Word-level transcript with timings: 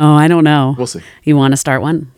Oh, 0.00 0.14
I 0.14 0.28
don't 0.28 0.44
know. 0.44 0.74
We'll 0.78 0.86
see. 0.86 1.00
You 1.24 1.36
want 1.36 1.52
to 1.52 1.56
start 1.56 1.82
one? 1.82 2.12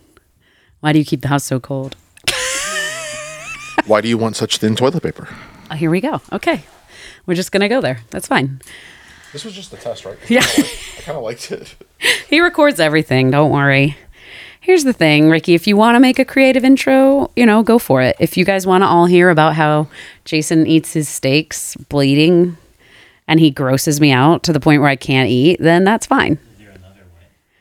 Why 0.80 0.92
do 0.92 0.98
you 0.98 1.04
keep 1.04 1.23
the 1.23 1.29
house 1.29 1.44
so 1.44 1.58
cold? 1.60 1.96
Why 3.87 4.00
do 4.00 4.08
you 4.08 4.18
want 4.18 4.37
such 4.37 4.58
thin 4.58 4.76
toilet 4.76 5.03
paper? 5.03 5.29
Oh, 5.71 5.75
here 5.75 5.90
we 5.90 6.01
go. 6.01 6.21
Okay. 6.32 6.64
We're 7.27 7.35
just 7.35 7.53
going 7.53 7.62
to 7.62 7.69
go 7.69 7.80
there. 7.80 8.01
That's 8.11 8.27
fine. 8.27 8.61
This 9.32 9.45
was 9.45 9.54
just 9.54 9.72
a 9.72 9.77
test, 9.77 10.04
right? 10.04 10.19
Yeah. 10.29 10.43
I 10.45 11.01
kind 11.03 11.16
of 11.16 11.24
liked 11.24 11.51
it. 11.53 11.74
He 12.29 12.40
records 12.40 12.80
everything. 12.80 13.30
Don't 13.30 13.51
worry. 13.51 13.97
Here's 14.60 14.85
the 14.85 14.92
thing, 14.92 15.28
Ricky. 15.28 15.54
If 15.54 15.67
you 15.67 15.76
want 15.76 15.97
to 15.97 16.01
make 16.01 16.19
a 16.19 16.24
creative 16.24 16.65
intro, 16.65 17.30
you 17.34 17.45
know, 17.45 17.62
go 17.62 17.78
for 17.78 18.01
it. 18.02 18.16
If 18.20 18.37
you 18.37 18.45
guys 18.45 18.66
want 18.66 18.83
to 18.83 18.87
all 18.87 19.06
hear 19.06 19.30
about 19.30 19.55
how 19.55 19.88
Jason 20.24 20.66
eats 20.66 20.92
his 20.92 21.09
steaks 21.09 21.77
bleeding 21.77 22.56
and 23.27 23.41
he 23.41 23.51
grosses 23.51 24.01
me 24.01 24.12
out 24.12 24.42
to 24.45 24.52
the 24.52 24.60
point 24.60 24.80
where 24.80 24.88
I 24.91 24.97
can't 24.97 25.28
eat, 25.28 25.59
then 25.60 25.84
that's 25.84 26.06
fine. 26.06 26.38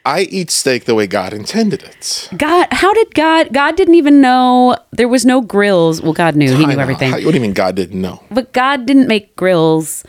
I 0.09 0.21
eat 0.21 0.49
steak 0.49 0.85
the 0.85 0.95
way 0.95 1.05
God 1.05 1.33
intended 1.33 1.83
it. 1.83 2.29
God, 2.35 2.67
how 2.71 2.91
did 2.95 3.13
God? 3.13 3.53
God 3.53 3.75
didn't 3.77 3.93
even 3.93 4.21
know 4.21 4.75
there 4.91 5.07
was 5.07 5.23
no 5.23 5.39
grills. 5.39 6.01
Well, 6.01 6.13
God 6.13 6.35
knew. 6.35 6.55
He 6.55 6.65
knew 6.65 6.79
everything. 6.79 7.11
How- 7.11 7.17
what 7.19 7.31
do 7.31 7.35
you 7.35 7.41
mean 7.41 7.53
God 7.53 7.75
didn't 7.75 8.01
know? 8.01 8.23
But 8.31 8.51
God 8.51 8.87
didn't 8.87 9.07
make 9.07 9.35
grills. 9.35 10.03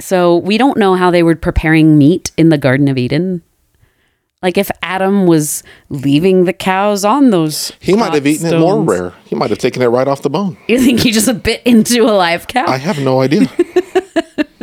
So 0.00 0.38
we 0.38 0.56
don't 0.56 0.78
know 0.78 0.94
how 0.94 1.10
they 1.10 1.22
were 1.22 1.36
preparing 1.36 1.98
meat 1.98 2.30
in 2.38 2.48
the 2.48 2.56
Garden 2.56 2.88
of 2.88 2.96
Eden. 2.96 3.42
Like 4.42 4.56
if 4.56 4.70
Adam 4.82 5.26
was 5.26 5.62
leaving 5.90 6.44
the 6.44 6.52
cows 6.54 7.04
on 7.04 7.30
those. 7.30 7.72
He 7.80 7.94
might 7.94 8.14
have 8.14 8.26
eaten 8.26 8.46
it 8.46 8.58
more 8.58 8.82
rare. 8.82 9.12
He 9.26 9.34
might 9.34 9.50
have 9.50 9.58
taken 9.58 9.82
it 9.82 9.86
right 9.86 10.08
off 10.08 10.22
the 10.22 10.30
bone. 10.30 10.56
You 10.66 10.78
think 10.80 11.00
he 11.00 11.10
just 11.12 11.42
bit 11.42 11.62
into 11.64 12.04
a 12.04 12.12
live 12.12 12.46
cow? 12.46 12.66
I 12.66 12.78
have 12.78 12.98
no 12.98 13.20
idea. 13.20 13.50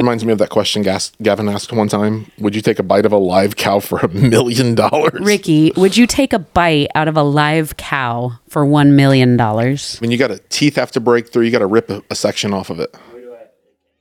Reminds 0.00 0.24
me 0.24 0.32
of 0.32 0.38
that 0.38 0.48
question 0.48 0.80
Gas- 0.80 1.12
Gavin 1.20 1.46
asked 1.46 1.74
one 1.74 1.86
time. 1.86 2.32
Would 2.38 2.56
you 2.56 2.62
take 2.62 2.78
a 2.78 2.82
bite 2.82 3.04
of 3.04 3.12
a 3.12 3.18
live 3.18 3.56
cow 3.56 3.80
for 3.80 3.98
a 3.98 4.08
million 4.08 4.74
dollars? 4.74 5.20
Ricky, 5.20 5.72
would 5.76 5.94
you 5.94 6.06
take 6.06 6.32
a 6.32 6.38
bite 6.38 6.88
out 6.94 7.06
of 7.06 7.18
a 7.18 7.22
live 7.22 7.76
cow 7.76 8.32
for 8.48 8.64
$1 8.64 8.92
million? 8.92 9.36
When 9.36 10.10
you 10.10 10.16
got 10.16 10.30
a 10.30 10.38
teeth 10.48 10.76
have 10.76 10.90
to 10.92 11.00
break 11.00 11.30
through, 11.30 11.44
you 11.44 11.50
got 11.50 11.58
to 11.58 11.66
rip 11.66 11.90
a, 11.90 12.02
a 12.08 12.14
section 12.14 12.54
off 12.54 12.70
of 12.70 12.80
it. 12.80 12.96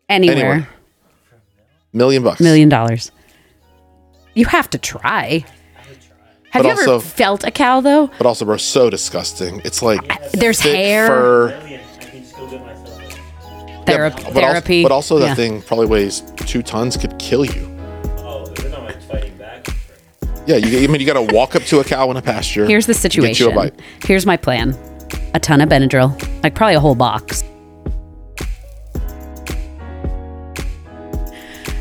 Anywhere. 0.07 0.37
Anywhere. 0.37 0.69
Million 1.91 2.23
bucks. 2.23 2.39
Million 2.39 2.69
dollars. 2.69 3.11
You 4.35 4.45
have 4.45 4.69
to 4.69 4.77
try. 4.77 5.43
Have 6.51 6.63
But 6.63 6.77
you 6.77 6.81
ever 6.81 6.99
felt 7.01 7.43
a 7.43 7.51
cow 7.51 7.81
though? 7.81 8.07
But 8.07 8.25
also, 8.25 8.45
bro, 8.45 8.55
so 8.55 8.89
disgusting. 8.89 9.61
It's 9.65 9.81
like 9.81 10.31
There's 10.31 10.61
thick 10.61 10.75
hair, 10.75 11.07
fur. 11.07 11.81
Yeah, 13.89 14.09
but 14.09 14.33
therapy. 14.33 14.83
Also, 14.83 14.89
but 14.89 14.91
also, 14.93 15.19
that 15.19 15.25
Yeah. 15.27 15.35
thing 15.35 15.61
probably 15.61 15.87
weighs 15.87 16.21
two 16.45 16.61
tons. 16.61 16.97
Could 16.97 17.17
kill 17.19 17.45
you. 17.45 17.67
Oh, 18.19 18.45
then 18.55 18.73
I'm 18.73 18.85
like 18.85 19.01
fighting 19.03 19.37
back. 19.37 19.67
Yeah, 20.45 20.57
you, 20.57 20.83
I 20.83 20.87
mean, 20.87 20.99
you 21.01 21.07
got 21.07 21.13
to 21.27 21.33
walk 21.35 21.55
up 21.55 21.63
to 21.63 21.79
a 21.79 21.83
cow 21.83 22.09
in 22.11 22.17
a 22.17 22.21
pasture. 22.21 22.65
Here's 22.65 22.85
the 22.85 22.93
Get 22.93 23.01
situation. 23.01 23.47
you 23.47 23.51
a 23.51 23.55
bite. 23.55 23.79
Here's 24.03 24.25
my 24.25 24.37
plan. 24.37 24.75
A 25.33 25.39
ton 25.39 25.61
of 25.61 25.69
Benadryl, 25.69 26.11
like 26.43 26.55
probably 26.55 26.75
a 26.75 26.79
whole 26.79 26.95
box. 26.95 27.43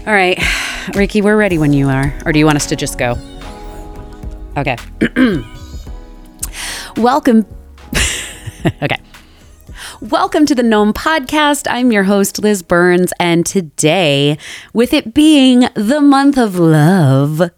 All 0.07 0.15
right, 0.15 0.39
Ricky, 0.95 1.21
we're 1.21 1.37
ready 1.37 1.59
when 1.59 1.73
you 1.75 1.89
are. 1.89 2.15
Or 2.25 2.33
do 2.33 2.39
you 2.39 2.47
want 2.47 2.57
us 2.57 2.67
to 2.67 2.77
just 2.77 2.99
go? 2.99 3.17
Okay. 4.57 4.77
Welcome. 6.97 7.45
okay. 8.83 8.98
Welcome 10.01 10.47
to 10.47 10.55
the 10.55 10.63
Known 10.63 10.93
Podcast. 10.93 11.67
I'm 11.69 11.91
your 11.91 12.05
host, 12.05 12.39
Liz 12.39 12.63
Burns, 12.63 13.13
and 13.19 13.45
today, 13.45 14.39
with 14.73 14.95
it 14.95 15.13
being 15.13 15.69
the 15.75 16.01
month 16.01 16.39
of 16.39 16.57
love, 16.57 17.51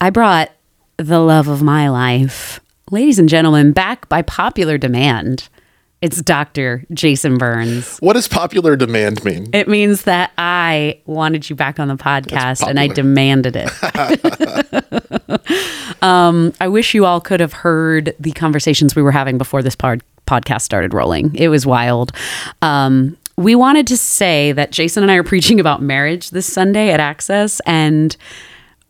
I 0.00 0.10
brought 0.10 0.50
the 0.96 1.20
love 1.20 1.46
of 1.46 1.62
my 1.62 1.88
life. 1.88 2.58
Ladies 2.90 3.20
and 3.20 3.28
gentlemen, 3.28 3.70
back 3.70 4.08
by 4.08 4.22
popular 4.22 4.76
demand, 4.76 5.48
it's 6.02 6.20
Dr. 6.20 6.84
Jason 6.92 7.38
Burns. 7.38 7.98
What 7.98 8.14
does 8.14 8.26
popular 8.26 8.74
demand 8.74 9.24
mean? 9.24 9.48
It 9.52 9.68
means 9.68 10.02
that 10.02 10.32
I 10.36 11.00
wanted 11.06 11.48
you 11.48 11.54
back 11.54 11.78
on 11.78 11.86
the 11.86 11.96
podcast 11.96 12.66
and 12.66 12.80
I 12.80 12.88
demanded 12.88 13.54
it. 13.56 13.70
um, 16.02 16.52
I 16.60 16.66
wish 16.66 16.94
you 16.94 17.04
all 17.04 17.20
could 17.20 17.38
have 17.38 17.52
heard 17.52 18.16
the 18.18 18.32
conversations 18.32 18.96
we 18.96 19.02
were 19.02 19.12
having 19.12 19.38
before 19.38 19.62
this 19.62 19.76
pod- 19.76 20.02
podcast 20.28 20.62
started 20.62 20.92
rolling. 20.94 21.34
It 21.34 21.48
was 21.48 21.66
wild. 21.66 22.12
Um, 22.62 23.16
we 23.36 23.54
wanted 23.54 23.86
to 23.88 23.96
say 23.96 24.52
that 24.52 24.72
Jason 24.72 25.02
and 25.02 25.12
I 25.12 25.16
are 25.16 25.22
preaching 25.24 25.58
about 25.60 25.80
marriage 25.80 26.30
this 26.30 26.52
Sunday 26.52 26.90
at 26.90 27.00
Access 27.00 27.60
and 27.66 28.16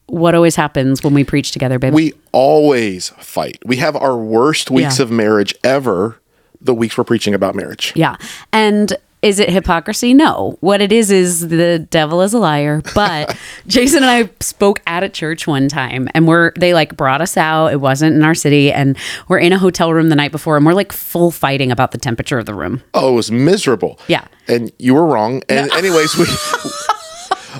what 0.07 0.35
always 0.35 0.57
happens 0.57 1.05
when 1.05 1.13
we 1.13 1.23
preach 1.23 1.53
together, 1.53 1.79
baby. 1.79 1.95
We 1.95 2.13
always 2.33 3.11
fight. 3.19 3.59
We 3.67 3.77
have 3.77 3.95
our 3.95 4.17
worst 4.17 4.71
weeks 4.71 4.99
Yeah. 4.99 5.05
of 5.05 5.11
marriage 5.11 5.55
ever. 5.63 6.19
The 6.61 6.75
weeks 6.75 6.97
we're 6.97 7.05
preaching 7.05 7.35
about 7.35 7.55
marriage. 7.55 7.93
Yeah. 7.95 8.17
And 8.53 8.97
is 9.21 9.41
it 9.41 9.51
hypocrisy? 9.51 10.15
No. 10.15 10.57
What 10.61 10.81
it 10.81 10.93
is 10.93 11.11
is 11.11 11.49
the 11.49 11.81
devil 11.91 12.23
is 12.23 12.35
a 12.35 12.39
liar. 12.39 12.83
But 12.95 13.37
Jason 13.67 14.03
and 14.03 14.11
I 14.11 14.31
spoke 14.41 14.81
at 14.87 15.03
a 15.03 15.09
church 15.09 15.47
one 15.47 15.69
time 15.69 16.09
and 16.15 16.29
we're 16.29 16.53
they 16.53 16.75
like 16.75 16.97
brought 16.97 17.21
us 17.21 17.37
out. 17.37 17.73
It 17.73 17.81
wasn't 17.81 18.15
in 18.15 18.23
our 18.23 18.35
city 18.35 18.73
and 18.73 18.97
we're 19.29 19.39
in 19.39 19.53
a 19.53 19.59
hotel 19.59 19.93
room 19.93 20.09
the 20.09 20.17
night 20.17 20.33
before 20.33 20.57
and 20.57 20.65
we're 20.65 20.75
like 20.75 20.93
full 20.93 21.31
fighting 21.31 21.73
about 21.73 21.91
the 21.93 21.99
temperature 21.99 22.39
of 22.39 22.47
the 22.47 22.55
room. 22.55 22.83
Oh, 22.95 23.13
it 23.13 23.17
was 23.17 23.31
miserable. 23.31 23.99
Yeah. 24.07 24.27
And 24.47 24.73
you 24.79 24.95
were 24.95 25.07
wrong. 25.07 25.43
And 25.49 25.71
anyways, 25.73 26.17
we. 26.17 26.27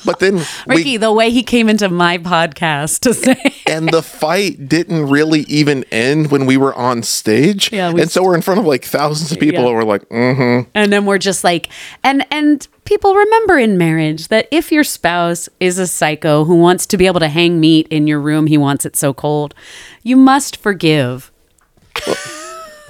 but 0.05 0.19
then 0.21 0.45
Ricky, 0.67 0.93
we 0.93 0.97
the 0.97 1.13
way 1.13 1.31
he 1.31 1.43
came 1.43 1.69
into 1.69 1.89
my 1.89 2.19
podcast 2.19 3.01
to 3.01 3.15
say 3.15 3.37
and 3.67 3.89
the 3.89 4.03
fight 4.03 4.69
didn't 4.69 5.09
really 5.09 5.41
even 5.43 5.85
end 5.91 6.31
when 6.31 6.47
we 6.47 6.57
were 6.57 6.75
on 6.75 7.03
stage. 7.03 7.73
Yeah, 7.73 7.93
we 7.93 8.03
and 8.03 8.11
so 8.11 8.23
we're 8.23 8.35
in 8.35 8.43
front 8.43 8.61
of 8.61 8.67
like 8.67 8.85
thousands 8.85 9.33
of 9.33 9.39
people, 9.39 9.63
Yeah. 9.63 9.69
and 9.69 9.77
we're 9.77 9.85
like, 9.85 10.09
mm-hmm. 10.09 10.69
and 10.75 10.93
then 10.93 11.07
we're 11.07 11.19
just 11.19 11.45
like 11.45 11.69
and 12.03 12.27
and 12.31 12.67
people 12.85 13.15
remember 13.15 13.59
in 13.59 13.77
marriage 13.77 14.29
that 14.29 14.49
if 14.51 14.73
your 14.73 14.85
spouse 14.85 15.49
is 15.61 15.79
a 15.79 15.87
psycho 15.87 16.45
who 16.45 16.57
wants 16.57 16.87
to 16.87 16.97
be 16.97 17.07
able 17.07 17.21
to 17.21 17.29
hang 17.29 17.61
meat 17.61 17.87
in 17.89 18.07
your 18.07 18.21
room, 18.21 18.47
he 18.47 18.57
wants 18.57 18.87
it 18.87 18.97
so 18.97 19.13
cold, 19.13 19.55
you 20.03 20.17
must 20.17 20.57
forgive. 20.57 21.31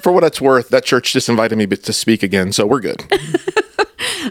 For 0.01 0.13
what 0.13 0.23
it's 0.23 0.41
worth, 0.41 0.69
that 0.69 0.85
church 0.85 1.13
just 1.13 1.29
invited 1.29 1.57
me 1.57 1.67
to 1.67 1.93
speak 1.93 2.23
again, 2.23 2.53
so 2.53 2.65
we're 2.67 2.81
good. 2.81 3.05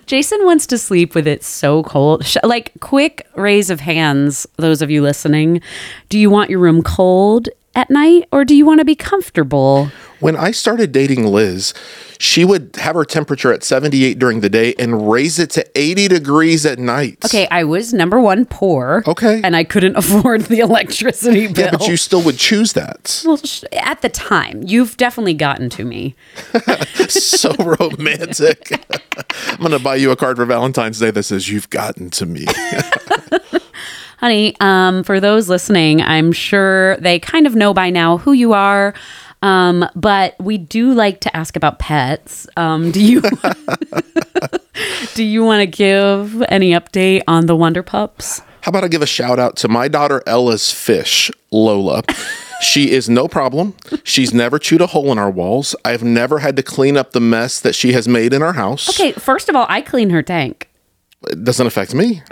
Jason 0.06 0.44
wants 0.46 0.68
to 0.68 0.78
sleep 0.78 1.16
with 1.16 1.28
it 1.28 1.44
so 1.44 1.84
cold. 1.84 2.26
Like, 2.44 2.72
quick 2.80 3.28
raise 3.36 3.70
of 3.70 3.80
hands, 3.80 4.48
those 4.58 4.82
of 4.82 4.92
you 4.92 5.02
listening. 5.02 5.62
Do 6.10 6.20
you 6.20 6.30
want 6.30 6.50
your 6.50 6.60
room 6.60 6.82
cold 6.82 7.50
at 7.78 7.92
night 7.92 8.28
or 8.32 8.44
do 8.44 8.56
you 8.56 8.66
want 8.66 8.80
to 8.80 8.86
be 8.86 8.96
comfortable? 8.96 9.92
When 10.20 10.36
I 10.36 10.50
started 10.50 10.92
dating 10.92 11.28
Liz, 11.28 11.76
she 12.18 12.44
would 12.44 12.76
have 12.78 12.96
her 12.96 13.06
temperature 13.06 13.54
at 13.54 13.64
78 13.64 14.18
during 14.18 14.40
the 14.40 14.50
day 14.50 14.74
and 14.80 15.08
raise 15.08 15.38
it 15.38 15.52
to 15.52 15.66
80 15.76 16.08
degrees 16.08 16.66
at 16.66 16.80
night. 16.80 17.24
Okay, 17.24 17.48
I 17.52 17.64
was 17.64 17.94
number 17.94 18.20
one 18.20 18.46
poor. 18.46 19.04
Okay. 19.06 19.42
And 19.44 19.56
I 19.56 19.64
couldn't 19.64 19.96
afford 19.96 20.42
the 20.42 20.60
electricity 20.60 21.46
bill. 21.46 21.66
Yeah, 21.66 21.72
but 21.72 21.88
you 21.88 21.98
still 21.98 22.24
would 22.24 22.40
choose 22.40 22.74
that. 22.74 23.22
Well, 23.24 23.38
sh- 23.38 23.64
at 23.74 24.02
the 24.02 24.10
time, 24.10 24.64
you've 24.64 24.98
definitely 24.98 25.36
gotten 25.36 25.70
to 25.70 25.86
me. 25.86 26.16
so 27.10 27.54
romantic. 27.54 28.72
I'm 29.50 29.58
going 29.60 29.72
to 29.72 29.80
buy 29.80 29.98
you 29.98 30.10
a 30.10 30.16
card 30.16 30.38
for 30.38 30.46
Valentine's 30.46 31.00
Day 31.00 31.12
that 31.12 31.24
says, 31.24 31.48
You've 31.48 31.70
gotten 31.70 32.10
to 32.10 32.26
me. 32.26 32.48
Honey, 34.18 34.56
um, 34.60 35.04
for 35.04 35.20
those 35.20 35.48
listening, 35.48 36.02
I'm 36.02 36.32
sure 36.32 36.98
they 36.98 37.20
kind 37.20 37.46
of 37.46 37.56
know 37.56 37.74
by 37.74 37.90
now 37.90 38.18
who 38.18 38.32
you 38.34 38.54
are. 38.54 38.94
Um, 39.44 39.88
but 39.96 40.36
we 40.40 40.58
do 40.58 40.94
like 40.94 41.20
to 41.22 41.38
ask 41.38 41.56
about 41.56 41.78
pets. 41.78 42.48
Um, 42.58 42.92
do 42.92 43.04
you 43.04 43.22
do 45.14 45.24
you 45.24 45.44
want 45.44 45.62
to 45.62 45.68
give 45.68 46.42
any 46.50 46.72
update 46.72 47.22
on 47.28 47.46
the 47.46 47.56
Wonder 47.56 47.84
Pups? 47.84 48.42
How 48.62 48.70
about 48.70 48.84
I 48.84 48.88
give 48.88 49.04
a 49.04 49.08
shout 49.08 49.38
out 49.38 49.56
to 49.58 49.68
my 49.68 49.88
daughter 49.88 50.24
Ella's 50.26 50.74
fish, 50.74 51.30
Lola? 51.52 52.02
She 52.60 52.90
is 52.90 53.08
no 53.08 53.28
problem. 53.28 53.76
She's 54.04 54.34
never 54.34 54.58
chewed 54.58 54.82
a 54.82 54.88
hole 54.88 55.12
in 55.12 55.20
our 55.20 55.30
walls. 55.30 55.76
I've 55.86 56.04
never 56.04 56.40
had 56.40 56.56
to 56.56 56.64
clean 56.64 56.98
up 56.98 57.12
the 57.12 57.22
mess 57.22 57.60
that 57.60 57.76
she 57.76 57.94
has 57.94 58.08
made 58.08 58.34
in 58.34 58.42
our 58.42 58.54
house. 58.54 58.90
Okay, 58.90 59.12
first 59.12 59.48
of 59.48 59.56
all, 59.56 59.68
I 59.70 59.82
clean 59.82 60.10
her 60.10 60.24
tank. 60.24 60.68
It 61.30 61.44
doesn't 61.44 61.68
affect 61.68 61.94
me. 61.94 62.24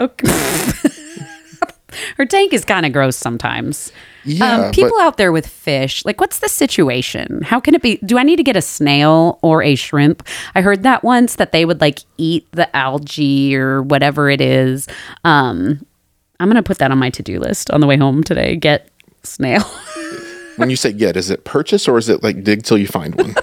Her 2.16 2.26
tank 2.26 2.52
is 2.52 2.64
kind 2.64 2.86
of 2.86 2.92
gross 2.92 3.16
sometimes. 3.16 3.92
Yeah, 4.24 4.66
um, 4.66 4.72
people 4.72 4.98
but- 4.98 5.06
out 5.06 5.16
there 5.16 5.30
with 5.32 5.46
fish, 5.46 6.04
like, 6.04 6.20
what's 6.20 6.40
the 6.40 6.48
situation? 6.48 7.42
How 7.42 7.60
can 7.60 7.74
it 7.74 7.82
be? 7.82 7.96
Do 8.04 8.18
I 8.18 8.22
need 8.22 8.36
to 8.36 8.42
get 8.42 8.56
a 8.56 8.62
snail 8.62 9.38
or 9.42 9.62
a 9.62 9.74
shrimp? 9.74 10.26
I 10.54 10.60
heard 10.62 10.82
that 10.82 11.04
once 11.04 11.36
that 11.36 11.52
they 11.52 11.64
would 11.64 11.80
like 11.80 12.00
eat 12.18 12.46
the 12.52 12.74
algae 12.74 13.54
or 13.56 13.82
whatever 13.82 14.28
it 14.30 14.40
is. 14.40 14.88
Um, 15.24 15.86
I'm 16.40 16.48
gonna 16.48 16.62
put 16.62 16.78
that 16.78 16.90
on 16.90 16.98
my 16.98 17.10
to 17.10 17.22
do 17.22 17.38
list 17.38 17.70
on 17.70 17.80
the 17.80 17.86
way 17.86 17.96
home 17.96 18.22
today. 18.24 18.56
Get 18.56 18.88
snail. 19.22 19.64
When 20.56 20.70
you 20.70 20.76
say 20.76 20.92
get, 20.94 21.18
is 21.18 21.28
it 21.28 21.44
purchase 21.44 21.86
or 21.86 21.98
is 21.98 22.08
it 22.08 22.22
like 22.22 22.42
dig 22.42 22.62
till 22.62 22.78
you 22.78 22.86
find 22.86 23.14
one? 23.14 23.34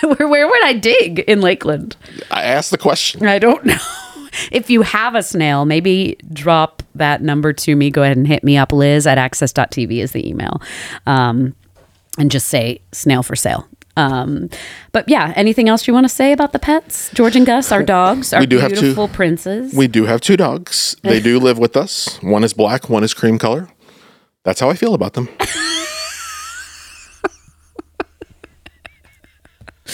where, 0.16 0.26
where 0.26 0.46
would 0.48 0.64
I 0.64 0.72
dig 0.72 1.18
in 1.20 1.42
Lakeland? 1.42 1.96
I 2.30 2.42
asked 2.44 2.70
the 2.70 2.78
question. 2.78 3.26
I 3.26 3.38
don't 3.38 3.64
know. 3.66 3.76
if 4.52 4.70
you 4.70 4.82
have 4.82 5.14
a 5.14 5.22
snail, 5.22 5.64
maybe 5.64 6.16
drop 6.32 6.82
that 6.94 7.22
number 7.22 7.52
to 7.52 7.76
me. 7.76 7.90
Go 7.90 8.02
ahead 8.02 8.16
and 8.16 8.26
hit 8.26 8.42
me 8.44 8.56
up. 8.56 8.72
Liz 8.72 9.06
at 9.06 9.18
access.tv 9.18 9.98
is 9.98 10.12
the 10.12 10.28
email. 10.28 10.60
Um, 11.06 11.54
and 12.18 12.30
just 12.30 12.48
say 12.48 12.80
snail 12.92 13.22
for 13.22 13.36
sale. 13.36 13.68
Um, 13.98 14.50
but 14.92 15.08
yeah, 15.08 15.32
anything 15.36 15.68
else 15.70 15.86
you 15.88 15.94
want 15.94 16.04
to 16.04 16.08
say 16.08 16.32
about 16.32 16.52
the 16.52 16.58
pets? 16.58 17.10
George 17.14 17.34
and 17.34 17.46
Gus, 17.46 17.72
our 17.72 17.82
dogs, 17.82 18.32
our 18.34 18.40
We 18.40 18.46
do 18.46 18.58
have 18.58 18.72
two- 18.72 18.80
beautiful 18.80 19.08
princes. 19.08 19.72
We 19.74 19.88
do 19.88 20.04
have 20.04 20.20
two 20.20 20.36
dogs. 20.36 20.96
They 21.02 21.20
do 21.20 21.38
live 21.38 21.58
with 21.58 21.76
us. 21.76 22.18
One 22.22 22.44
is 22.44 22.52
black, 22.52 22.90
one 22.90 23.04
is 23.04 23.14
cream 23.14 23.38
color. 23.38 23.68
That's 24.44 24.60
how 24.60 24.68
I 24.70 24.74
feel 24.74 24.92
about 24.94 25.14
them. 25.14 25.28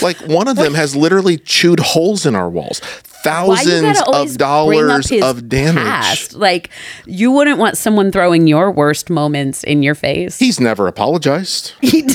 like 0.00 0.16
one 0.22 0.48
of 0.48 0.56
them 0.56 0.74
has 0.74 0.94
literally 0.96 1.36
chewed 1.38 1.80
holes 1.80 2.24
in 2.24 2.34
our 2.34 2.48
walls. 2.48 2.80
Thousands 3.24 4.00
of 4.12 4.36
dollars 4.36 5.12
of 5.12 5.48
damage. 5.48 5.84
past? 5.84 6.34
Like 6.34 6.70
you 7.06 7.30
wouldn't 7.30 7.58
want 7.58 7.76
someone 7.76 8.10
throwing 8.10 8.46
your 8.46 8.70
worst 8.70 9.10
moments 9.10 9.62
in 9.64 9.82
your 9.82 9.94
face. 9.94 10.38
He's 10.38 10.58
never 10.60 10.86
apologized. 10.88 11.72
He, 11.82 12.08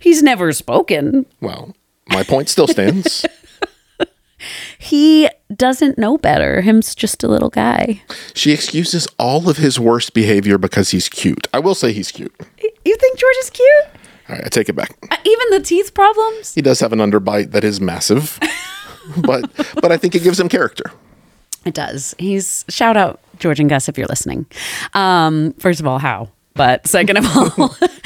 he's 0.00 0.22
never 0.22 0.52
spoken. 0.52 1.26
Well, 1.40 1.74
my 2.08 2.22
point 2.24 2.48
still 2.48 2.66
stands. 2.66 3.24
He 4.78 5.28
doesn't 5.54 5.98
know 5.98 6.16
better. 6.16 6.60
Him's 6.60 6.94
just 6.94 7.24
a 7.24 7.28
little 7.28 7.50
guy. 7.50 8.02
She 8.34 8.52
excuses 8.52 9.08
all 9.18 9.48
of 9.48 9.56
his 9.56 9.80
worst 9.80 10.14
behavior 10.14 10.58
because 10.58 10.90
he's 10.90 11.08
cute. 11.08 11.48
I 11.52 11.58
will 11.58 11.74
say 11.74 11.92
he's 11.92 12.12
cute. 12.12 12.32
You 12.84 12.96
think 12.96 13.18
George 13.18 13.36
is 13.40 13.50
cute? 13.50 13.86
All 14.28 14.36
right, 14.36 14.44
I 14.44 14.48
take 14.48 14.68
it 14.68 14.74
back. 14.74 14.96
Uh, 15.10 15.16
Even 15.24 15.50
the 15.50 15.60
teeth 15.60 15.94
problems? 15.94 16.54
He 16.54 16.62
does 16.62 16.80
have 16.80 16.92
an 16.92 16.98
underbite 16.98 17.52
that 17.52 17.64
is 17.64 17.80
massive, 17.80 18.38
but 19.18 19.50
but 19.80 19.90
I 19.92 19.96
think 19.96 20.14
it 20.14 20.22
gives 20.22 20.38
him 20.38 20.48
character. 20.48 20.90
It 21.64 21.74
does. 21.74 22.14
He's 22.18 22.64
shout 22.68 22.96
out 22.96 23.20
George 23.38 23.60
and 23.60 23.68
Gus 23.68 23.88
if 23.88 23.96
you're 23.98 24.06
listening. 24.06 24.46
Um, 24.94 25.52
first 25.54 25.80
of 25.80 25.86
all, 25.86 25.98
how? 25.98 26.28
But 26.54 26.86
second 26.86 27.18
of 27.18 27.36
all, 27.36 27.76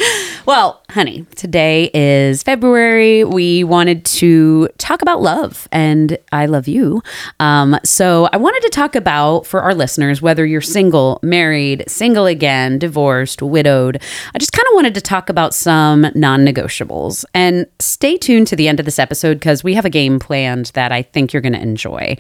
well, 0.47 0.83
honey, 0.91 1.25
today 1.37 1.91
is 1.95 2.43
February. 2.43 3.25
We 3.25 3.65
wanted 3.65 4.05
to 4.07 4.69
talk 4.79 5.03
about 5.03 5.23
love, 5.23 5.69
and 5.71 6.19
I 6.33 6.47
love 6.47 6.67
you. 6.67 7.03
Um, 7.39 7.79
so 7.85 8.29
I 8.33 8.37
wanted 8.37 8.63
to 8.63 8.71
talk 8.71 8.97
about 8.97 9.47
for 9.47 9.63
our 9.63 9.75
listeners, 9.75 10.21
whether 10.21 10.45
you're 10.45 10.61
single, 10.61 11.21
married, 11.23 11.85
single 11.89 12.27
again, 12.27 12.79
divorced, 12.79 13.43
widowed. 13.43 14.03
I 14.35 14.39
just 14.39 14.53
kind 14.53 14.67
of 14.69 14.75
wanted 14.75 14.95
to 14.95 15.01
talk 15.01 15.29
about 15.29 15.55
some 15.55 16.07
non-negotiables. 16.15 17.25
And 17.35 17.67
stay 17.79 18.17
tuned 18.17 18.49
to 18.49 18.57
the 18.57 18.69
end 18.69 18.81
of 18.81 18.87
this 18.87 18.99
episode 18.99 19.35
because 19.35 19.63
we 19.63 19.75
have 19.75 19.85
a 19.85 19.91
game 19.91 20.19
planned 20.19 20.67
that 20.75 20.91
I 20.91 21.03
think 21.03 21.33
you're 21.33 21.43
going 21.43 21.53
to 21.53 21.63
enjoy. 21.63 22.17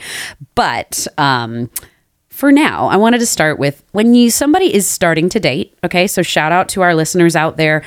But 0.55 1.07
um, 1.19 1.71
for 2.43 2.51
now, 2.51 2.89
I 2.89 2.97
wanted 2.97 3.21
to 3.21 3.27
start 3.27 3.61
with 3.61 3.85
when 3.93 4.15
you 4.15 4.29
somebody 4.29 4.75
is 4.75 4.85
starting 4.85 5.29
to 5.29 5.39
date. 5.39 5.79
Okay, 5.85 6.09
so 6.09 6.23
shout 6.23 6.51
out 6.51 6.69
to 6.71 6.83
our 6.83 6.93
listeners 6.93 7.37
out 7.37 7.57
there. 7.57 7.85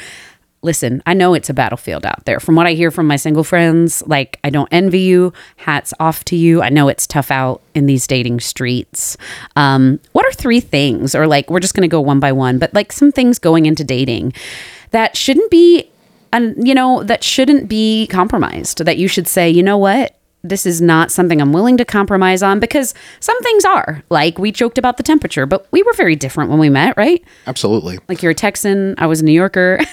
Listen, 0.61 1.03
I 1.05 1.13
know 1.13 1.33
it's 1.33 1.49
a 1.49 1.53
battlefield 1.53 2.05
out 2.05 2.23
there. 2.23 2.39
From 2.39 2.55
what 2.55 2.65
I 2.65 2.71
hear 2.71 2.89
from 2.89 3.05
my 3.05 3.17
single 3.17 3.43
friends, 3.43 4.01
like 4.07 4.39
I 4.45 4.49
don't 4.49 4.69
envy 4.71 5.01
you. 5.01 5.33
Hats 5.57 5.93
off 5.99 6.23
to 6.25 6.37
you. 6.37 6.61
I 6.61 6.69
know 6.69 6.87
it's 6.87 7.05
tough 7.05 7.31
out 7.31 7.63
in 7.73 7.85
these 7.85 8.07
dating 8.07 8.39
streets. 8.39 9.17
Um, 9.57 9.99
what 10.13 10.25
are 10.25 10.31
three 10.31 10.61
things, 10.61 11.15
or 11.15 11.27
like 11.27 11.49
we're 11.49 11.59
just 11.59 11.73
going 11.73 11.89
to 11.89 11.93
go 11.93 11.99
one 11.99 12.21
by 12.21 12.31
one, 12.31 12.57
but 12.57 12.73
like 12.73 12.93
some 12.93 13.11
things 13.11 13.39
going 13.39 13.65
into 13.65 13.83
dating 13.83 14.31
that 14.91 15.17
shouldn't 15.17 15.51
be, 15.51 15.91
and 16.31 16.65
you 16.65 16.73
know, 16.73 17.03
that 17.03 17.25
shouldn't 17.25 17.67
be 17.67 18.07
compromised. 18.07 18.85
That 18.85 18.97
you 18.97 19.09
should 19.09 19.27
say, 19.27 19.49
you 19.49 19.63
know 19.63 19.77
what, 19.77 20.15
this 20.49 20.65
is 20.65 20.81
not 20.81 21.11
something 21.11 21.41
I'm 21.41 21.53
willing 21.53 21.77
to 21.77 21.85
compromise 21.85 22.43
on 22.43 22.59
because 22.59 22.93
some 23.19 23.39
things 23.41 23.65
are. 23.65 24.03
Like 24.09 24.37
we 24.37 24.51
joked 24.51 24.77
about 24.77 24.97
the 24.97 25.03
temperature, 25.03 25.45
but 25.45 25.67
we 25.71 25.83
were 25.83 25.93
very 25.93 26.15
different 26.15 26.49
when 26.49 26.59
we 26.59 26.69
met, 26.69 26.95
right? 26.97 27.23
Absolutely. 27.47 27.99
Like 28.07 28.21
you're 28.21 28.31
a 28.31 28.35
Texan, 28.35 28.95
I 28.97 29.07
was 29.07 29.21
a 29.21 29.25
New 29.25 29.33
Yorker. 29.33 29.79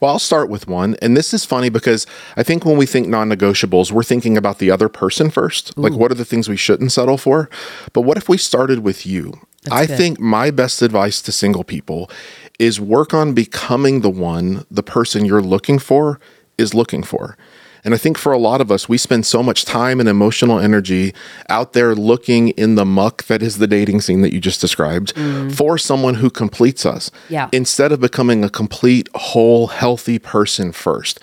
Well, 0.00 0.12
I'll 0.12 0.18
start 0.18 0.48
with 0.48 0.66
one. 0.66 0.96
And 1.02 1.16
this 1.16 1.34
is 1.34 1.44
funny 1.44 1.68
because 1.68 2.06
I 2.36 2.42
think 2.42 2.64
when 2.64 2.76
we 2.76 2.86
think 2.86 3.06
non 3.08 3.28
negotiables, 3.28 3.92
we're 3.92 4.02
thinking 4.02 4.36
about 4.36 4.58
the 4.58 4.70
other 4.70 4.88
person 4.88 5.30
first. 5.30 5.76
Like, 5.76 5.92
what 5.92 6.10
are 6.10 6.14
the 6.14 6.24
things 6.24 6.48
we 6.48 6.56
shouldn't 6.56 6.92
settle 6.92 7.18
for? 7.18 7.50
But 7.92 8.02
what 8.02 8.16
if 8.16 8.28
we 8.28 8.38
started 8.38 8.80
with 8.80 9.06
you? 9.06 9.34
I 9.70 9.84
good. 9.84 9.96
think 9.96 10.20
my 10.20 10.50
best 10.50 10.80
advice 10.80 11.20
to 11.22 11.32
single 11.32 11.64
people 11.64 12.10
is 12.58 12.80
work 12.80 13.12
on 13.12 13.34
becoming 13.34 14.00
the 14.00 14.10
one 14.10 14.64
the 14.70 14.82
person 14.82 15.26
you're 15.26 15.42
looking 15.42 15.78
for 15.78 16.18
is 16.56 16.74
looking 16.74 17.02
for. 17.02 17.36
And 17.84 17.94
I 17.94 17.96
think 17.96 18.18
for 18.18 18.32
a 18.32 18.38
lot 18.38 18.60
of 18.60 18.70
us, 18.70 18.88
we 18.88 18.98
spend 18.98 19.26
so 19.26 19.42
much 19.42 19.64
time 19.64 20.00
and 20.00 20.08
emotional 20.08 20.58
energy 20.58 21.14
out 21.48 21.72
there 21.72 21.94
looking 21.94 22.48
in 22.50 22.74
the 22.74 22.84
muck 22.84 23.24
that 23.24 23.42
is 23.42 23.58
the 23.58 23.66
dating 23.66 24.00
scene 24.00 24.22
that 24.22 24.32
you 24.32 24.40
just 24.40 24.60
described 24.60 25.14
mm. 25.14 25.52
for 25.52 25.78
someone 25.78 26.14
who 26.14 26.30
completes 26.30 26.84
us 26.84 27.10
Yeah. 27.28 27.48
instead 27.52 27.92
of 27.92 28.00
becoming 28.00 28.44
a 28.44 28.50
complete, 28.50 29.08
whole, 29.14 29.68
healthy 29.68 30.18
person 30.18 30.72
first. 30.72 31.20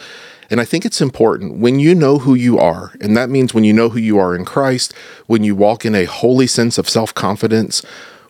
And 0.50 0.62
I 0.62 0.66
think 0.66 0.86
it's 0.86 1.02
important 1.02 1.58
when 1.58 1.80
you 1.80 1.94
know 1.94 2.20
who 2.20 2.34
you 2.34 2.58
are, 2.58 2.94
and 3.02 3.18
that 3.18 3.30
means 3.30 3.54
when 3.54 3.64
you 3.66 3.74
know 3.74 3.90
who 3.90 4.00
you 4.00 4.18
are 4.18 4.36
in 4.36 4.46
Christ, 4.46 4.94
when 5.26 5.44
you 5.44 5.56
walk 5.56 5.86
in 5.86 5.94
a 5.94 6.06
holy 6.06 6.48
sense 6.48 6.78
of 6.78 6.88
self 6.88 7.14
confidence. 7.14 7.84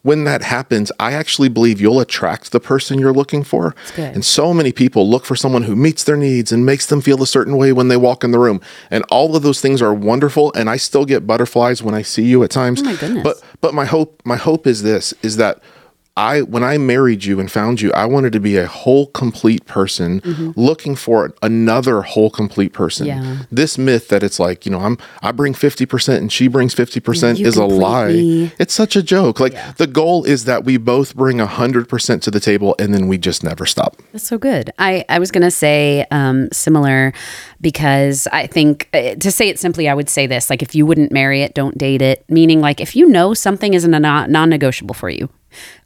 When 0.07 0.23
that 0.23 0.41
happens, 0.41 0.89
I 1.01 1.11
actually 1.11 1.49
believe 1.49 1.81
you'll 1.81 1.99
attract 1.99 2.53
the 2.53 2.61
person 2.61 2.97
you're 2.97 3.11
looking 3.21 3.43
for. 3.43 3.75
And 4.15 4.23
so 4.23 4.53
many 4.53 4.71
people 4.71 5.09
look 5.09 5.25
for 5.25 5.35
someone 5.35 5.63
who 5.63 5.75
meets 5.75 6.05
their 6.05 6.15
needs 6.15 6.49
and 6.53 6.65
makes 6.65 6.85
them 6.85 7.01
feel 7.01 7.21
a 7.21 7.27
certain 7.27 7.57
way 7.57 7.73
when 7.73 7.89
they 7.89 7.97
walk 7.97 8.23
in 8.23 8.31
the 8.31 8.39
room. 8.39 8.61
And 8.89 9.03
all 9.09 9.35
of 9.35 9.43
those 9.43 9.59
things 9.59 9.81
are 9.81 9.93
wonderful. 9.93 10.53
And 10.53 10.69
I 10.69 10.77
still 10.77 11.03
get 11.03 11.27
butterflies 11.27 11.83
when 11.83 11.93
I 11.93 12.03
see 12.03 12.23
you 12.23 12.41
at 12.45 12.51
times. 12.51 12.79
Oh 12.79 12.85
my 12.85 12.95
goodness. 12.95 13.21
But 13.21 13.43
but 13.59 13.73
my 13.73 13.83
hope 13.83 14.21
my 14.23 14.37
hope 14.37 14.65
is 14.65 14.81
this 14.81 15.13
is 15.21 15.35
that 15.37 15.61
I 16.17 16.41
when 16.41 16.63
I 16.63 16.79
married 16.79 17.23
you 17.25 17.39
and 17.39 17.49
found 17.49 17.79
you, 17.79 17.93
I 17.93 18.05
wanted 18.05 18.33
to 18.33 18.39
be 18.39 18.57
a 18.57 18.65
whole 18.65 19.05
complete 19.07 19.65
person 19.65 20.19
looking 20.57 20.95
for 20.95 21.33
another 21.43 22.01
whole 22.01 22.31
complete 22.31 22.73
person. 22.73 23.05
Yeah. 23.05 23.43
This 23.51 23.77
myth 23.77 24.07
that 24.09 24.23
it's 24.23 24.39
like, 24.39 24.65
you 24.65 24.71
know, 24.71 24.79
I'm 24.79 24.97
I 25.21 25.31
bring 25.31 25.53
50% 25.53 26.17
and 26.17 26.31
she 26.31 26.47
brings 26.47 26.73
50% 26.73 27.37
You 27.37 27.45
is 27.47 27.55
a 27.55 27.65
lie. 27.65 28.07
me. 28.07 28.51
It's 28.57 28.73
such 28.73 28.95
a 28.95 29.03
joke. 29.03 29.39
Like 29.39 29.53
the 29.77 29.85
goal 29.85 30.23
is 30.23 30.45
that 30.45 30.63
we 30.65 30.77
both 30.77 31.15
bring 31.15 31.37
100% 31.37 32.21
to 32.21 32.31
the 32.31 32.39
table 32.39 32.75
and 32.79 32.93
then 32.93 33.07
we 33.07 33.19
just 33.19 33.43
never 33.43 33.67
stop. 33.67 33.97
That's 34.11 34.27
so 34.27 34.39
good. 34.39 34.71
I, 34.79 35.05
I 35.09 35.19
was 35.19 35.29
going 35.29 35.43
to 35.43 35.51
say 35.51 36.05
um, 36.09 36.49
similar 36.51 37.13
because 37.61 38.27
I 38.31 38.47
think 38.47 38.89
uh, 38.93 39.15
to 39.15 39.31
say 39.31 39.49
it 39.49 39.59
simply, 39.59 39.87
I 39.87 39.93
would 39.93 40.09
say 40.09 40.25
this 40.25 40.49
like, 40.49 40.63
if 40.63 40.73
you 40.73 40.85
wouldn't 40.87 41.11
marry 41.11 41.43
it, 41.43 41.53
don't 41.53 41.77
date 41.77 42.01
it. 42.01 42.25
Meaning, 42.27 42.59
like, 42.59 42.81
if 42.81 42.95
you 42.95 43.07
know 43.07 43.33
something 43.33 43.73
isn't 43.73 43.93
a 43.93 43.99
non 43.99 44.49
negotiable 44.49 44.95
for 44.95 45.09
you, 45.09 45.29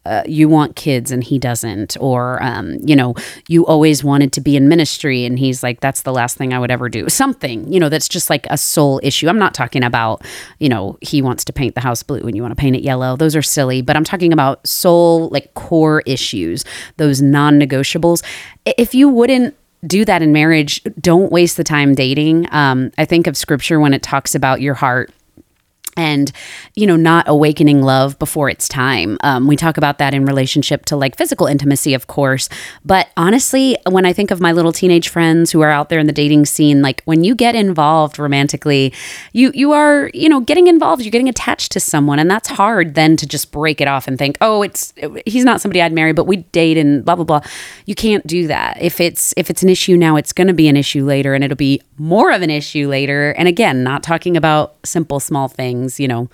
uh, 0.05 0.23
you 0.25 0.49
want 0.49 0.75
kids 0.75 1.11
and 1.11 1.23
he 1.23 1.37
doesn't, 1.37 1.95
or, 1.99 2.41
um, 2.41 2.77
you 2.83 2.95
know, 2.95 3.13
you 3.47 3.65
always 3.67 4.03
wanted 4.03 4.33
to 4.33 4.41
be 4.41 4.55
in 4.55 4.67
ministry 4.67 5.25
and 5.25 5.37
he's 5.37 5.61
like, 5.61 5.79
that's 5.79 6.01
the 6.01 6.11
last 6.11 6.37
thing 6.37 6.53
I 6.53 6.59
would 6.59 6.71
ever 6.71 6.89
do. 6.89 7.07
Something, 7.07 7.71
you 7.71 7.79
know, 7.79 7.89
that's 7.89 8.09
just 8.09 8.29
like 8.29 8.47
a 8.49 8.57
soul 8.57 8.99
issue. 9.03 9.29
I'm 9.29 9.37
not 9.37 9.53
talking 9.53 9.83
about, 9.83 10.25
you 10.59 10.69
know, 10.69 10.97
he 11.01 11.21
wants 11.21 11.45
to 11.45 11.53
paint 11.53 11.75
the 11.75 11.81
house 11.81 12.01
blue 12.01 12.21
and 12.21 12.35
you 12.35 12.41
want 12.41 12.51
to 12.51 12.59
paint 12.59 12.75
it 12.75 12.81
yellow. 12.81 13.15
Those 13.15 13.35
are 13.35 13.43
silly, 13.43 13.81
but 13.81 13.95
I'm 13.95 14.03
talking 14.03 14.33
about 14.33 14.65
soul, 14.67 15.29
like 15.29 15.53
core 15.53 16.01
issues, 16.07 16.65
those 16.97 17.21
non 17.21 17.59
negotiables. 17.59 18.23
If 18.65 18.95
you 18.95 19.07
wouldn't, 19.07 19.55
do 19.85 20.05
that 20.05 20.21
in 20.21 20.31
marriage. 20.31 20.83
Don't 20.99 21.31
waste 21.31 21.57
the 21.57 21.63
time 21.63 21.95
dating. 21.95 22.47
Um, 22.53 22.91
I 22.97 23.05
think 23.05 23.27
of 23.27 23.35
scripture 23.35 23.79
when 23.79 23.93
it 23.93 24.03
talks 24.03 24.35
about 24.35 24.61
your 24.61 24.75
heart 24.75 25.11
and 25.97 26.31
you 26.75 26.87
know 26.87 26.95
not 26.95 27.27
awakening 27.27 27.81
love 27.81 28.17
before 28.19 28.49
it's 28.49 28.67
time. 28.67 29.17
Um, 29.21 29.47
we 29.47 29.55
talk 29.55 29.77
about 29.77 29.97
that 29.99 30.13
in 30.13 30.25
relationship 30.25 30.85
to 30.85 30.95
like 30.95 31.17
physical 31.17 31.47
intimacy 31.47 31.93
of 31.93 32.07
course. 32.07 32.49
But 32.85 33.09
honestly 33.17 33.77
when 33.89 34.05
i 34.05 34.13
think 34.13 34.31
of 34.31 34.39
my 34.39 34.51
little 34.51 34.71
teenage 34.71 35.09
friends 35.09 35.51
who 35.51 35.61
are 35.61 35.69
out 35.69 35.89
there 35.89 35.99
in 35.99 36.07
the 36.07 36.13
dating 36.13 36.45
scene 36.45 36.81
like 36.81 37.01
when 37.05 37.23
you 37.23 37.35
get 37.35 37.55
involved 37.55 38.19
romantically 38.19 38.93
you 39.33 39.51
you 39.53 39.71
are 39.71 40.09
you 40.13 40.29
know 40.29 40.39
getting 40.41 40.67
involved. 40.67 41.01
You're 41.01 41.11
getting 41.11 41.29
attached 41.29 41.71
to 41.73 41.79
someone 41.79 42.19
and 42.19 42.29
that's 42.29 42.47
hard 42.47 42.95
then 42.95 43.17
to 43.17 43.25
just 43.27 43.51
break 43.51 43.81
it 43.81 43.87
off 43.87 44.07
and 44.07 44.17
think 44.17 44.37
oh 44.41 44.61
it's 44.61 44.93
he's 45.25 45.45
not 45.45 45.61
somebody 45.61 45.81
i'd 45.81 45.93
marry 45.93 46.13
but 46.13 46.25
we 46.25 46.37
date 46.37 46.77
and 46.77 47.03
blah 47.05 47.15
blah 47.15 47.25
blah. 47.25 47.41
You 47.85 47.95
can't 47.95 48.25
do 48.25 48.47
that. 48.47 48.81
If 48.81 48.99
it's 48.99 49.33
if 49.37 49.49
it's 49.49 49.63
an 49.63 49.69
issue 49.69 49.97
now 49.97 50.15
it's 50.15 50.33
going 50.33 50.47
to 50.47 50.53
be 50.53 50.67
an 50.67 50.77
issue 50.77 51.05
later 51.05 51.33
and 51.33 51.43
it'll 51.43 51.55
be 51.55 51.81
more 51.97 52.31
of 52.31 52.41
an 52.41 52.49
issue 52.49 52.87
later. 52.87 53.31
And 53.31 53.47
again 53.47 53.83
not 53.83 54.03
talking 54.03 54.37
about 54.37 54.75
simple 54.85 55.19
small 55.19 55.47
things 55.47 55.80
you 55.99 56.07
know 56.07 56.29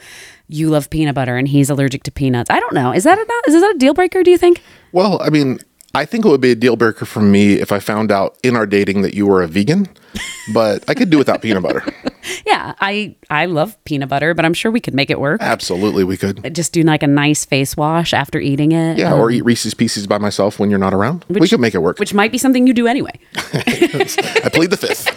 you 0.48 0.70
love 0.70 0.90
peanut 0.90 1.16
butter 1.16 1.36
and 1.38 1.48
he's 1.48 1.70
allergic 1.70 2.04
to 2.04 2.12
peanuts 2.12 2.50
i 2.50 2.60
don't 2.60 2.74
know 2.74 2.92
is 2.94 3.04
that 3.04 3.18
a, 3.18 3.50
is 3.50 3.60
that 3.62 3.76
a 3.76 3.78
deal 3.78 3.94
breaker 3.94 4.24
do 4.24 4.32
you 4.32 4.38
think 4.38 4.62
Well, 4.92 5.22
I 5.22 5.30
mean, 5.30 5.60
I 5.94 6.06
think 6.06 6.26
it 6.26 6.30
would 6.30 6.42
be 6.42 6.52
a 6.52 6.56
deal 6.56 6.76
breaker 6.76 7.06
for 7.06 7.22
me 7.22 7.54
if 7.54 7.72
I 7.72 7.80
found 7.80 8.12
out 8.12 8.38
in 8.44 8.56
our 8.56 8.66
dating 8.68 9.02
that 9.02 9.14
you 9.16 9.26
were 9.26 9.42
a 9.42 9.48
vegan, 9.48 9.88
but 10.54 10.84
I 10.88 10.94
could 10.94 11.10
do 11.10 11.18
without 11.18 11.42
peanut 11.42 11.64
butter. 11.64 11.84
yeah 12.46 12.74
i 12.82 13.16
i 13.30 13.46
love 13.46 13.82
peanut 13.86 14.10
butter 14.10 14.34
but 14.34 14.44
i'm 14.44 14.54
sure 14.54 14.70
we 14.70 14.82
could 14.82 14.94
make 14.94 15.10
it 15.10 15.18
work 15.20 15.42
Absolutely, 15.42 16.04
we 16.04 16.18
could. 16.18 16.54
just 16.54 16.74
do 16.74 16.82
like 16.84 17.02
a 17.02 17.08
nice 17.08 17.46
face 17.46 17.78
wash 17.78 18.14
after 18.14 18.38
eating 18.38 18.74
it 18.74 18.98
Yeah, 18.98 19.14
um, 19.14 19.20
or 19.22 19.32
eat 19.32 19.44
Reese's 19.46 19.74
Pieces 19.74 20.06
by 20.08 20.18
myself 20.18 20.60
when 20.60 20.70
you're 20.70 20.78
not 20.88 20.94
around. 20.94 21.24
we 21.30 21.48
could 21.48 21.62
make 21.62 21.74
it 21.74 21.80
work. 21.80 22.00
which 22.00 22.14
might 22.14 22.32
be 22.34 22.38
something 22.38 22.68
you 22.68 22.74
do 22.74 22.86
anyway 22.86 23.14
I 23.36 24.50
plead 24.54 24.72
the 24.72 24.78
fifth. 24.78 25.08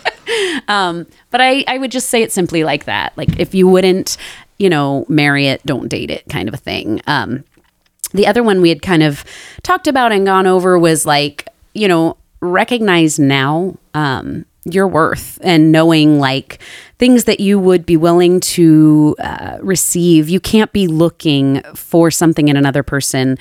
But 0.67 1.41
I, 1.41 1.65
I 1.67 1.79
would 1.79 1.91
just 1.91 2.09
say 2.09 2.23
it 2.23 2.33
simply 2.33 2.65
like 2.65 2.85
that. 2.85 3.13
Like 3.17 3.39
if 3.39 3.55
you 3.55 3.69
wouldn't 3.69 4.17
you 4.61 4.69
know, 4.69 5.07
marry 5.09 5.47
it, 5.47 5.65
don't 5.65 5.89
date 5.89 6.11
it 6.11 6.23
kind 6.29 6.47
of 6.47 6.53
a 6.53 6.59
thing. 6.59 7.01
Um, 7.07 7.45
the 8.13 8.27
other 8.27 8.43
one 8.43 8.61
we 8.61 8.69
had 8.69 8.83
kind 8.83 9.03
of 9.03 9.25
talked 9.63 9.89
about 9.89 10.13
and 10.13 10.27
gone 10.27 10.47
over 10.47 10.79
was 10.79 11.07
like, 11.07 11.49
you 11.73 11.89
know, 11.89 12.19
recognize 12.41 13.19
now 13.19 13.79
um, 13.95 14.45
your 14.67 14.87
worth 14.87 15.39
and 15.43 15.73
knowing 15.73 16.19
like 16.19 16.61
things 16.99 17.25
that 17.25 17.41
you 17.41 17.59
would 17.59 17.87
be 17.87 17.97
willing 17.97 18.39
to 18.41 19.17
uh, 19.19 19.57
receive. 19.63 20.29
You 20.29 20.41
can't 20.41 20.73
be 20.75 20.87
looking 20.87 21.63
for 21.75 22.11
something 22.11 22.49
in 22.49 22.57
another 22.59 22.83
person, 22.83 23.39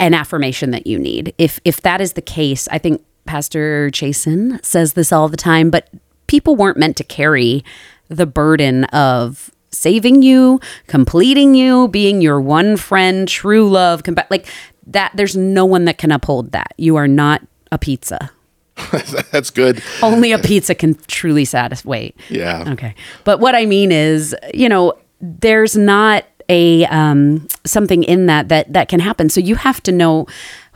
an 0.00 0.12
affirmation 0.12 0.72
that 0.72 0.88
you 0.88 0.98
need. 0.98 1.34
If 1.38 1.60
if 1.64 1.82
that 1.82 2.00
is 2.00 2.14
the 2.14 2.22
case, 2.22 2.66
I 2.72 2.78
think 2.78 3.04
Pastor 3.26 3.90
Jason 3.90 4.58
says 4.64 4.94
this 4.94 5.12
all 5.12 5.28
the 5.28 5.36
time, 5.36 5.70
but 5.70 5.88
people 6.28 6.54
weren't 6.54 6.78
meant 6.78 6.96
to 6.98 7.04
carry 7.04 7.64
the 8.08 8.26
burden 8.26 8.84
of 8.84 9.50
saving 9.70 10.22
you, 10.22 10.60
completing 10.86 11.54
you, 11.54 11.88
being 11.88 12.20
your 12.20 12.40
one 12.40 12.76
friend, 12.76 13.28
true 13.28 13.68
love, 13.68 14.02
compa- 14.02 14.30
like 14.30 14.46
that. 14.86 15.12
There's 15.14 15.36
no 15.36 15.64
one 15.64 15.84
that 15.86 15.98
can 15.98 16.12
uphold 16.12 16.52
that. 16.52 16.72
You 16.78 16.96
are 16.96 17.08
not 17.08 17.42
a 17.70 17.78
pizza. 17.78 18.30
That's 19.32 19.50
good. 19.50 19.82
Only 20.02 20.32
a 20.32 20.38
pizza 20.38 20.74
can 20.74 20.94
truly 21.06 21.44
satisfy. 21.44 21.88
Wait. 21.88 22.16
Yeah. 22.28 22.64
Okay. 22.68 22.94
But 23.24 23.40
what 23.40 23.54
I 23.54 23.66
mean 23.66 23.90
is, 23.90 24.36
you 24.54 24.68
know, 24.68 24.94
there's 25.20 25.76
not 25.76 26.24
a 26.48 26.86
um, 26.86 27.46
something 27.64 28.04
in 28.04 28.26
that 28.26 28.48
that 28.48 28.72
that 28.72 28.88
can 28.88 29.00
happen. 29.00 29.28
So 29.28 29.40
you 29.40 29.56
have 29.56 29.82
to 29.82 29.92
know 29.92 30.26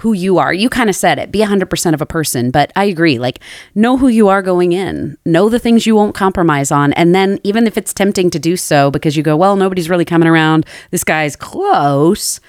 who 0.03 0.13
you 0.13 0.39
are. 0.39 0.53
You 0.53 0.69
kind 0.69 0.91
of 0.91 0.97
said 0.97 1.21
it. 1.21 1.31
Be 1.31 1.39
100% 1.39 1.95
of 1.95 2.01
a 2.01 2.07
person, 2.07 2.51
but 2.51 2.73
I 2.75 2.85
agree. 2.87 3.21
Like 3.21 3.39
know 3.77 3.97
who 3.97 4.09
you 4.09 4.27
are 4.27 4.43
going 4.43 4.73
in. 4.73 5.17
Know 5.25 5.49
the 5.49 5.61
things 5.61 5.87
you 5.87 5.95
won't 5.95 6.15
compromise 6.15 6.73
on 6.73 6.93
and 6.95 7.15
then 7.15 7.39
even 7.45 7.69
if 7.69 7.79
it's 7.79 7.95
tempting 7.95 8.29
to 8.31 8.41
do 8.41 8.57
so 8.57 8.91
because 8.91 9.17
you 9.17 9.23
go, 9.23 9.37
"Well, 9.37 9.55
nobody's 9.55 9.89
really 9.89 10.05
coming 10.05 10.27
around. 10.27 10.67
This 10.91 11.05
guy's 11.05 11.37
close." 11.37 12.41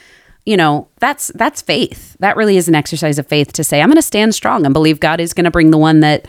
You 0.47 0.57
know, 0.57 0.87
that's 0.99 1.31
that's 1.35 1.61
faith. 1.61 2.17
That 2.19 2.35
really 2.35 2.57
is 2.57 2.67
an 2.67 2.73
exercise 2.73 3.19
of 3.19 3.27
faith 3.27 3.53
to 3.53 3.63
say, 3.63 3.81
"I'm 3.81 3.89
going 3.89 3.97
to 3.97 4.01
stand 4.01 4.33
strong 4.33 4.65
and 4.65 4.73
believe 4.73 4.99
God 4.99 5.21
is 5.21 5.33
going 5.33 5.45
to 5.45 5.51
bring 5.51 5.69
the 5.69 5.77
one 5.77 5.99
that 5.99 6.27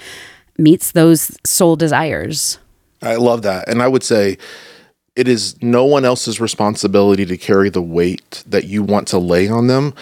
meets 0.59 0.93
those 0.93 1.37
soul 1.43 1.75
desires." 1.75 2.59
I 3.02 3.16
love 3.16 3.43
that. 3.43 3.66
And 3.69 3.81
I 3.81 3.88
would 3.88 4.02
say 4.02 4.37
it 5.16 5.26
is 5.26 5.61
no 5.62 5.85
one 5.85 6.04
else's 6.04 6.40
responsibility 6.40 7.25
to 7.26 7.37
carry 7.37 7.71
the 7.71 7.83
weight 7.83 8.43
that 8.47 8.64
you 8.64 8.83
want 8.83 9.09
to 9.09 9.19
lay 9.19 9.49
on 9.49 9.69
them. 9.69 9.95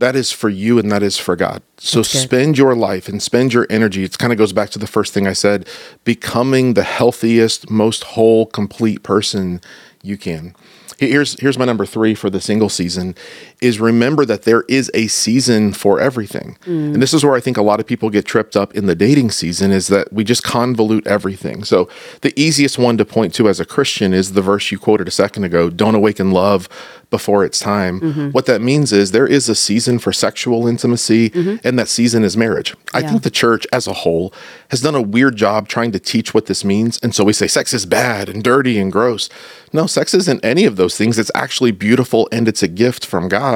That 0.00 0.16
is 0.16 0.32
for 0.32 0.48
you 0.48 0.78
and 0.78 0.90
that 0.90 1.02
is 1.02 1.18
for 1.18 1.36
God. 1.36 1.62
So 1.76 2.02
spend 2.02 2.56
your 2.56 2.74
life 2.74 3.06
and 3.06 3.22
spend 3.22 3.52
your 3.52 3.66
energy. 3.68 4.02
It 4.02 4.16
kind 4.16 4.32
of 4.32 4.38
goes 4.38 4.54
back 4.54 4.70
to 4.70 4.78
the 4.78 4.86
first 4.86 5.12
thing 5.12 5.26
I 5.26 5.34
said 5.34 5.68
becoming 6.04 6.72
the 6.72 6.84
healthiest, 6.84 7.70
most 7.70 8.04
whole, 8.04 8.46
complete 8.46 9.02
person 9.02 9.60
you 10.02 10.16
can. 10.16 10.54
Here's 10.96 11.38
here's 11.40 11.58
my 11.58 11.66
number 11.66 11.84
3 11.84 12.14
for 12.14 12.30
the 12.30 12.40
single 12.40 12.70
season 12.70 13.14
is 13.60 13.78
remember 13.78 14.24
that 14.24 14.42
there 14.42 14.62
is 14.68 14.90
a 14.94 15.06
season 15.08 15.72
for 15.72 16.00
everything. 16.00 16.56
Mm. 16.62 16.94
And 16.94 17.02
this 17.02 17.12
is 17.12 17.24
where 17.24 17.34
I 17.34 17.40
think 17.40 17.56
a 17.56 17.62
lot 17.62 17.78
of 17.78 17.86
people 17.86 18.08
get 18.08 18.24
tripped 18.24 18.56
up 18.56 18.74
in 18.74 18.86
the 18.86 18.94
dating 18.94 19.30
season 19.30 19.70
is 19.70 19.88
that 19.88 20.12
we 20.12 20.24
just 20.24 20.42
convolute 20.42 21.06
everything. 21.06 21.64
So 21.64 21.88
the 22.22 22.38
easiest 22.40 22.78
one 22.78 22.96
to 22.96 23.04
point 23.04 23.34
to 23.34 23.48
as 23.48 23.60
a 23.60 23.66
Christian 23.66 24.14
is 24.14 24.32
the 24.32 24.42
verse 24.42 24.70
you 24.70 24.78
quoted 24.78 25.08
a 25.08 25.10
second 25.10 25.44
ago, 25.44 25.68
don't 25.68 25.94
awaken 25.94 26.30
love 26.30 26.68
before 27.10 27.44
it's 27.44 27.58
time. 27.58 28.00
Mm-hmm. 28.00 28.28
What 28.30 28.46
that 28.46 28.60
means 28.62 28.92
is 28.92 29.10
there 29.10 29.26
is 29.26 29.48
a 29.48 29.54
season 29.54 29.98
for 29.98 30.12
sexual 30.12 30.66
intimacy 30.66 31.30
mm-hmm. 31.30 31.56
and 31.66 31.78
that 31.78 31.88
season 31.88 32.24
is 32.24 32.36
marriage. 32.36 32.74
I 32.94 33.02
think 33.02 33.22
the 33.22 33.30
church 33.30 33.66
as 33.72 33.86
a 33.86 33.92
whole 33.92 34.32
has 34.70 34.80
done 34.80 34.94
a 34.94 35.02
weird 35.02 35.36
job 35.36 35.68
trying 35.68 35.92
to 35.92 35.98
teach 35.98 36.32
what 36.32 36.46
this 36.46 36.64
means. 36.64 36.98
And 37.02 37.14
so 37.14 37.24
we 37.24 37.32
say 37.32 37.48
sex 37.48 37.72
is 37.74 37.84
bad 37.84 38.28
and 38.28 38.42
dirty 38.42 38.78
and 38.78 38.92
gross. 38.92 39.28
No, 39.72 39.86
sex 39.86 40.14
isn't 40.14 40.44
any 40.44 40.64
of 40.64 40.76
those 40.76 40.96
things. 40.96 41.18
It's 41.18 41.30
actually 41.34 41.72
beautiful 41.72 42.28
and 42.32 42.48
it's 42.48 42.62
a 42.62 42.68
gift 42.68 43.04
from 43.04 43.28
God, 43.28 43.49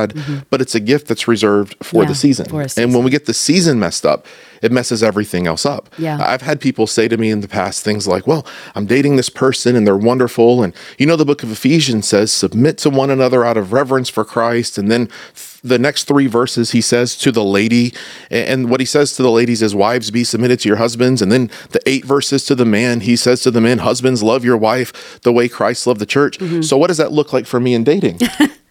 but 0.50 0.60
it's 0.60 0.74
a 0.74 0.80
gift 0.80 1.06
that's 1.08 1.26
reserved 1.28 1.74
for 1.82 2.02
Yeah, 2.02 2.08
the 2.08 2.14
season. 2.14 2.46
for 2.46 2.62
a 2.62 2.68
And 2.76 2.94
when 2.94 3.04
we 3.04 3.10
get 3.10 3.26
the 3.26 3.34
season 3.34 3.78
messed 3.78 4.04
up, 4.06 4.26
it 4.62 4.72
messes 4.72 5.02
everything 5.02 5.46
else 5.46 5.66
up. 5.66 5.90
Yeah. 5.98 6.18
I've 6.24 6.40
had 6.42 6.58
people 6.60 6.86
say 6.86 7.06
to 7.08 7.16
me 7.18 7.28
in 7.30 7.40
the 7.42 7.48
past 7.48 7.84
things 7.84 8.06
like, 8.08 8.26
well, 8.26 8.46
I'm 8.74 8.86
dating 8.86 9.16
this 9.16 9.28
person 9.28 9.76
and 9.76 9.86
they're 9.86 9.96
wonderful. 9.96 10.62
And 10.62 10.72
you 10.98 11.06
know, 11.06 11.16
the 11.16 11.24
book 11.26 11.42
of 11.42 11.50
Ephesians 11.52 12.08
says, 12.08 12.32
submit 12.32 12.78
to 12.78 12.90
one 12.90 13.10
another 13.10 13.44
out 13.44 13.56
of 13.58 13.72
reverence 13.72 14.08
for 14.08 14.24
Christ. 14.24 14.78
And 14.78 14.90
then 14.90 15.08
th- 15.34 15.60
the 15.62 15.78
next 15.78 16.04
three 16.04 16.26
verses, 16.26 16.70
he 16.72 16.80
says 16.80 17.16
to 17.18 17.30
the 17.32 17.44
lady, 17.44 17.92
and 18.30 18.70
what 18.70 18.80
he 18.80 18.86
says 18.86 19.14
to 19.16 19.22
the 19.22 19.30
ladies 19.30 19.60
is, 19.62 19.74
wives, 19.74 20.10
be 20.10 20.24
submitted 20.24 20.60
to 20.60 20.68
your 20.68 20.76
husbands. 20.78 21.20
And 21.22 21.30
then 21.32 21.50
the 21.70 21.80
eight 21.86 22.04
verses 22.04 22.44
to 22.46 22.54
the 22.54 22.64
man, 22.66 23.00
he 23.00 23.16
says 23.16 23.42
to 23.42 23.50
the 23.50 23.60
men, 23.60 23.78
husbands, 23.78 24.22
love 24.22 24.44
your 24.44 24.56
wife 24.56 25.20
the 25.22 25.32
way 25.32 25.48
Christ 25.48 25.86
loved 25.86 26.00
the 26.00 26.06
church. 26.06 26.38
Mm-hmm. 26.38 26.62
So, 26.62 26.76
what 26.78 26.88
does 26.88 26.98
that 26.98 27.12
look 27.12 27.32
like 27.32 27.46
for 27.46 27.60
me 27.60 27.74
in 27.74 27.84
dating? 27.84 28.18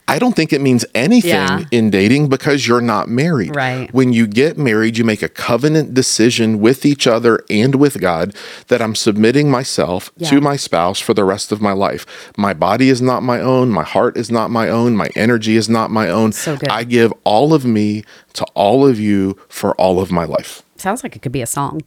I 0.07 0.19
don't 0.19 0.35
think 0.35 0.51
it 0.51 0.59
means 0.61 0.85
anything 0.93 1.29
Yeah. 1.31 1.63
in 1.71 1.89
dating 1.89 2.27
because 2.27 2.67
you're 2.67 2.81
not 2.81 3.07
married. 3.07 3.55
Right. 3.55 3.91
When 3.93 4.11
you 4.11 4.27
get 4.27 4.57
married, 4.57 4.97
you 4.97 5.03
make 5.03 5.21
a 5.23 5.29
covenant 5.29 5.93
decision 5.93 6.59
with 6.59 6.85
each 6.85 7.07
other 7.07 7.43
and 7.49 7.75
with 7.75 7.99
God 8.01 8.35
that 8.67 8.81
I'm 8.81 8.95
submitting 8.95 9.49
myself 9.49 10.11
Yeah. 10.17 10.29
to 10.29 10.41
my 10.41 10.55
spouse 10.57 10.99
for 10.99 11.13
the 11.13 11.23
rest 11.23 11.51
of 11.51 11.61
my 11.61 11.71
life. 11.71 12.05
My 12.37 12.53
body 12.53 12.89
is 12.89 13.01
not 13.01 13.23
my 13.23 13.39
own. 13.39 13.69
My 13.69 13.83
heart 13.83 14.17
is 14.17 14.29
not 14.29 14.51
my 14.51 14.67
own. 14.69 14.95
My 14.95 15.09
energy 15.15 15.55
is 15.55 15.69
not 15.69 15.89
my 15.89 16.09
own. 16.09 16.33
So 16.33 16.57
good. 16.57 16.69
I 16.69 16.83
give 16.83 17.13
all 17.23 17.53
of 17.53 17.63
me 17.65 18.03
to 18.33 18.43
all 18.55 18.85
of 18.85 18.99
you 18.99 19.37
for 19.47 19.73
all 19.75 19.99
of 20.01 20.11
my 20.11 20.25
life. 20.25 20.63
Sounds 20.75 21.01
like 21.03 21.15
it 21.15 21.21
could 21.21 21.31
be 21.31 21.41
a 21.41 21.47
song. 21.47 21.81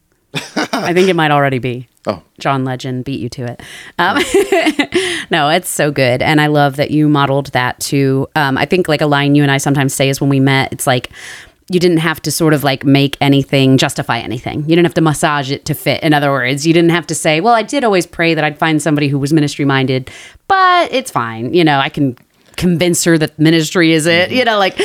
I 0.72 0.92
think 0.92 1.08
it 1.08 1.16
might 1.16 1.30
already 1.30 1.58
be. 1.58 1.88
Oh. 2.06 2.22
John 2.38 2.64
Legend 2.64 3.04
beat 3.04 3.20
you 3.20 3.28
to 3.30 3.44
it. 3.44 3.62
Um, 3.98 4.16
no, 5.30 5.48
it's 5.48 5.68
so 5.68 5.90
good. 5.90 6.22
And 6.22 6.40
I 6.40 6.46
love 6.46 6.76
that 6.76 6.90
you 6.90 7.08
modeled 7.08 7.46
that 7.46 7.80
too. 7.80 8.28
Um, 8.36 8.56
I 8.56 8.64
think 8.64 8.88
like 8.88 9.00
a 9.00 9.06
line 9.06 9.34
you 9.34 9.42
and 9.42 9.50
I 9.50 9.58
sometimes 9.58 9.92
say 9.92 10.08
is 10.08 10.20
when 10.20 10.30
we 10.30 10.38
met, 10.38 10.72
it's 10.72 10.86
like, 10.86 11.10
you 11.68 11.80
didn't 11.80 11.98
have 11.98 12.22
to 12.22 12.30
sort 12.30 12.54
of 12.54 12.62
like 12.62 12.84
make 12.84 13.16
anything 13.20 13.76
justify 13.76 14.18
anything. 14.18 14.60
You 14.60 14.76
didn't 14.76 14.84
have 14.84 14.94
to 14.94 15.00
massage 15.00 15.50
it 15.50 15.64
to 15.64 15.74
fit. 15.74 16.02
In 16.02 16.14
other 16.14 16.30
words, 16.30 16.64
you 16.64 16.72
didn't 16.72 16.90
have 16.90 17.08
to 17.08 17.14
say, 17.14 17.40
well, 17.40 17.54
I 17.54 17.62
did 17.62 17.82
always 17.82 18.06
pray 18.06 18.34
that 18.34 18.44
I'd 18.44 18.58
find 18.58 18.80
somebody 18.80 19.08
who 19.08 19.18
was 19.18 19.32
ministry 19.32 19.64
minded, 19.64 20.08
but 20.46 20.92
it's 20.92 21.10
fine. 21.10 21.52
You 21.52 21.64
know, 21.64 21.80
I 21.80 21.88
can 21.88 22.16
convince 22.56 23.04
her 23.04 23.18
that 23.18 23.38
ministry 23.38 23.92
is 23.92 24.06
it. 24.06 24.28
Mm-hmm. 24.28 24.38
You 24.38 24.44
know, 24.44 24.58
like 24.58 24.76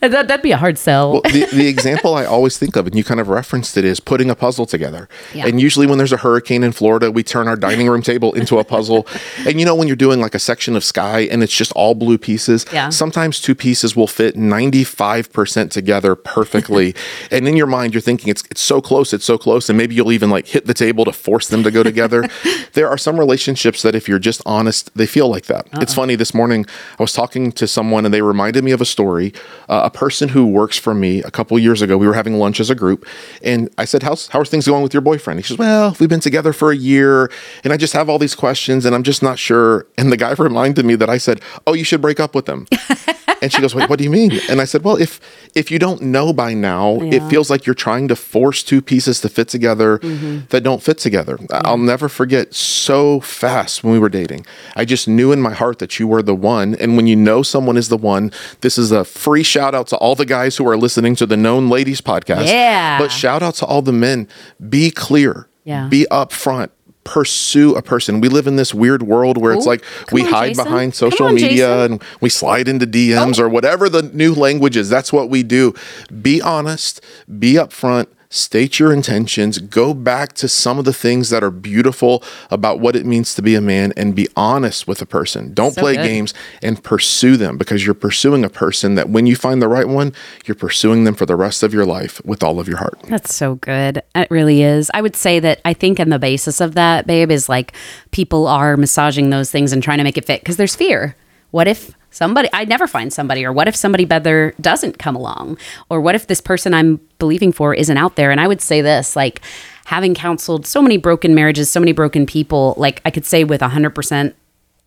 that, 0.00 0.28
that'd 0.28 0.42
be 0.42 0.52
a 0.52 0.56
hard 0.56 0.78
sell. 0.78 1.12
Well, 1.12 1.22
the, 1.22 1.46
the 1.52 1.68
example 1.68 2.14
I 2.14 2.24
always 2.24 2.58
think 2.58 2.76
of, 2.76 2.86
and 2.86 2.96
you 2.96 3.04
kind 3.04 3.20
of 3.20 3.28
referenced 3.28 3.76
it, 3.76 3.84
is 3.84 4.00
putting 4.00 4.30
a 4.30 4.34
puzzle 4.34 4.66
together. 4.66 5.08
Yeah. 5.34 5.46
And 5.46 5.60
usually, 5.60 5.86
when 5.86 5.98
there's 5.98 6.12
a 6.12 6.18
hurricane 6.18 6.62
in 6.62 6.72
Florida, 6.72 7.10
we 7.10 7.22
turn 7.22 7.48
our 7.48 7.56
dining 7.56 7.88
room 7.88 8.02
table 8.02 8.32
into 8.34 8.58
a 8.58 8.64
puzzle. 8.64 9.06
and 9.46 9.58
you 9.58 9.66
know, 9.66 9.74
when 9.74 9.86
you're 9.86 9.96
doing 9.96 10.20
like 10.20 10.34
a 10.34 10.38
section 10.38 10.76
of 10.76 10.84
sky 10.84 11.20
and 11.20 11.42
it's 11.42 11.54
just 11.54 11.72
all 11.72 11.94
blue 11.94 12.18
pieces, 12.18 12.66
Yeah. 12.72 12.88
sometimes 12.88 13.40
two 13.40 13.54
pieces 13.54 13.94
will 13.94 14.06
fit 14.06 14.36
95% 14.36 15.70
together 15.70 16.14
perfectly. 16.14 16.94
and 17.30 17.46
in 17.46 17.56
your 17.56 17.66
mind, 17.66 17.94
you're 17.94 18.00
thinking 18.00 18.28
it's 18.28 18.42
it's 18.50 18.60
so 18.60 18.80
close, 18.80 19.12
it's 19.12 19.24
so 19.24 19.38
close, 19.38 19.68
and 19.68 19.78
maybe 19.78 19.94
you'll 19.94 20.12
even 20.12 20.30
like 20.30 20.48
hit 20.48 20.66
the 20.66 20.74
table 20.74 21.04
to 21.04 21.12
force 21.12 21.48
them 21.48 21.62
to 21.62 21.70
go 21.70 21.82
together. 21.82 22.28
there 22.72 22.88
are 22.88 22.98
some 22.98 23.18
relationships 23.18 23.82
that, 23.82 23.94
if 23.94 24.08
you're 24.08 24.18
just 24.18 24.42
honest, 24.44 24.90
they 24.96 25.06
feel 25.06 25.28
like 25.28 25.46
that. 25.46 25.66
It's 25.74 25.92
uh-uh. 25.92 26.02
funny. 26.02 26.16
This 26.16 26.34
morning, 26.34 26.66
I 26.98 27.02
was 27.02 27.12
talking 27.12 27.19
to 27.28 27.66
someone, 27.66 28.04
and 28.04 28.12
they 28.12 28.22
reminded 28.22 28.64
me 28.64 28.72
of 28.72 28.80
a 28.80 28.84
story. 28.84 29.32
Uh, 29.68 29.82
a 29.84 29.90
person 29.90 30.30
who 30.30 30.46
works 30.46 30.78
for 30.78 30.94
me 30.94 31.22
a 31.22 31.30
couple 31.30 31.58
years 31.58 31.82
ago. 31.82 31.96
We 31.98 32.06
were 32.06 32.14
having 32.14 32.38
lunch 32.38 32.60
as 32.60 32.70
a 32.70 32.74
group, 32.74 33.06
and 33.42 33.68
I 33.78 33.84
said, 33.84 34.02
"How's 34.02 34.28
how 34.28 34.40
are 34.40 34.44
things 34.44 34.66
going 34.66 34.82
with 34.82 34.94
your 34.94 35.00
boyfriend?" 35.00 35.38
He 35.40 35.44
says, 35.44 35.58
"Well, 35.58 35.96
we've 36.00 36.08
been 36.08 36.20
together 36.20 36.52
for 36.52 36.70
a 36.70 36.76
year, 36.76 37.30
and 37.64 37.72
I 37.72 37.76
just 37.76 37.92
have 37.92 38.08
all 38.08 38.18
these 38.18 38.34
questions, 38.34 38.84
and 38.84 38.94
I'm 38.94 39.02
just 39.02 39.22
not 39.22 39.38
sure." 39.38 39.86
And 39.98 40.10
the 40.10 40.16
guy 40.16 40.32
reminded 40.38 40.84
me 40.84 40.94
that 40.96 41.10
I 41.10 41.18
said, 41.18 41.40
"Oh, 41.66 41.74
you 41.74 41.84
should 41.84 42.00
break 42.00 42.20
up 42.20 42.34
with 42.34 42.48
him." 42.48 42.66
And 43.42 43.52
she 43.52 43.60
goes, 43.60 43.74
"Wait, 43.74 43.88
what 43.88 43.98
do 43.98 44.04
you 44.04 44.10
mean?" 44.10 44.32
And 44.48 44.60
I 44.60 44.64
said, 44.64 44.84
"Well, 44.84 44.96
if 44.96 45.20
if 45.54 45.70
you 45.70 45.78
don't 45.78 46.02
know 46.02 46.32
by 46.32 46.54
now, 46.54 46.98
it 47.00 47.22
feels 47.28 47.50
like 47.50 47.66
you're 47.66 47.74
trying 47.74 48.08
to 48.08 48.16
force 48.16 48.62
two 48.62 48.82
pieces 48.82 49.20
to 49.22 49.28
fit 49.28 49.48
together 49.48 49.98
mm-hmm. 49.98 50.46
that 50.48 50.62
don't 50.62 50.82
fit 50.82 50.98
together." 50.98 51.38
I'll 51.50 51.78
never 51.78 52.08
forget 52.08 52.54
so 52.54 53.20
fast 53.20 53.82
when 53.82 53.92
we 53.92 53.98
were 53.98 54.08
dating. 54.08 54.46
I 54.76 54.84
just 54.84 55.08
knew 55.08 55.32
in 55.32 55.40
my 55.40 55.52
heart 55.52 55.78
that 55.78 55.98
you 55.98 56.06
were 56.06 56.22
the 56.22 56.34
one, 56.34 56.74
and 56.76 56.96
when 56.96 57.06
you 57.06 57.16
know 57.16 57.42
someone 57.42 57.76
is 57.76 57.88
the 57.88 57.96
one, 57.96 58.32
this 58.60 58.78
is 58.78 58.92
a 58.92 59.04
free 59.04 59.42
shout 59.42 59.74
out 59.74 59.86
to 59.88 59.96
all 59.96 60.14
the 60.14 60.26
guys 60.26 60.56
who 60.56 60.68
are 60.68 60.76
listening 60.76 61.16
to 61.16 61.26
the 61.26 61.36
Known 61.36 61.68
Ladies 61.68 62.00
podcast. 62.00 62.46
Yeah. 62.46 62.98
But 62.98 63.10
shout 63.10 63.42
out 63.42 63.54
to 63.56 63.66
all 63.66 63.82
the 63.82 63.92
men. 63.92 64.28
Be 64.68 64.90
clear. 64.90 65.48
Yeah. 65.64 65.88
Be 65.88 66.06
upfront. 66.10 66.70
Pursue 67.04 67.74
a 67.74 67.82
person. 67.82 68.20
We 68.20 68.28
live 68.28 68.46
in 68.46 68.56
this 68.56 68.74
weird 68.74 69.02
world 69.02 69.38
where 69.38 69.52
it's 69.52 69.66
like 69.66 69.84
we 70.12 70.22
on, 70.22 70.28
hide 70.28 70.48
Jason. 70.48 70.64
behind 70.64 70.94
social 70.94 71.26
on, 71.26 71.34
media 71.34 71.50
Jason. 71.50 71.70
Oh. 71.70 71.84
and 71.84 72.04
we 72.20 72.28
slide 72.28 72.68
into 72.68 72.86
DMs 72.86 73.40
oh. 73.40 73.44
or 73.44 73.48
whatever 73.48 73.88
the 73.88 74.02
new 74.02 74.34
language 74.34 74.76
is. 74.76 74.88
That's 74.88 75.12
what 75.12 75.30
we 75.30 75.42
do. 75.42 75.74
Be 76.20 76.42
honest, 76.42 77.00
be 77.38 77.54
upfront, 77.54 78.08
state 78.32 78.78
your 78.78 78.92
intentions, 78.92 79.58
go 79.58 79.92
back 79.92 80.32
to 80.34 80.48
some 80.48 80.78
of 80.78 80.84
the 80.84 80.92
things 80.92 81.30
that 81.30 81.42
are 81.42 81.50
beautiful 81.50 82.22
about 82.50 82.78
what 82.78 82.94
it 82.94 83.04
means 83.04 83.34
to 83.34 83.42
be 83.42 83.56
a 83.56 83.60
man 83.60 83.92
and 83.96 84.14
be 84.14 84.28
honest 84.36 84.86
with 84.86 85.02
a 85.02 85.06
person. 85.06 85.52
Don't 85.52 85.72
So 85.72 85.80
play 85.80 85.96
good. 85.96 86.04
games 86.04 86.32
and 86.62 86.82
pursue 86.82 87.36
them 87.36 87.58
because 87.58 87.84
you're 87.84 87.92
pursuing 87.94 88.44
a 88.44 88.48
person 88.48 88.94
that 88.94 89.10
when 89.10 89.26
you 89.26 89.34
find 89.34 89.60
the 89.60 89.66
right 89.68 89.88
one, 89.88 90.12
you're 90.46 90.54
pursuing 90.54 91.02
them 91.02 91.14
for 91.14 91.26
the 91.26 91.34
rest 91.34 91.64
of 91.64 91.74
your 91.74 91.84
life 91.84 92.24
with 92.24 92.42
all 92.42 92.60
of 92.60 92.68
your 92.68 92.78
heart. 92.78 93.00
That's 93.08 93.34
so 93.34 93.56
good. 93.56 94.00
It 94.14 94.30
really 94.30 94.62
is. 94.62 94.92
I 94.94 95.02
would 95.02 95.16
say 95.16 95.40
that 95.40 95.60
I 95.64 95.74
think 95.74 95.98
in 95.98 96.10
the 96.10 96.18
basis 96.20 96.60
of 96.60 96.74
that, 96.76 97.08
babe, 97.08 97.32
is 97.32 97.48
like 97.48 97.72
people 98.12 98.46
are 98.46 98.76
massaging 98.76 99.30
those 99.30 99.50
things 99.50 99.72
and 99.72 99.82
trying 99.82 99.98
to 99.98 100.04
make 100.04 100.16
it 100.16 100.24
fit 100.24 100.40
because 100.40 100.56
there's 100.56 100.76
fear. 100.76 101.16
What 101.50 101.66
if 101.66 101.96
somebody, 102.10 102.48
I'd 102.52 102.68
never 102.68 102.86
find 102.86 103.12
somebody, 103.12 103.44
or 103.44 103.52
what 103.52 103.68
if 103.68 103.76
somebody 103.76 104.04
better 104.04 104.54
doesn't 104.60 104.98
come 104.98 105.16
along? 105.16 105.58
Or 105.88 106.00
what 106.00 106.14
if 106.14 106.26
this 106.26 106.40
person 106.40 106.74
I'm 106.74 107.00
believing 107.18 107.52
for 107.52 107.74
isn't 107.74 107.96
out 107.96 108.16
there? 108.16 108.30
And 108.30 108.40
I 108.40 108.48
would 108.48 108.60
say 108.60 108.80
this 108.80 109.16
like, 109.16 109.40
having 109.86 110.14
counseled 110.14 110.66
so 110.66 110.80
many 110.80 110.96
broken 110.96 111.34
marriages, 111.34 111.70
so 111.70 111.80
many 111.80 111.92
broken 111.92 112.26
people, 112.26 112.74
like 112.76 113.00
I 113.04 113.10
could 113.10 113.24
say 113.24 113.44
with 113.44 113.60
100% 113.60 114.34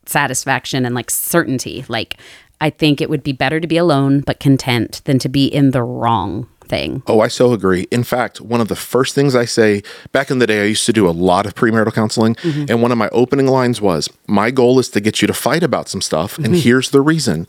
satisfaction 0.05 0.85
and 0.85 0.95
like 0.95 1.09
certainty, 1.09 1.83
like, 1.87 2.17
I 2.61 2.69
think 2.69 3.01
it 3.01 3.09
would 3.09 3.23
be 3.23 3.33
better 3.33 3.59
to 3.59 3.67
be 3.67 3.75
alone 3.75 4.21
but 4.21 4.39
content 4.39 5.01
than 5.03 5.19
to 5.19 5.27
be 5.27 5.45
in 5.45 5.71
the 5.71 5.83
wrong 5.83 6.47
thing. 6.67 7.03
Oh, 7.07 7.19
I 7.19 7.27
so 7.27 7.53
agree. 7.53 7.87
In 7.91 8.03
fact, 8.03 8.41
one 8.41 8.61
of 8.61 8.67
the 8.67 8.75
first 8.75 9.15
things 9.15 9.35
I 9.35 9.45
say 9.45 9.83
back 10.11 10.31
in 10.31 10.39
the 10.39 10.47
day, 10.47 10.61
I 10.61 10.65
used 10.65 10.85
to 10.85 10.93
do 10.93 11.07
a 11.07 11.11
lot 11.11 11.45
of 11.45 11.55
premarital 11.55 11.93
counseling. 11.93 12.35
Mm-hmm. 12.35 12.65
And 12.69 12.81
one 12.81 12.91
of 12.91 12.97
my 12.97 13.09
opening 13.09 13.47
lines 13.47 13.81
was, 13.81 14.09
My 14.27 14.51
goal 14.51 14.79
is 14.79 14.89
to 14.89 15.01
get 15.01 15.21
you 15.21 15.27
to 15.27 15.33
fight 15.33 15.63
about 15.63 15.89
some 15.89 16.01
stuff. 16.01 16.37
And 16.37 16.47
mm-hmm. 16.47 16.55
here's 16.55 16.91
the 16.91 17.01
reason. 17.01 17.47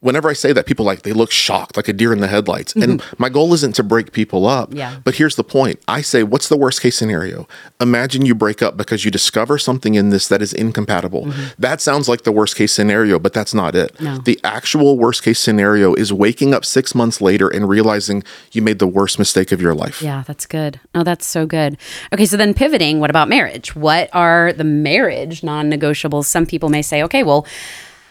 Whenever 0.00 0.30
I 0.30 0.32
say 0.32 0.52
that, 0.54 0.64
people 0.64 0.84
like 0.84 1.02
they 1.02 1.12
look 1.12 1.30
shocked, 1.30 1.76
like 1.76 1.86
a 1.86 1.92
deer 1.92 2.12
in 2.12 2.20
the 2.20 2.26
headlights. 2.26 2.74
And 2.74 3.00
mm-hmm. 3.00 3.14
my 3.18 3.28
goal 3.28 3.52
isn't 3.52 3.74
to 3.74 3.82
break 3.82 4.12
people 4.12 4.46
up. 4.46 4.72
Yeah. 4.72 4.96
But 5.04 5.16
here's 5.16 5.36
the 5.36 5.44
point. 5.44 5.78
I 5.86 6.00
say, 6.00 6.22
what's 6.22 6.48
the 6.48 6.56
worst 6.56 6.80
case 6.80 6.96
scenario? 6.96 7.46
Imagine 7.80 8.24
you 8.24 8.34
break 8.34 8.62
up 8.62 8.78
because 8.78 9.04
you 9.04 9.10
discover 9.10 9.58
something 9.58 9.94
in 9.94 10.08
this 10.08 10.26
that 10.28 10.40
is 10.40 10.54
incompatible. 10.54 11.26
Mm-hmm. 11.26 11.48
That 11.58 11.82
sounds 11.82 12.08
like 12.08 12.22
the 12.22 12.32
worst 12.32 12.56
case 12.56 12.72
scenario, 12.72 13.18
but 13.18 13.34
that's 13.34 13.52
not 13.52 13.74
it. 13.74 14.00
No. 14.00 14.16
The 14.18 14.40
actual 14.42 14.96
worst 14.96 15.22
case 15.22 15.38
scenario 15.38 15.92
is 15.94 16.12
waking 16.12 16.54
up 16.54 16.64
six 16.64 16.94
months 16.94 17.20
later 17.20 17.48
and 17.48 17.68
realizing 17.68 18.22
you 18.52 18.62
made 18.62 18.78
the 18.78 18.86
worst 18.86 19.18
mistake 19.18 19.52
of 19.52 19.60
your 19.60 19.74
life. 19.74 20.00
Yeah, 20.00 20.24
that's 20.26 20.46
good. 20.46 20.80
Oh, 20.94 21.02
that's 21.02 21.26
so 21.26 21.44
good. 21.44 21.76
Okay, 22.12 22.24
so 22.24 22.38
then 22.38 22.54
pivoting, 22.54 23.00
what 23.00 23.10
about 23.10 23.28
marriage? 23.28 23.76
What 23.76 24.08
are 24.14 24.54
the 24.54 24.64
marriage 24.64 25.42
non 25.42 25.70
negotiables? 25.70 26.24
Some 26.24 26.46
people 26.46 26.70
may 26.70 26.80
say, 26.80 27.02
okay, 27.02 27.22
well, 27.22 27.46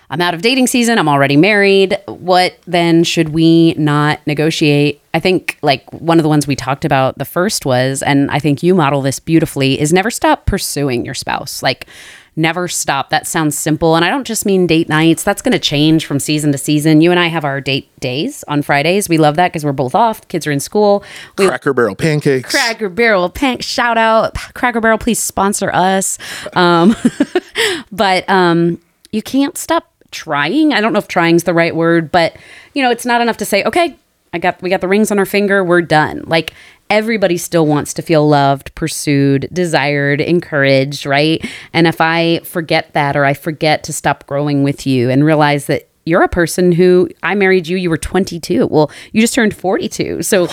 I'm 0.09 0.21
out 0.21 0.33
of 0.33 0.41
dating 0.41 0.67
season. 0.67 0.97
I'm 0.97 1.09
already 1.09 1.37
married. 1.37 1.97
What 2.07 2.57
then 2.65 3.03
should 3.03 3.29
we 3.29 3.73
not 3.73 4.25
negotiate? 4.25 5.01
I 5.13 5.19
think, 5.19 5.57
like, 5.61 5.91
one 5.91 6.17
of 6.17 6.23
the 6.23 6.29
ones 6.29 6.47
we 6.47 6.55
talked 6.55 6.83
about, 6.83 7.17
the 7.17 7.25
first 7.25 7.65
was, 7.65 8.01
and 8.01 8.29
I 8.31 8.39
think 8.39 8.63
you 8.63 8.73
model 8.73 9.01
this 9.01 9.19
beautifully, 9.19 9.79
is 9.79 9.93
never 9.93 10.09
stop 10.09 10.45
pursuing 10.45 11.05
your 11.05 11.13
spouse. 11.13 11.61
Like, 11.61 11.87
never 12.35 12.67
stop. 12.67 13.09
That 13.09 13.27
sounds 13.27 13.57
simple. 13.57 13.95
And 13.95 14.03
I 14.03 14.09
don't 14.09 14.25
just 14.25 14.45
mean 14.45 14.65
date 14.65 14.89
nights. 14.89 15.23
That's 15.23 15.41
going 15.41 15.51
to 15.51 15.59
change 15.59 16.05
from 16.05 16.19
season 16.19 16.51
to 16.53 16.57
season. 16.57 17.01
You 17.01 17.11
and 17.11 17.19
I 17.19 17.27
have 17.27 17.45
our 17.45 17.61
date 17.61 17.89
days 17.99 18.43
on 18.47 18.61
Fridays. 18.61 19.09
We 19.09 19.17
love 19.17 19.35
that 19.35 19.49
because 19.49 19.65
we're 19.65 19.73
both 19.73 19.93
off. 19.93 20.27
Kids 20.27 20.47
are 20.47 20.51
in 20.51 20.59
school. 20.59 21.03
We 21.37 21.47
Cracker 21.47 21.73
Barrel 21.73 21.95
pancakes. 21.95 22.49
Cracker 22.49 22.89
Barrel, 22.89 23.29
Pank, 23.29 23.61
shout 23.61 23.97
out 23.97 24.33
Cracker 24.53 24.79
Barrel, 24.79 24.97
please 24.97 25.19
sponsor 25.19 25.69
us. 25.71 26.17
Um, 26.53 26.95
but 27.91 28.27
um, 28.29 28.81
you 29.11 29.21
can't 29.21 29.57
stop 29.57 29.91
trying. 30.11 30.73
I 30.73 30.81
don't 30.81 30.93
know 30.93 30.99
if 30.99 31.07
trying's 31.07 31.43
the 31.43 31.53
right 31.53 31.75
word, 31.75 32.11
but 32.11 32.35
you 32.73 32.81
know, 32.81 32.91
it's 32.91 33.05
not 33.05 33.21
enough 33.21 33.37
to 33.37 33.45
say, 33.45 33.63
okay, 33.63 33.95
I 34.33 34.37
got 34.37 34.61
we 34.61 34.69
got 34.69 34.81
the 34.81 34.87
rings 34.87 35.11
on 35.11 35.19
our 35.19 35.25
finger, 35.25 35.63
we're 35.63 35.81
done. 35.81 36.23
Like 36.25 36.53
everybody 36.89 37.37
still 37.37 37.65
wants 37.65 37.93
to 37.95 38.01
feel 38.01 38.27
loved, 38.27 38.73
pursued, 38.75 39.47
desired, 39.53 40.21
encouraged, 40.21 41.05
right? 41.05 41.43
And 41.73 41.87
if 41.87 42.01
I 42.01 42.39
forget 42.39 42.93
that 42.93 43.15
or 43.15 43.25
I 43.25 43.33
forget 43.33 43.83
to 43.83 43.93
stop 43.93 44.25
growing 44.25 44.63
with 44.63 44.87
you 44.87 45.09
and 45.09 45.23
realize 45.23 45.67
that 45.67 45.88
you're 46.09 46.23
a 46.23 46.27
person 46.27 46.71
who 46.71 47.07
I 47.21 47.35
married 47.35 47.67
you, 47.67 47.77
you 47.77 47.89
were 47.89 47.97
22. 47.97 48.67
Well, 48.67 48.91
you 49.13 49.21
just 49.21 49.33
turned 49.33 49.55
42. 49.55 50.23
So, 50.23 50.47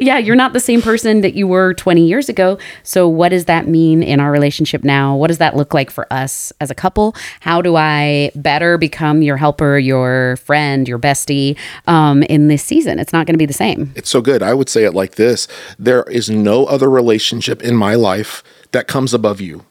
yeah, 0.00 0.18
you're 0.18 0.36
not 0.36 0.54
the 0.54 0.60
same 0.60 0.80
person 0.80 1.20
that 1.20 1.34
you 1.34 1.46
were 1.46 1.74
20 1.74 2.04
years 2.04 2.28
ago. 2.28 2.58
So, 2.82 3.06
what 3.06 3.28
does 3.28 3.44
that 3.44 3.68
mean 3.68 4.02
in 4.02 4.18
our 4.18 4.32
relationship 4.32 4.82
now? 4.82 5.14
What 5.14 5.28
does 5.28 5.38
that 5.38 5.54
look 5.54 5.74
like 5.74 5.90
for 5.90 6.10
us 6.12 6.52
as 6.60 6.70
a 6.70 6.74
couple? 6.74 7.14
How 7.40 7.60
do 7.60 7.76
I 7.76 8.30
better 8.34 8.78
become 8.78 9.22
your 9.22 9.36
helper, 9.36 9.78
your 9.78 10.36
friend, 10.36 10.88
your 10.88 10.98
bestie 10.98 11.58
um, 11.86 12.22
in 12.24 12.48
this 12.48 12.64
season? 12.64 12.98
It's 12.98 13.12
not 13.12 13.26
going 13.26 13.34
to 13.34 13.38
be 13.38 13.46
the 13.46 13.52
same. 13.52 13.92
It's 13.94 14.10
so 14.10 14.22
good. 14.22 14.42
I 14.42 14.54
would 14.54 14.68
say 14.68 14.84
it 14.84 14.94
like 14.94 15.16
this 15.16 15.46
there 15.78 16.04
is 16.04 16.30
no 16.30 16.64
other 16.66 16.88
relationship 16.88 17.62
in 17.62 17.76
my 17.76 17.94
life 17.94 18.42
that 18.72 18.88
comes 18.88 19.12
above 19.12 19.40
you. 19.40 19.66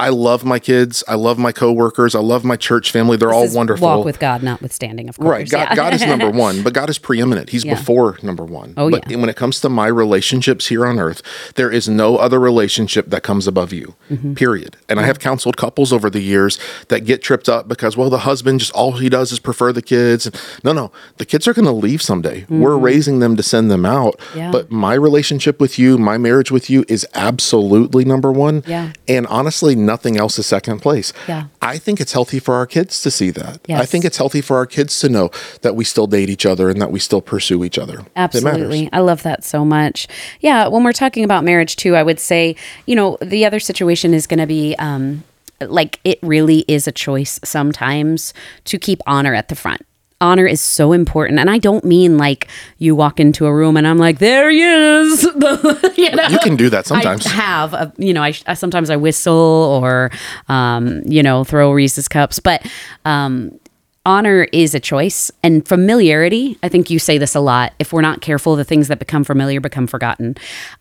I 0.00 0.10
love 0.10 0.44
my 0.44 0.60
kids. 0.60 1.02
I 1.08 1.16
love 1.16 1.38
my 1.38 1.50
coworkers. 1.50 2.14
I 2.14 2.20
love 2.20 2.44
my 2.44 2.54
church 2.54 2.92
family. 2.92 3.16
They're 3.16 3.32
all 3.32 3.42
This 3.42 3.50
is 3.50 3.56
wonderful. 3.56 3.88
Walk 3.88 4.04
with 4.04 4.20
God, 4.20 4.44
notwithstanding, 4.44 5.08
of 5.08 5.18
course. 5.18 5.28
Right. 5.28 5.50
God, 5.50 5.68
Yeah. 5.70 5.74
God 5.74 5.92
is 5.94 6.06
number 6.06 6.30
one, 6.46 6.62
but 6.62 6.72
God 6.72 6.88
is 6.88 6.98
preeminent. 6.98 7.50
He's 7.50 7.64
Yeah. 7.64 7.74
before 7.74 8.16
number 8.22 8.44
one. 8.44 8.74
Oh, 8.76 8.90
but 8.92 9.10
yeah. 9.10 9.16
when 9.16 9.28
it 9.28 9.34
comes 9.34 9.60
to 9.62 9.68
my 9.68 9.88
relationships 9.88 10.68
here 10.68 10.86
on 10.86 11.00
earth, 11.00 11.20
there 11.56 11.68
is 11.68 11.88
no 11.88 12.16
other 12.16 12.38
relationship 12.38 13.10
that 13.10 13.24
comes 13.24 13.48
above 13.48 13.72
you, 13.72 13.96
Mm-hmm. 14.08 14.34
period. 14.34 14.76
And 14.88 15.00
I 15.00 15.02
have 15.02 15.18
counseled 15.18 15.56
couples 15.56 15.92
over 15.92 16.08
the 16.08 16.20
years 16.20 16.60
that 16.88 17.00
get 17.04 17.20
tripped 17.20 17.48
up 17.48 17.66
because, 17.66 17.96
well, 17.96 18.08
the 18.08 18.18
husband 18.18 18.60
just 18.60 18.70
all 18.72 18.92
he 18.92 19.08
does 19.08 19.32
is 19.32 19.40
prefer 19.40 19.72
the 19.72 19.82
kids. 19.82 20.30
No, 20.62 20.72
no, 20.72 20.92
the 21.16 21.24
kids 21.26 21.48
are 21.48 21.54
going 21.54 21.66
to 21.66 21.72
leave 21.72 22.02
someday. 22.02 22.46
We're 22.48 22.76
raising 22.78 23.18
them 23.18 23.34
to 23.36 23.42
send 23.42 23.68
them 23.68 23.84
out. 23.84 24.16
Mm-hmm. 24.18 24.38
Yeah. 24.38 24.50
But 24.52 24.70
my 24.70 24.94
relationship 24.94 25.60
with 25.60 25.76
you, 25.76 25.98
my 25.98 26.18
marriage 26.18 26.52
with 26.52 26.70
you 26.70 26.84
is 26.86 27.04
absolutely 27.16 28.04
number 28.04 28.30
one. 28.30 28.62
Yeah. 28.64 28.92
And 29.08 29.26
honestly, 29.26 29.74
nothing 29.88 30.16
else 30.16 30.38
is 30.38 30.46
second 30.46 30.80
place. 30.80 31.12
Yeah. 31.26 31.44
I 31.60 31.78
think 31.78 32.00
it's 32.00 32.12
healthy 32.12 32.38
for 32.38 32.54
our 32.54 32.66
kids 32.66 33.02
to 33.02 33.10
see 33.10 33.30
that. 33.30 33.60
I 33.68 33.86
think 33.86 34.04
it's 34.04 34.18
healthy 34.18 34.42
for 34.42 34.56
our 34.56 34.66
kids 34.66 35.00
to 35.00 35.08
know 35.08 35.30
that 35.62 35.74
we 35.74 35.84
still 35.84 36.06
date 36.06 36.30
each 36.30 36.46
other 36.46 36.68
and 36.70 36.80
that 36.80 36.92
we 36.92 37.00
still 37.00 37.22
pursue 37.22 37.64
each 37.64 37.78
other. 37.78 38.04
Absolutely. 38.14 38.88
I 38.92 39.00
love 39.00 39.22
that 39.22 39.44
so 39.44 39.64
much. 39.64 40.06
Yeah. 40.40 40.68
When 40.68 40.84
we're 40.84 40.92
talking 40.92 41.24
about 41.24 41.42
marriage, 41.44 41.74
too, 41.76 41.96
I 41.96 42.02
would 42.02 42.20
say, 42.20 42.54
you 42.86 42.94
know, 42.94 43.18
the 43.22 43.44
other 43.46 43.60
situation 43.60 44.14
is 44.14 44.26
going 44.26 44.40
to 44.40 44.46
be, 44.46 44.76
um, 44.78 45.24
like, 45.60 45.98
it 46.04 46.18
really 46.22 46.64
is 46.68 46.86
a 46.86 46.92
choice 46.92 47.40
sometimes 47.42 48.32
to 48.64 48.78
keep 48.78 49.00
honor 49.06 49.34
at 49.34 49.48
the 49.48 49.56
front. 49.56 49.82
Honor 50.20 50.46
is 50.46 50.60
so 50.60 50.92
important. 50.92 51.38
And 51.38 51.48
I 51.48 51.58
don't 51.58 51.84
mean 51.84 52.18
like 52.18 52.48
you 52.78 52.96
walk 52.96 53.20
into 53.20 53.46
a 53.46 53.54
room 53.54 53.76
and 53.76 53.86
I'm 53.86 53.98
like, 53.98 54.18
there 54.18 54.50
he 54.50 54.62
is. 54.62 55.22
you 55.96 56.10
know? 56.10 56.28
You 56.28 56.38
can 56.40 56.56
do 56.56 56.68
that 56.70 56.86
sometimes. 56.86 57.24
I 57.26 57.30
have, 57.30 57.72
a, 57.72 57.92
you 57.98 58.12
know, 58.12 58.22
I, 58.22 58.34
I 58.46 58.54
sometimes 58.54 58.90
I 58.90 58.96
whistle 58.96 59.80
or, 59.82 60.10
um, 60.48 61.02
you 61.06 61.22
know, 61.22 61.44
throw 61.44 61.70
Reese's 61.70 62.08
cups, 62.08 62.40
but 62.40 62.66
um, 63.04 63.58
honor 64.04 64.48
is 64.52 64.74
a 64.74 64.80
choice 64.80 65.30
and 65.42 65.68
familiarity. 65.68 66.58
I 66.62 66.68
think 66.68 66.90
you 66.90 66.98
say 66.98 67.18
this 67.18 67.34
a 67.34 67.40
lot. 67.40 67.74
If 67.78 67.92
we're 67.92 68.00
not 68.00 68.20
careful, 68.20 68.56
the 68.56 68.64
things 68.64 68.88
that 68.88 68.98
become 68.98 69.22
familiar 69.22 69.60
become 69.60 69.86
forgotten. 69.86 70.36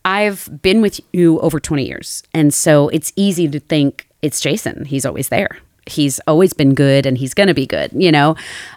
I've 0.05 0.49
been 0.61 0.81
with 0.81 0.99
you 1.13 1.39
over 1.41 1.59
20 1.59 1.85
years. 1.85 2.23
And 2.33 2.53
so 2.53 2.87
it's 2.89 3.13
easy 3.15 3.47
to 3.49 3.59
think 3.59 4.07
it's 4.21 4.39
Jason. 4.39 4.85
He's 4.85 5.05
always 5.05 5.29
there. 5.29 5.59
He's 5.87 6.19
always 6.27 6.53
been 6.53 6.73
good 6.73 7.05
and 7.05 7.17
he's 7.17 7.33
going 7.33 7.47
to 7.47 7.53
be 7.53 7.65
good, 7.65 7.91
you 7.93 8.11
know? 8.11 8.35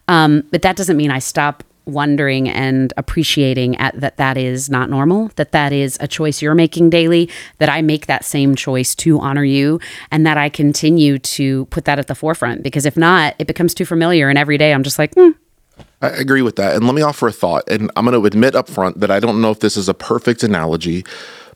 Um, 0.08 0.44
but 0.50 0.62
that 0.62 0.76
doesn't 0.76 0.96
mean 0.96 1.10
I 1.10 1.18
stop 1.18 1.64
wondering 1.86 2.48
and 2.48 2.92
appreciating 2.96 3.76
at 3.76 3.98
that 4.00 4.16
that 4.16 4.36
is 4.36 4.70
not 4.70 4.90
normal 4.90 5.30
that 5.36 5.52
that 5.52 5.72
is 5.72 5.96
a 6.00 6.06
choice 6.06 6.40
you're 6.40 6.54
making 6.54 6.90
daily 6.90 7.28
that 7.58 7.68
i 7.68 7.80
make 7.80 8.06
that 8.06 8.24
same 8.24 8.54
choice 8.54 8.94
to 8.94 9.18
honor 9.18 9.42
you 9.42 9.80
and 10.10 10.26
that 10.26 10.36
i 10.36 10.48
continue 10.48 11.18
to 11.18 11.64
put 11.66 11.86
that 11.86 11.98
at 11.98 12.06
the 12.06 12.14
forefront 12.14 12.62
because 12.62 12.84
if 12.86 12.96
not 12.96 13.34
it 13.38 13.46
becomes 13.46 13.74
too 13.74 13.86
familiar 13.86 14.28
and 14.28 14.38
every 14.38 14.58
day 14.58 14.72
i'm 14.72 14.82
just 14.82 14.98
like 14.98 15.12
hmm, 15.14 15.30
I 16.02 16.08
agree 16.08 16.42
with 16.42 16.56
that. 16.56 16.76
And 16.76 16.86
let 16.86 16.94
me 16.94 17.02
offer 17.02 17.28
a 17.28 17.32
thought. 17.32 17.68
And 17.68 17.90
I'm 17.96 18.04
going 18.04 18.18
to 18.18 18.26
admit 18.26 18.54
up 18.54 18.68
front 18.68 19.00
that 19.00 19.10
I 19.10 19.20
don't 19.20 19.40
know 19.40 19.50
if 19.50 19.60
this 19.60 19.76
is 19.76 19.88
a 19.88 19.94
perfect 19.94 20.42
analogy, 20.42 21.04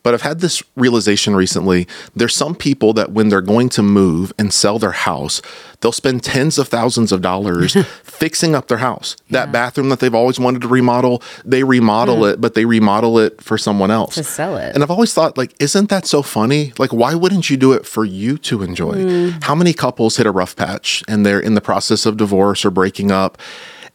but 0.05 0.13
I've 0.13 0.23
had 0.23 0.41
this 0.41 0.63
realization 0.77 1.35
recently. 1.35 1.89
There's 2.15 2.37
some 2.37 2.55
people 2.55 2.93
that 2.93 3.13
when 3.13 3.31
they're 3.31 3.41
going 3.41 3.71
to 3.71 3.83
move 3.83 4.33
and 4.39 4.53
sell 4.53 4.79
their 4.79 4.93
house, 4.93 5.41
they'll 5.81 5.93
spend 5.93 6.23
tens 6.23 6.59
of 6.59 6.69
thousands 6.69 7.11
of 7.11 7.23
dollars 7.23 7.75
fixing 8.05 8.55
up 8.55 8.69
their 8.69 8.79
house. 8.79 9.17
That 9.31 9.51
bathroom 9.51 9.89
that 9.89 10.01
they've 10.01 10.15
always 10.15 10.39
wanted 10.39 10.61
to 10.61 10.69
remodel, 10.69 11.23
they 11.45 11.65
remodel 11.65 12.27
it, 12.27 12.39
but 12.39 12.55
they 12.55 12.67
remodel 12.67 13.19
it 13.19 13.41
for 13.41 13.57
someone 13.57 13.91
else. 13.91 14.15
Hmm. 14.15 14.21
To 14.21 14.25
sell 14.25 14.57
it. 14.59 14.75
And 14.75 14.85
I've 14.85 14.91
always 14.91 15.15
thought, 15.15 15.39
like, 15.39 15.55
isn't 15.59 15.89
that 15.89 16.07
so 16.07 16.21
funny? 16.21 16.75
Like, 16.79 16.93
why 16.93 17.15
wouldn't 17.15 17.49
you 17.49 17.57
do 17.57 17.73
it 17.73 17.87
for 17.87 18.05
you 18.05 18.37
to 18.39 18.63
enjoy? 18.63 19.03
Hmm. 19.03 19.29
How 19.41 19.55
many 19.55 19.73
couples 19.73 20.19
hit 20.19 20.27
a 20.27 20.31
rough 20.31 20.55
patch 20.55 21.03
and 21.09 21.25
they're 21.25 21.41
in 21.41 21.55
the 21.55 21.63
process 21.63 22.05
of 22.05 22.19
divorce 22.19 22.65
or 22.67 22.71
breaking 22.71 23.11
up? 23.11 23.39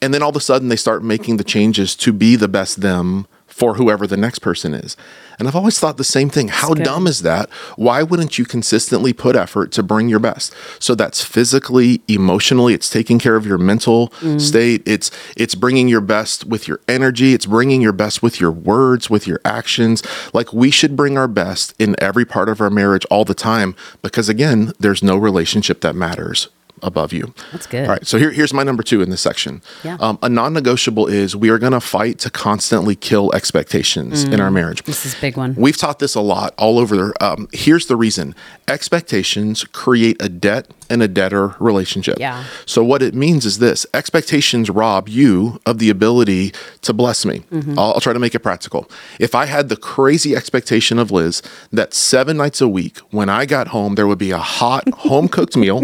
And 0.01 0.11
then 0.11 0.23
all 0.23 0.29
of 0.29 0.35
a 0.35 0.41
sudden 0.41 0.69
they 0.69 0.75
start 0.75 1.03
making 1.03 1.37
the 1.37 1.43
changes 1.43 1.95
to 1.97 2.11
be 2.11 2.35
the 2.35 2.47
best 2.47 2.81
them 2.81 3.27
for 3.59 3.73
whoever 3.73 4.07
the 4.07 4.15
next 4.15 4.39
person 4.39 4.73
is. 4.73 4.95
And 5.37 5.45
I've 5.45 5.55
always 5.55 5.77
thought 5.77 5.97
the 5.97 6.05
same 6.05 6.29
thing. 6.29 6.47
How 6.47 6.73
dumb 6.73 7.07
is 7.07 7.23
that? 7.23 7.49
Why 7.75 8.03
wouldn't 8.03 8.39
you 8.39 8.45
consistently 8.45 9.11
put 9.11 9.35
effort 9.35 9.73
to 9.73 9.83
bring 9.83 10.07
your 10.07 10.19
best? 10.19 10.53
So 10.79 10.95
that's 10.95 11.21
physically, 11.25 12.01
emotionally, 12.07 12.73
it's 12.73 12.89
taking 12.89 13.19
care 13.19 13.35
of 13.35 13.45
your 13.45 13.57
mental 13.57 14.09
mm. 14.21 14.39
state. 14.39 14.81
It's 14.85 15.11
it's 15.35 15.55
bringing 15.55 15.89
your 15.89 15.99
best 15.99 16.45
with 16.45 16.69
your 16.69 16.79
energy, 16.87 17.33
it's 17.33 17.45
bringing 17.45 17.81
your 17.81 17.91
best 17.91 18.23
with 18.23 18.39
your 18.39 18.51
words, 18.51 19.09
with 19.09 19.27
your 19.27 19.41
actions. 19.43 20.03
Like 20.33 20.53
we 20.53 20.71
should 20.71 20.95
bring 20.95 21.17
our 21.17 21.27
best 21.27 21.75
in 21.77 21.97
every 21.99 22.25
part 22.25 22.47
of 22.47 22.61
our 22.61 22.69
marriage 22.69 23.05
all 23.11 23.25
the 23.25 23.33
time 23.33 23.75
because 24.01 24.29
again, 24.29 24.71
there's 24.79 25.03
no 25.03 25.17
relationship 25.17 25.81
that 25.81 25.95
matters 25.95 26.47
above 26.83 27.13
you. 27.13 27.33
That's 27.51 27.67
good. 27.67 27.85
All 27.85 27.91
right. 27.91 28.05
So 28.05 28.17
here, 28.17 28.31
here's 28.31 28.53
my 28.53 28.63
number 28.63 28.83
two 28.83 29.01
in 29.01 29.09
this 29.09 29.21
section. 29.21 29.61
Yeah. 29.83 29.97
Um, 29.99 30.19
a 30.21 30.29
non-negotiable 30.29 31.07
is 31.07 31.35
we 31.35 31.49
are 31.49 31.57
going 31.57 31.73
to 31.73 31.79
fight 31.79 32.19
to 32.19 32.29
constantly 32.29 32.95
kill 32.95 33.31
expectations 33.33 34.23
in 34.23 34.39
our 34.39 34.51
marriage. 34.51 34.83
This 34.83 35.05
is 35.05 35.17
a 35.17 35.21
big 35.21 35.37
one. 35.37 35.55
We've 35.55 35.77
taught 35.77 35.99
this 35.99 36.15
a 36.15 36.21
lot 36.21 36.53
all 36.57 36.79
over. 36.79 37.13
Um, 37.21 37.47
here's 37.53 37.87
the 37.87 37.95
reason: 37.95 38.35
expectations 38.67 39.63
create 39.63 40.17
a 40.21 40.29
debt 40.29 40.67
and 40.89 41.03
a 41.03 41.07
debtor 41.07 41.55
relationship. 41.59 42.17
Yeah. 42.19 42.43
So 42.65 42.83
what 42.83 43.01
it 43.01 43.13
means 43.13 43.45
is 43.45 43.59
this: 43.59 43.85
expectations 43.93 44.69
rob 44.69 45.09
you 45.09 45.59
of 45.65 45.79
the 45.79 45.89
ability 45.89 46.53
to 46.81 46.93
bless 46.93 47.25
me. 47.25 47.39
Mm-hmm. 47.51 47.77
I'll, 47.77 47.93
I'll 47.93 48.01
try 48.01 48.13
to 48.13 48.19
make 48.19 48.35
it 48.35 48.39
practical. 48.39 48.89
If 49.19 49.35
I 49.35 49.45
had 49.45 49.69
the 49.69 49.77
crazy 49.77 50.35
expectation 50.35 50.99
of 50.99 51.11
Liz 51.11 51.41
that 51.71 51.93
seven 51.93 52.37
nights 52.37 52.61
a 52.61 52.67
week, 52.67 52.99
when 53.11 53.29
I 53.29 53.45
got 53.45 53.69
home, 53.69 53.95
there 53.95 54.07
would 54.07 54.17
be 54.17 54.31
a 54.31 54.37
hot 54.37 54.89
home 54.89 55.27
cooked 55.27 55.55
meal 55.55 55.83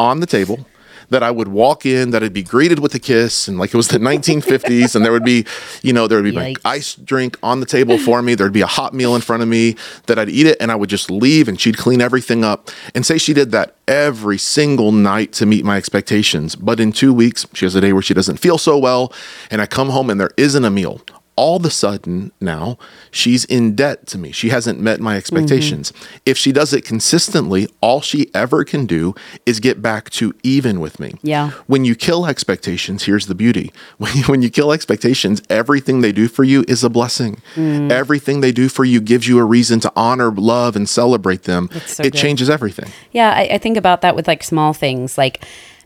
on 0.00 0.20
the 0.20 0.26
table. 0.26 0.66
That 1.10 1.24
I 1.24 1.32
would 1.32 1.48
walk 1.48 1.84
in, 1.84 2.12
that 2.12 2.22
I'd 2.22 2.32
be 2.32 2.44
greeted 2.44 2.78
with 2.78 2.94
a 2.94 3.00
kiss, 3.00 3.48
and 3.48 3.58
like 3.58 3.74
it 3.74 3.76
was 3.76 3.88
the 3.88 3.98
1950s, 4.10 4.94
and 4.94 5.04
there 5.04 5.10
would 5.10 5.24
be, 5.24 5.44
you 5.82 5.92
know, 5.92 6.06
there 6.06 6.18
would 6.18 6.30
be 6.32 6.36
my 6.44 6.52
Yikes. 6.52 6.60
ice 6.64 6.94
drink 6.94 7.36
on 7.42 7.58
the 7.58 7.66
table 7.66 7.98
for 7.98 8.22
me. 8.22 8.36
There'd 8.36 8.52
be 8.52 8.60
a 8.60 8.68
hot 8.78 8.94
meal 8.94 9.16
in 9.16 9.20
front 9.20 9.42
of 9.42 9.48
me 9.48 9.74
that 10.06 10.20
I'd 10.20 10.28
eat 10.28 10.46
it 10.46 10.56
and 10.60 10.70
I 10.70 10.76
would 10.76 10.88
just 10.88 11.10
leave 11.10 11.48
and 11.48 11.60
she'd 11.60 11.76
clean 11.76 12.00
everything 12.00 12.44
up. 12.44 12.70
And 12.94 13.04
say 13.04 13.18
she 13.18 13.34
did 13.34 13.50
that 13.50 13.74
every 13.88 14.38
single 14.38 14.92
night 14.92 15.32
to 15.32 15.46
meet 15.46 15.64
my 15.64 15.76
expectations. 15.76 16.54
But 16.54 16.78
in 16.78 16.92
two 16.92 17.12
weeks, 17.12 17.44
she 17.54 17.64
has 17.66 17.74
a 17.74 17.80
day 17.80 17.92
where 17.92 18.02
she 18.02 18.14
doesn't 18.14 18.36
feel 18.36 18.56
so 18.56 18.78
well. 18.78 19.12
And 19.50 19.60
I 19.60 19.66
come 19.66 19.88
home 19.90 20.10
and 20.10 20.20
there 20.20 20.30
isn't 20.36 20.64
a 20.64 20.70
meal. 20.70 21.00
All 21.40 21.56
of 21.56 21.64
a 21.64 21.70
sudden 21.70 22.32
now 22.38 22.76
she's 23.10 23.46
in 23.46 23.74
debt 23.74 24.06
to 24.08 24.18
me. 24.18 24.30
She 24.30 24.50
hasn't 24.50 24.78
met 24.78 25.00
my 25.00 25.16
expectations. 25.16 25.90
If 26.26 26.36
she 26.36 26.52
does 26.52 26.74
it 26.74 26.84
consistently, 26.84 27.66
all 27.80 28.02
she 28.02 28.30
ever 28.34 28.62
can 28.62 28.84
do 28.84 29.14
is 29.46 29.58
get 29.58 29.80
back 29.80 30.10
to 30.10 30.34
even 30.42 30.80
with 30.80 31.00
me. 31.00 31.14
Yeah. 31.22 31.52
When 31.66 31.86
you 31.86 31.94
kill 31.94 32.26
expectations, 32.26 33.04
here's 33.04 33.26
the 33.26 33.34
beauty. 33.34 33.72
When 33.96 34.16
you, 34.16 34.24
when 34.24 34.42
you 34.42 34.50
kill 34.50 34.72
expectations, 34.72 35.42
everything 35.48 36.02
they 36.02 36.12
do 36.12 36.28
for 36.28 36.44
you 36.44 36.64
is 36.68 36.84
a 36.84 36.90
blessing. 36.90 37.40
Mm. 37.54 37.90
Everything 37.90 38.42
they 38.42 38.52
do 38.52 38.68
for 38.68 38.84
you 38.84 39.00
gives 39.00 39.26
you 39.26 39.38
a 39.38 39.44
reason 39.44 39.80
to 39.80 39.92
honor, 39.96 40.30
love, 40.30 40.76
and 40.76 40.88
celebrate 40.88 41.44
them. 41.44 41.70
so 41.86 42.02
it 42.02 42.12
good. 42.12 42.18
changes 42.18 42.50
everything. 42.50 42.90
Yeah, 43.12 43.30
I, 43.30 43.54
I 43.54 43.58
think 43.58 43.78
about 43.78 44.02
that 44.02 44.14
with 44.14 44.28
like 44.28 44.42
small 44.42 44.74
things, 44.74 45.16
like 45.16 45.44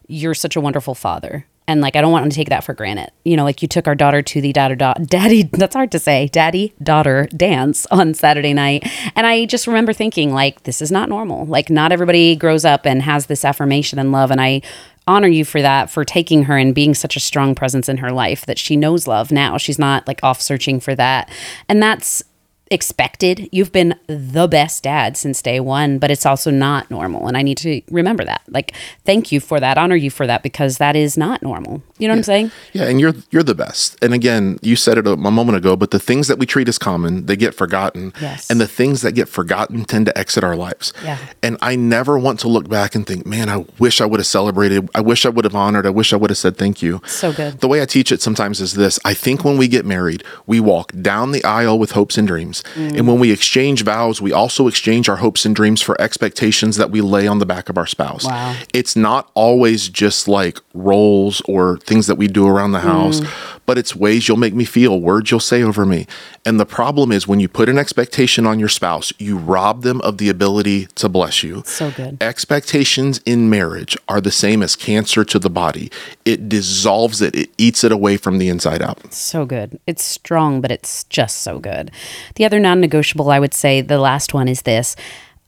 you're 0.08 0.34
such 0.34 0.56
a 0.56 0.60
wonderful 0.60 0.94
father. 0.94 1.46
And 1.66 1.80
like 1.80 1.96
I 1.96 2.00
don't 2.00 2.12
want 2.12 2.30
to 2.30 2.34
take 2.34 2.50
that 2.50 2.64
for 2.64 2.74
granted. 2.74 3.10
You 3.24 3.36
know, 3.36 3.44
like 3.44 3.62
you 3.62 3.68
took 3.68 3.86
our 3.86 3.94
daughter 3.94 4.20
to 4.20 4.40
the 4.40 4.52
daughter 4.52 4.74
da- 4.74 4.94
daddy 4.94 5.42
that's 5.52 5.74
hard 5.74 5.92
to 5.92 5.98
say, 5.98 6.28
daddy 6.28 6.74
daughter 6.82 7.26
dance 7.36 7.86
on 7.86 8.14
Saturday 8.14 8.52
night. 8.52 8.86
And 9.16 9.26
I 9.26 9.46
just 9.46 9.66
remember 9.66 9.92
thinking 9.92 10.32
like 10.32 10.64
this 10.64 10.82
is 10.82 10.92
not 10.92 11.08
normal. 11.08 11.46
Like 11.46 11.70
not 11.70 11.92
everybody 11.92 12.36
grows 12.36 12.64
up 12.64 12.86
and 12.86 13.02
has 13.02 13.26
this 13.26 13.44
affirmation 13.44 13.98
and 13.98 14.12
love 14.12 14.30
and 14.30 14.40
I 14.40 14.62
honor 15.06 15.28
you 15.28 15.44
for 15.44 15.60
that 15.60 15.90
for 15.90 16.04
taking 16.04 16.44
her 16.44 16.56
and 16.56 16.74
being 16.74 16.94
such 16.94 17.16
a 17.16 17.20
strong 17.20 17.54
presence 17.54 17.88
in 17.88 17.98
her 17.98 18.10
life 18.10 18.46
that 18.46 18.58
she 18.58 18.76
knows 18.76 19.06
love 19.06 19.30
now. 19.30 19.58
She's 19.58 19.78
not 19.78 20.06
like 20.06 20.20
off 20.22 20.40
searching 20.40 20.80
for 20.80 20.94
that. 20.94 21.30
And 21.68 21.82
that's 21.82 22.22
expected. 22.70 23.48
You've 23.52 23.72
been 23.72 23.94
the 24.06 24.48
best 24.48 24.82
dad 24.82 25.16
since 25.16 25.42
day 25.42 25.60
one, 25.60 25.98
but 25.98 26.10
it's 26.10 26.26
also 26.26 26.50
not 26.50 26.90
normal. 26.90 27.28
And 27.28 27.36
I 27.36 27.42
need 27.42 27.58
to 27.58 27.82
remember 27.90 28.24
that. 28.24 28.42
Like, 28.48 28.72
thank 29.04 29.30
you 29.30 29.40
for 29.40 29.60
that, 29.60 29.78
honor 29.78 29.96
you 29.96 30.10
for 30.10 30.26
that, 30.26 30.42
because 30.42 30.78
that 30.78 30.96
is 30.96 31.16
not 31.16 31.42
normal. 31.42 31.82
You 31.98 32.08
know 32.08 32.14
what 32.14 32.18
I'm 32.18 32.24
saying? 32.24 32.50
Yeah, 32.72 32.84
and 32.84 33.00
you're 33.00 33.14
you're 33.30 33.42
the 33.42 33.54
best. 33.54 34.02
And 34.02 34.12
again, 34.12 34.58
you 34.62 34.76
said 34.76 34.98
it 34.98 35.06
a, 35.06 35.12
a 35.12 35.16
moment 35.16 35.56
ago, 35.56 35.76
but 35.76 35.90
the 35.90 35.98
things 35.98 36.28
that 36.28 36.38
we 36.38 36.46
treat 36.46 36.68
as 36.68 36.78
common, 36.78 37.26
they 37.26 37.36
get 37.36 37.54
forgotten. 37.54 38.12
Yes. 38.20 38.50
And 38.50 38.60
the 38.60 38.66
things 38.66 39.02
that 39.02 39.12
get 39.12 39.28
forgotten 39.28 39.84
tend 39.84 40.06
to 40.06 40.18
exit 40.18 40.42
our 40.42 40.56
lives. 40.56 40.92
Yeah. 41.02 41.18
And 41.42 41.56
I 41.60 41.76
never 41.76 42.18
want 42.18 42.40
to 42.40 42.48
look 42.48 42.68
back 42.68 42.94
and 42.94 43.06
think, 43.06 43.26
man, 43.26 43.48
I 43.48 43.64
wish 43.78 44.00
I 44.00 44.06
would 44.06 44.20
have 44.20 44.26
celebrated. 44.26 44.88
I 44.94 45.00
wish 45.00 45.24
I 45.26 45.28
would 45.28 45.44
have 45.44 45.54
honored. 45.54 45.86
I 45.86 45.90
wish 45.90 46.12
I 46.12 46.16
would 46.16 46.30
have 46.30 46.38
said 46.38 46.56
thank 46.56 46.82
you. 46.82 47.00
So 47.06 47.32
good. 47.32 47.60
The 47.60 47.68
way 47.68 47.82
I 47.82 47.86
teach 47.86 48.10
it 48.10 48.22
sometimes 48.22 48.60
is 48.60 48.74
this 48.74 48.98
I 49.04 49.14
think 49.14 49.44
when 49.44 49.56
we 49.58 49.68
get 49.68 49.84
married, 49.84 50.24
we 50.46 50.60
walk 50.60 50.92
down 51.00 51.32
the 51.32 51.44
aisle 51.44 51.78
with 51.78 51.92
hopes 51.92 52.18
and 52.18 52.26
dreams. 52.26 52.53
Mm. 52.62 52.98
And 52.98 53.08
when 53.08 53.18
we 53.18 53.30
exchange 53.30 53.82
vows, 53.82 54.20
we 54.22 54.32
also 54.32 54.66
exchange 54.68 55.08
our 55.08 55.16
hopes 55.16 55.44
and 55.44 55.54
dreams 55.54 55.82
for 55.82 56.00
expectations 56.00 56.76
that 56.76 56.90
we 56.90 57.00
lay 57.00 57.26
on 57.26 57.38
the 57.38 57.46
back 57.46 57.68
of 57.68 57.78
our 57.78 57.86
spouse. 57.86 58.24
Wow. 58.24 58.56
It's 58.72 58.96
not 58.96 59.30
always 59.34 59.88
just 59.88 60.28
like 60.28 60.58
roles 60.72 61.40
or 61.46 61.78
things 61.78 62.06
that 62.06 62.16
we 62.16 62.28
do 62.28 62.46
around 62.46 62.72
the 62.72 62.80
house, 62.80 63.20
Mm. 63.20 63.53
But 63.66 63.78
it's 63.78 63.94
ways 63.94 64.28
you'll 64.28 64.36
make 64.36 64.54
me 64.54 64.64
feel, 64.64 65.00
words 65.00 65.30
you'll 65.30 65.40
say 65.40 65.62
over 65.62 65.86
me. 65.86 66.06
And 66.44 66.60
the 66.60 66.66
problem 66.66 67.12
is 67.12 67.26
when 67.26 67.40
you 67.40 67.48
put 67.48 67.68
an 67.68 67.78
expectation 67.78 68.46
on 68.46 68.58
your 68.58 68.68
spouse, 68.68 69.12
you 69.18 69.36
rob 69.36 69.82
them 69.82 70.00
of 70.02 70.18
the 70.18 70.28
ability 70.28 70.86
to 70.96 71.08
bless 71.08 71.42
you. 71.42 71.62
So 71.66 71.90
good. 71.90 72.22
Expectations 72.22 73.20
in 73.24 73.48
marriage 73.48 73.96
are 74.08 74.20
the 74.20 74.30
same 74.30 74.62
as 74.62 74.76
cancer 74.76 75.24
to 75.24 75.38
the 75.38 75.50
body. 75.50 75.90
It 76.24 76.48
dissolves 76.48 77.20
it, 77.22 77.34
it 77.34 77.50
eats 77.58 77.84
it 77.84 77.92
away 77.92 78.16
from 78.16 78.38
the 78.38 78.48
inside 78.48 78.82
out. 78.82 79.12
So 79.12 79.46
good. 79.46 79.78
It's 79.86 80.04
strong, 80.04 80.60
but 80.60 80.70
it's 80.70 81.04
just 81.04 81.38
so 81.42 81.58
good. 81.58 81.90
The 82.36 82.44
other 82.44 82.60
non 82.60 82.80
negotiable, 82.80 83.30
I 83.30 83.40
would 83.40 83.54
say, 83.54 83.80
the 83.80 83.98
last 83.98 84.34
one 84.34 84.48
is 84.48 84.62
this 84.62 84.96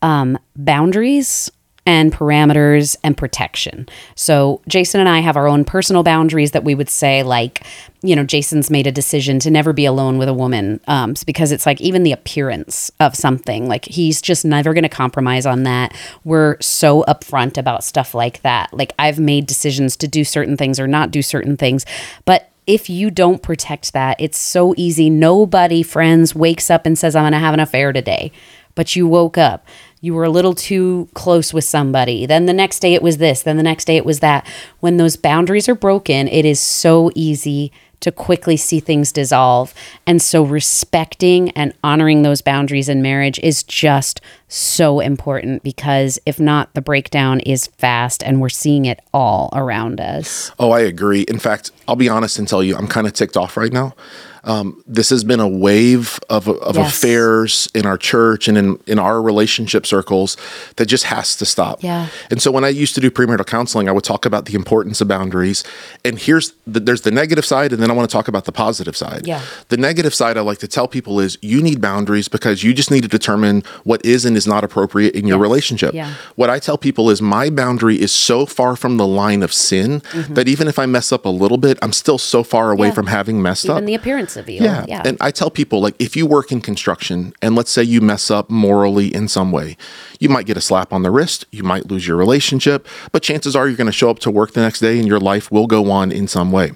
um, 0.02 0.38
boundaries 0.54 1.50
and 1.86 2.12
parameters 2.12 2.96
and 3.04 3.16
protection. 3.16 3.88
So, 4.16 4.60
Jason 4.68 5.00
and 5.00 5.08
I 5.08 5.20
have 5.20 5.36
our 5.36 5.46
own 5.46 5.64
personal 5.64 6.02
boundaries 6.02 6.50
that 6.50 6.64
we 6.64 6.74
would 6.74 6.90
say, 6.90 7.22
like, 7.22 7.64
you 8.02 8.14
know, 8.14 8.24
Jason's 8.24 8.70
made 8.70 8.86
a 8.86 8.92
decision 8.92 9.38
to 9.40 9.50
never 9.50 9.72
be 9.72 9.84
alone 9.84 10.18
with 10.18 10.28
a 10.28 10.34
woman 10.34 10.80
um, 10.88 11.14
because 11.24 11.52
it's 11.52 11.64
like 11.64 11.80
even 11.80 12.02
the 12.02 12.12
appearance 12.12 12.90
of 13.00 13.14
something, 13.14 13.68
like, 13.68 13.84
he's 13.86 14.20
just 14.20 14.44
never 14.44 14.74
going 14.74 14.82
to 14.82 14.88
compromise 14.88 15.46
on 15.46 15.62
that. 15.62 15.96
We're 16.24 16.60
so 16.60 17.04
upfront 17.04 17.56
about 17.56 17.84
stuff 17.84 18.14
like 18.14 18.42
that. 18.42 18.74
Like, 18.74 18.92
I've 18.98 19.20
made 19.20 19.46
decisions 19.46 19.96
to 19.98 20.08
do 20.08 20.24
certain 20.24 20.56
things 20.56 20.80
or 20.80 20.88
not 20.88 21.12
do 21.12 21.22
certain 21.22 21.56
things, 21.56 21.86
but 22.24 22.50
if 22.66 22.90
you 22.90 23.12
don't 23.12 23.42
protect 23.42 23.92
that, 23.92 24.20
it's 24.20 24.38
so 24.38 24.74
easy. 24.76 25.08
Nobody, 25.08 25.84
friends, 25.84 26.34
wakes 26.34 26.68
up 26.68 26.84
and 26.84 26.98
says, 26.98 27.14
I'm 27.14 27.22
going 27.22 27.32
to 27.32 27.38
have 27.38 27.54
an 27.54 27.60
affair 27.60 27.92
today. 27.92 28.32
But 28.76 28.94
you 28.94 29.08
woke 29.08 29.36
up. 29.36 29.66
You 30.00 30.14
were 30.14 30.24
a 30.24 30.30
little 30.30 30.54
too 30.54 31.08
close 31.14 31.52
with 31.52 31.64
somebody. 31.64 32.26
Then 32.26 32.46
the 32.46 32.52
next 32.52 32.78
day 32.78 32.94
it 32.94 33.02
was 33.02 33.16
this. 33.16 33.42
Then 33.42 33.56
the 33.56 33.62
next 33.64 33.86
day 33.86 33.96
it 33.96 34.04
was 34.04 34.20
that. 34.20 34.46
When 34.78 34.98
those 34.98 35.16
boundaries 35.16 35.68
are 35.68 35.74
broken, 35.74 36.28
it 36.28 36.44
is 36.44 36.60
so 36.60 37.10
easy 37.16 37.72
to 38.00 38.12
quickly 38.12 38.56
see 38.56 38.78
things 38.78 39.10
dissolve. 39.10 39.74
And 40.06 40.20
so 40.20 40.44
respecting 40.44 41.50
and 41.50 41.72
honoring 41.82 42.22
those 42.22 42.40
boundaries 42.42 42.88
in 42.88 43.02
marriage 43.02 43.38
is 43.40 43.62
just 43.62 44.20
so 44.48 45.00
important 45.00 45.62
because 45.62 46.18
if 46.26 46.38
not, 46.38 46.72
the 46.74 46.82
breakdown 46.82 47.40
is 47.40 47.66
fast 47.66 48.22
and 48.22 48.40
we're 48.40 48.48
seeing 48.48 48.84
it 48.84 49.00
all 49.12 49.50
around 49.54 50.00
us. 50.00 50.52
Oh, 50.58 50.70
I 50.70 50.80
agree. 50.80 51.22
In 51.22 51.38
fact, 51.38 51.72
I'll 51.88 51.96
be 51.96 52.08
honest 52.08 52.38
and 52.38 52.46
tell 52.46 52.62
you, 52.62 52.76
I'm 52.76 52.86
kind 52.86 53.06
of 53.06 53.12
ticked 53.12 53.36
off 53.36 53.56
right 53.56 53.72
now. 53.72 53.94
Um, 54.46 54.82
this 54.86 55.10
has 55.10 55.24
been 55.24 55.40
a 55.40 55.48
wave 55.48 56.18
of, 56.30 56.48
of 56.48 56.76
Yes. 56.76 56.96
affairs 56.96 57.68
in 57.74 57.84
our 57.84 57.98
church 57.98 58.46
and 58.48 58.56
in, 58.56 58.78
in 58.86 58.98
our 58.98 59.20
relationship 59.20 59.84
circles 59.86 60.36
that 60.76 60.86
just 60.86 61.04
has 61.04 61.34
to 61.36 61.44
stop. 61.44 61.82
Yeah. 61.82 62.08
And 62.30 62.40
so 62.40 62.50
when 62.52 62.64
I 62.64 62.68
used 62.68 62.94
to 62.94 63.00
do 63.00 63.10
premarital 63.10 63.46
counseling, 63.46 63.88
I 63.88 63.92
would 63.92 64.04
talk 64.04 64.24
about 64.24 64.44
the 64.46 64.54
importance 64.54 65.00
of 65.00 65.08
boundaries. 65.08 65.64
And 66.04 66.18
here's 66.18 66.52
the, 66.66 66.78
there's 66.80 67.00
the 67.00 67.10
negative 67.10 67.44
side, 67.44 67.72
and 67.72 67.82
then 67.82 67.90
I 67.90 67.94
want 67.94 68.08
to 68.08 68.12
talk 68.12 68.28
about 68.28 68.44
the 68.44 68.52
positive 68.52 68.96
side. 68.96 69.26
Yeah. 69.26 69.42
The 69.68 69.76
negative 69.76 70.14
side 70.14 70.36
I 70.38 70.42
like 70.42 70.58
to 70.58 70.68
tell 70.68 70.86
people 70.86 71.18
is 71.18 71.36
you 71.42 71.60
need 71.60 71.80
boundaries 71.80 72.28
because 72.28 72.62
you 72.62 72.72
just 72.72 72.90
need 72.90 73.02
to 73.02 73.08
determine 73.08 73.64
what 73.84 74.04
is 74.06 74.24
and 74.24 74.36
is 74.36 74.46
not 74.46 74.62
appropriate 74.64 75.14
in 75.14 75.26
your 75.26 75.38
Yes. 75.38 75.42
relationship. 75.42 75.92
Yeah. 75.94 76.14
What 76.36 76.50
I 76.50 76.58
tell 76.60 76.78
people 76.78 77.10
is 77.10 77.20
my 77.20 77.50
boundary 77.50 78.00
is 78.00 78.12
so 78.12 78.46
far 78.46 78.76
from 78.76 78.96
the 78.96 79.06
line 79.06 79.42
of 79.42 79.52
sin 79.52 80.02
that 80.30 80.46
even 80.48 80.68
if 80.68 80.78
I 80.78 80.86
mess 80.86 81.10
up 81.10 81.24
a 81.26 81.28
little 81.30 81.58
bit, 81.58 81.78
I'm 81.82 81.92
still 81.92 82.18
so 82.18 82.44
far 82.44 82.70
away 82.70 82.76
Mm-hmm. 82.76 82.90
Yeah. 82.90 82.94
from 82.94 83.06
having 83.08 83.42
messed 83.42 83.64
Even 83.64 83.76
up. 83.78 83.84
the 83.86 83.94
appearance 83.94 84.35
of 84.36 84.48
you. 84.48 84.62
Yeah. 84.62 84.84
Yeah. 84.88 85.02
And 85.04 85.16
I 85.20 85.30
tell 85.30 85.50
people, 85.50 85.80
like, 85.80 85.94
if 85.98 86.16
you 86.16 86.26
work 86.26 86.52
in 86.52 86.60
construction 86.60 87.32
and 87.42 87.54
let's 87.54 87.70
say 87.70 87.82
you 87.82 88.00
mess 88.00 88.30
up 88.30 88.50
morally 88.50 89.14
in 89.14 89.28
some 89.28 89.52
way, 89.52 89.76
you 90.20 90.28
might 90.28 90.46
get 90.46 90.56
a 90.56 90.60
slap 90.60 90.92
on 90.92 91.02
the 91.02 91.10
wrist, 91.10 91.44
you 91.50 91.62
might 91.62 91.86
lose 91.86 92.06
your 92.06 92.16
relationship, 92.16 92.86
but 93.12 93.22
chances 93.22 93.54
are 93.56 93.66
you're 93.66 93.76
going 93.76 93.86
to 93.86 93.92
show 93.92 94.10
up 94.10 94.18
to 94.20 94.30
work 94.30 94.52
the 94.52 94.60
next 94.60 94.80
day 94.80 94.98
and 94.98 95.08
your 95.08 95.20
life 95.20 95.50
will 95.50 95.66
go 95.66 95.90
on 95.90 96.12
in 96.12 96.28
some 96.28 96.52
way. 96.52 96.72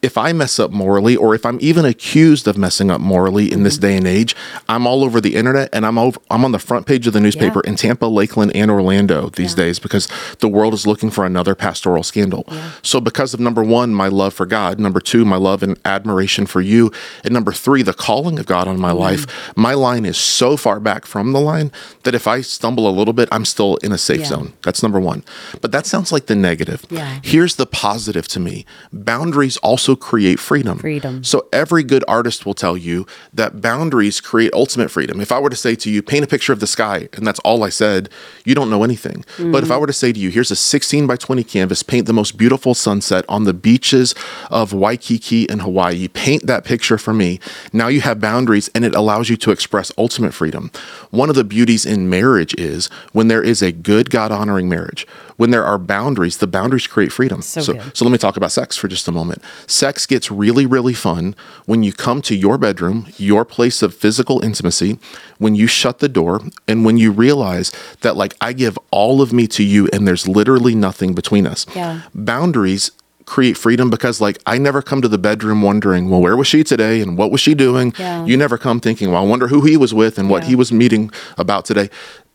If 0.00 0.16
I 0.16 0.32
mess 0.32 0.58
up 0.58 0.70
morally, 0.70 1.16
or 1.16 1.34
if 1.34 1.44
I'm 1.44 1.58
even 1.60 1.84
accused 1.84 2.46
of 2.46 2.56
messing 2.56 2.90
up 2.90 3.00
morally 3.00 3.52
in 3.52 3.64
this 3.64 3.74
mm-hmm. 3.74 3.82
day 3.82 3.96
and 3.96 4.06
age, 4.06 4.36
I'm 4.68 4.86
all 4.86 5.02
over 5.02 5.20
the 5.20 5.34
internet 5.34 5.68
and 5.72 5.84
I'm 5.84 5.98
over, 5.98 6.20
I'm 6.30 6.44
on 6.44 6.52
the 6.52 6.58
front 6.60 6.86
page 6.86 7.06
of 7.06 7.12
the 7.12 7.20
newspaper 7.20 7.60
in 7.62 7.74
Tampa, 7.74 8.06
Lakeland, 8.06 8.52
and 8.54 8.70
Orlando 8.70 9.30
these 9.30 9.54
days 9.54 9.78
because 9.78 10.08
the 10.38 10.48
world 10.48 10.72
is 10.72 10.86
looking 10.86 11.10
for 11.10 11.26
another 11.26 11.54
pastoral 11.54 12.04
scandal. 12.04 12.46
So, 12.82 13.00
because 13.00 13.34
of 13.34 13.40
number 13.40 13.64
one, 13.64 13.92
my 13.92 14.08
love 14.08 14.34
for 14.34 14.46
God, 14.46 14.78
number 14.78 15.00
two, 15.00 15.24
my 15.24 15.36
love 15.36 15.62
and 15.62 15.78
admiration 15.84 16.46
for 16.46 16.60
you, 16.60 16.92
and 17.24 17.34
number 17.34 17.52
three, 17.52 17.82
the 17.82 17.92
calling 17.92 18.38
of 18.38 18.46
God 18.46 18.68
on 18.68 18.78
my 18.78 18.90
mm-hmm. 18.90 18.98
life, 18.98 19.56
my 19.56 19.74
line 19.74 20.04
is 20.04 20.16
so 20.16 20.56
far 20.56 20.78
back 20.78 21.06
from 21.06 21.32
the 21.32 21.40
line 21.40 21.72
that 22.04 22.14
if 22.14 22.28
I 22.28 22.40
stumble 22.40 22.88
a 22.88 22.92
little 22.92 23.12
bit, 23.12 23.28
I'm 23.32 23.44
still 23.44 23.76
in 23.78 23.92
a 23.92 23.98
safe 23.98 24.20
Yeah. 24.20 24.26
zone. 24.26 24.52
That's 24.62 24.82
number 24.82 25.00
one. 25.00 25.24
But 25.60 25.72
that 25.72 25.86
sounds 25.86 26.12
like 26.12 26.26
the 26.26 26.36
negative. 26.36 26.84
Yeah. 26.88 27.18
Here's 27.22 27.56
the 27.56 27.66
positive 27.66 28.28
to 28.28 28.40
me 28.40 28.64
boundaries 28.92 29.56
also 29.58 29.87
create 29.96 30.38
freedom. 30.38 30.78
Freedom. 30.78 31.24
So 31.24 31.48
every 31.52 31.82
good 31.82 32.04
artist 32.08 32.46
will 32.46 32.54
tell 32.54 32.76
you 32.76 33.06
that 33.32 33.60
boundaries 33.60 34.20
create 34.20 34.52
ultimate 34.52 34.90
freedom. 34.90 35.20
If 35.20 35.32
I 35.32 35.38
were 35.38 35.50
to 35.50 35.56
say 35.56 35.74
to 35.76 35.90
you, 35.90 36.02
paint 36.02 36.24
a 36.24 36.28
picture 36.28 36.52
of 36.52 36.60
the 36.60 36.66
sky, 36.66 37.08
and 37.14 37.26
that's 37.26 37.40
all 37.40 37.64
I 37.64 37.68
said, 37.68 38.08
you 38.44 38.54
don't 38.54 38.70
know 38.70 38.84
anything. 38.84 39.24
But 39.38 39.62
if 39.62 39.70
I 39.70 39.74
mm-hmm. 39.74 39.80
were 39.80 39.86
to 39.86 39.92
say 39.92 40.12
to 40.12 40.18
you, 40.18 40.30
here's 40.30 40.50
a 40.50 40.56
16 40.56 41.06
by 41.06 41.16
20 41.16 41.44
canvas, 41.44 41.82
paint 41.82 42.06
the 42.06 42.12
most 42.12 42.36
beautiful 42.36 42.74
sunset 42.74 43.24
on 43.28 43.44
the 43.44 43.54
beaches 43.54 44.14
of 44.50 44.72
Waikiki 44.72 45.44
in 45.44 45.60
Hawaii, 45.60 46.08
paint 46.08 46.46
that 46.46 46.64
picture 46.64 46.98
for 46.98 47.12
me. 47.12 47.40
Now 47.72 47.88
you 47.88 48.00
have 48.00 48.20
boundaries 48.20 48.70
and 48.74 48.84
it 48.84 48.94
allows 48.94 49.28
you 49.28 49.36
to 49.38 49.50
express 49.50 49.92
ultimate 49.98 50.34
freedom. 50.34 50.70
One 51.10 51.28
of 51.28 51.36
the 51.36 51.44
beauties 51.44 51.86
in 51.86 52.08
marriage 52.08 52.54
is 52.58 52.88
when 53.12 53.28
there 53.28 53.42
is 53.42 53.62
a 53.62 53.72
good 53.72 54.10
God 54.10 54.32
honoring 54.32 54.68
marriage, 54.68 55.06
when 55.38 55.50
there 55.50 55.64
are 55.64 55.78
boundaries, 55.78 56.36
the 56.36 56.46
boundaries 56.46 56.86
create 56.86 57.10
freedom. 57.12 57.40
So 57.42 57.62
so, 57.62 57.72
so 57.94 58.04
let 58.04 58.12
me 58.12 58.18
talk 58.18 58.36
about 58.36 58.52
sex 58.52 58.76
for 58.76 58.86
just 58.88 59.08
a 59.08 59.12
moment. 59.12 59.40
Sex 59.66 60.04
gets 60.04 60.30
really, 60.30 60.66
really 60.66 60.94
fun 60.94 61.34
when 61.64 61.82
you 61.82 61.92
come 61.92 62.20
to 62.22 62.34
your 62.36 62.58
bedroom, 62.58 63.06
your 63.16 63.44
place 63.46 63.80
of 63.80 63.94
physical 63.94 64.44
intimacy, 64.44 64.98
when 65.38 65.54
you 65.54 65.66
shut 65.66 66.00
the 66.00 66.08
door, 66.08 66.40
and 66.68 66.84
when 66.84 66.98
you 66.98 67.10
realize 67.10 67.72
that, 68.02 68.16
like, 68.16 68.34
I 68.40 68.52
give 68.52 68.78
all 68.90 69.22
of 69.22 69.32
me 69.32 69.46
to 69.48 69.62
you 69.62 69.88
and 69.92 70.06
there's 70.06 70.26
literally 70.28 70.74
nothing 70.74 71.14
between 71.14 71.46
us. 71.46 71.64
Yeah. 71.74 72.02
Boundaries 72.14 72.90
create 73.24 73.58
freedom 73.58 73.90
because 73.90 74.22
like 74.22 74.38
I 74.46 74.56
never 74.56 74.80
come 74.80 75.02
to 75.02 75.08
the 75.08 75.18
bedroom 75.18 75.60
wondering, 75.62 76.08
well, 76.08 76.20
where 76.22 76.34
was 76.36 76.46
she 76.46 76.64
today 76.64 77.02
and 77.02 77.18
what 77.18 77.30
was 77.30 77.40
she 77.42 77.54
doing? 77.54 77.92
Yeah. 77.98 78.24
You 78.24 78.36
never 78.38 78.56
come 78.56 78.80
thinking, 78.80 79.10
well, 79.12 79.22
I 79.22 79.26
wonder 79.26 79.48
who 79.48 79.60
he 79.66 79.76
was 79.76 79.92
with 79.92 80.18
and 80.18 80.30
what 80.30 80.42
Yeah. 80.44 80.48
he 80.48 80.54
was 80.56 80.72
meeting 80.72 81.10
about 81.36 81.66
today. 81.66 81.90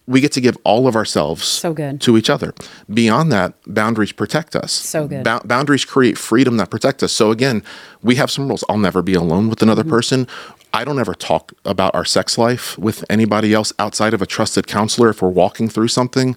We 0.06 0.20
get 0.20 0.34
to 0.34 0.42
give 0.42 0.58
all 0.66 0.86
of 0.88 0.96
ourselves 0.98 1.46
So 1.46 1.74
good. 1.74 2.02
to 2.02 2.18
each 2.18 2.30
other. 2.30 2.54
Beyond 2.94 3.32
that, 3.32 3.54
boundaries 3.66 4.12
protect 4.12 4.54
us. 4.56 4.72
So 4.74 5.08
good. 5.08 5.24
Bou- 5.24 5.40
boundaries 5.46 5.86
create 5.86 6.18
freedom 6.18 6.58
that 6.58 6.70
protect 6.70 7.02
us. 7.04 7.14
So 7.14 7.32
again, 7.32 7.64
we 8.02 8.16
have 8.16 8.30
some 8.30 8.48
rules. 8.50 8.66
I'll 8.68 8.78
never 8.78 9.02
be 9.02 9.14
alone 9.14 9.48
with 9.50 9.62
another 9.62 9.84
Mm-hmm. 9.84 9.92
person. 9.92 10.28
I 10.76 10.84
don't 10.84 10.98
ever 11.00 11.14
talk 11.14 11.54
about 11.66 11.94
our 11.94 12.04
sex 12.04 12.36
life 12.38 12.78
with 12.80 13.06
anybody 13.08 13.54
else 13.54 13.72
outside 13.78 14.14
of 14.16 14.24
a 14.24 14.26
trusted 14.26 14.66
counselor 14.66 15.10
if 15.10 15.22
we're 15.22 15.30
walking 15.30 15.70
through 15.70 15.90
something. 15.90 16.36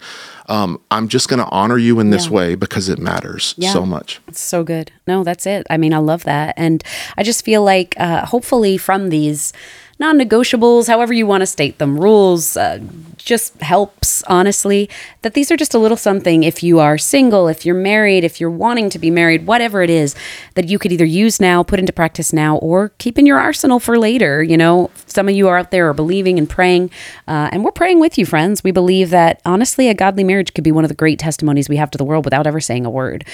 Um, 0.48 0.78
I'm 0.90 1.08
just 1.08 1.28
going 1.28 1.38
to 1.40 1.48
honor 1.50 1.78
you 1.78 1.98
in 2.00 2.10
this 2.10 2.26
Yeah. 2.26 2.32
way 2.32 2.54
because 2.54 2.90
it 2.90 2.98
matters 2.98 3.54
Yeah. 3.56 3.72
so 3.72 3.86
much. 3.86 4.20
It's 4.28 4.40
so 4.42 4.62
good. 4.62 4.92
No, 5.08 5.24
that's 5.24 5.46
it. 5.46 5.66
I 5.70 5.78
mean, 5.78 5.94
I 5.94 5.98
love 5.98 6.24
that. 6.24 6.52
And 6.58 6.84
I 7.16 7.22
just 7.22 7.44
feel 7.46 7.64
like 7.64 7.94
uh, 7.98 8.26
hopefully 8.26 8.76
from 8.76 9.08
these 9.08 9.54
non 9.98 10.18
negotiables, 10.18 10.88
however 10.88 11.12
you 11.12 11.26
want 11.26 11.42
to 11.42 11.46
state 11.46 11.78
them, 11.78 11.98
rules, 11.98 12.56
uh, 12.56 12.80
just 13.16 13.60
helps, 13.60 14.22
honestly, 14.24 14.88
that 15.22 15.34
these 15.34 15.50
are 15.50 15.56
just 15.56 15.74
a 15.74 15.78
little 15.78 15.96
something 15.96 16.44
if 16.44 16.62
you 16.62 16.78
are 16.78 16.96
single, 16.96 17.48
if 17.48 17.66
you're 17.66 17.74
married, 17.74 18.22
if 18.22 18.40
you're 18.40 18.50
wanting 18.50 18.88
to 18.90 18.98
be 18.98 19.10
married, 19.10 19.46
whatever 19.46 19.82
it 19.82 19.90
is, 19.90 20.14
that 20.54 20.68
you 20.68 20.78
could 20.78 20.92
either 20.92 21.04
use 21.04 21.40
now, 21.40 21.62
put 21.62 21.80
into 21.80 21.92
practice 21.92 22.32
now, 22.32 22.56
or 22.58 22.90
keep 22.98 23.18
in 23.18 23.26
your 23.26 23.38
arsenal 23.38 23.80
for 23.80 23.98
later. 23.98 24.42
You 24.42 24.56
know, 24.56 24.90
some 25.16 25.28
of 25.28 25.34
you 25.34 25.48
are 25.48 25.56
out 25.58 25.70
there 25.70 25.88
are 25.88 25.94
believing 25.94 26.38
and 26.38 26.48
praying, 26.48 26.90
uh, 27.26 27.48
and 27.50 27.64
we're 27.64 27.72
praying 27.72 27.98
with 28.00 28.18
you, 28.18 28.26
friends. 28.26 28.62
We 28.62 28.70
believe 28.70 29.10
that 29.10 29.40
honestly, 29.46 29.88
a 29.88 29.94
godly 29.94 30.22
marriage 30.24 30.52
could 30.54 30.62
be 30.62 30.70
one 30.70 30.84
of 30.84 30.88
the 30.88 30.94
great 30.94 31.18
testimonies 31.18 31.68
we 31.68 31.76
have 31.76 31.90
to 31.92 31.98
the 31.98 32.04
world 32.04 32.24
without 32.26 32.46
ever 32.46 32.60
saying 32.60 32.84
a 32.86 32.90
word. 32.90 33.24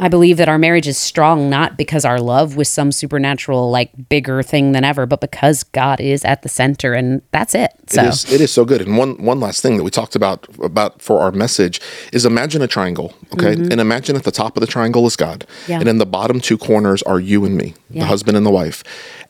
I 0.00 0.08
believe 0.08 0.36
that 0.36 0.48
our 0.48 0.58
marriage 0.58 0.88
is 0.88 0.98
strong 0.98 1.48
not 1.48 1.76
because 1.76 2.04
our 2.04 2.20
love 2.20 2.56
was 2.56 2.68
some 2.68 2.90
supernatural, 2.92 3.70
like 3.70 3.90
bigger 4.08 4.42
thing 4.42 4.72
than 4.72 4.84
ever, 4.84 5.06
but 5.06 5.20
because 5.20 5.62
God 5.62 6.00
is 6.00 6.24
at 6.24 6.42
the 6.42 6.48
center, 6.48 6.92
and 6.92 7.22
that's 7.30 7.54
it. 7.54 7.70
So, 7.86 8.02
It 8.02 8.08
is 8.08 8.32
it 8.32 8.40
is 8.40 8.50
so 8.52 8.64
good. 8.64 8.82
And 8.82 8.98
one 8.98 9.22
one 9.24 9.40
last 9.40 9.62
thing 9.62 9.76
that 9.76 9.84
we 9.84 9.90
talked 9.90 10.16
about 10.16 10.46
about 10.62 11.00
for 11.00 11.20
our 11.20 11.30
message 11.30 11.80
is 12.12 12.26
imagine 12.26 12.62
a 12.62 12.66
triangle, 12.66 13.14
okay? 13.32 13.52
And 13.52 13.80
imagine 13.80 14.16
at 14.16 14.24
the 14.24 14.32
top 14.32 14.56
of 14.56 14.60
the 14.60 14.66
triangle 14.66 15.06
is 15.06 15.16
God. 15.16 15.46
Mm-hmm. 15.46 15.70
Yeah. 15.72 15.80
And 15.80 15.88
in 15.88 15.98
the 15.98 16.06
bottom 16.06 16.40
two 16.40 16.58
corners 16.58 17.00
are 17.04 17.20
you 17.20 17.44
and 17.44 17.56
me, 17.56 17.74
Yeah. 17.90 18.02
the 18.02 18.06
husband 18.08 18.36
and 18.36 18.44
the 18.44 18.50
wife. 18.50 18.82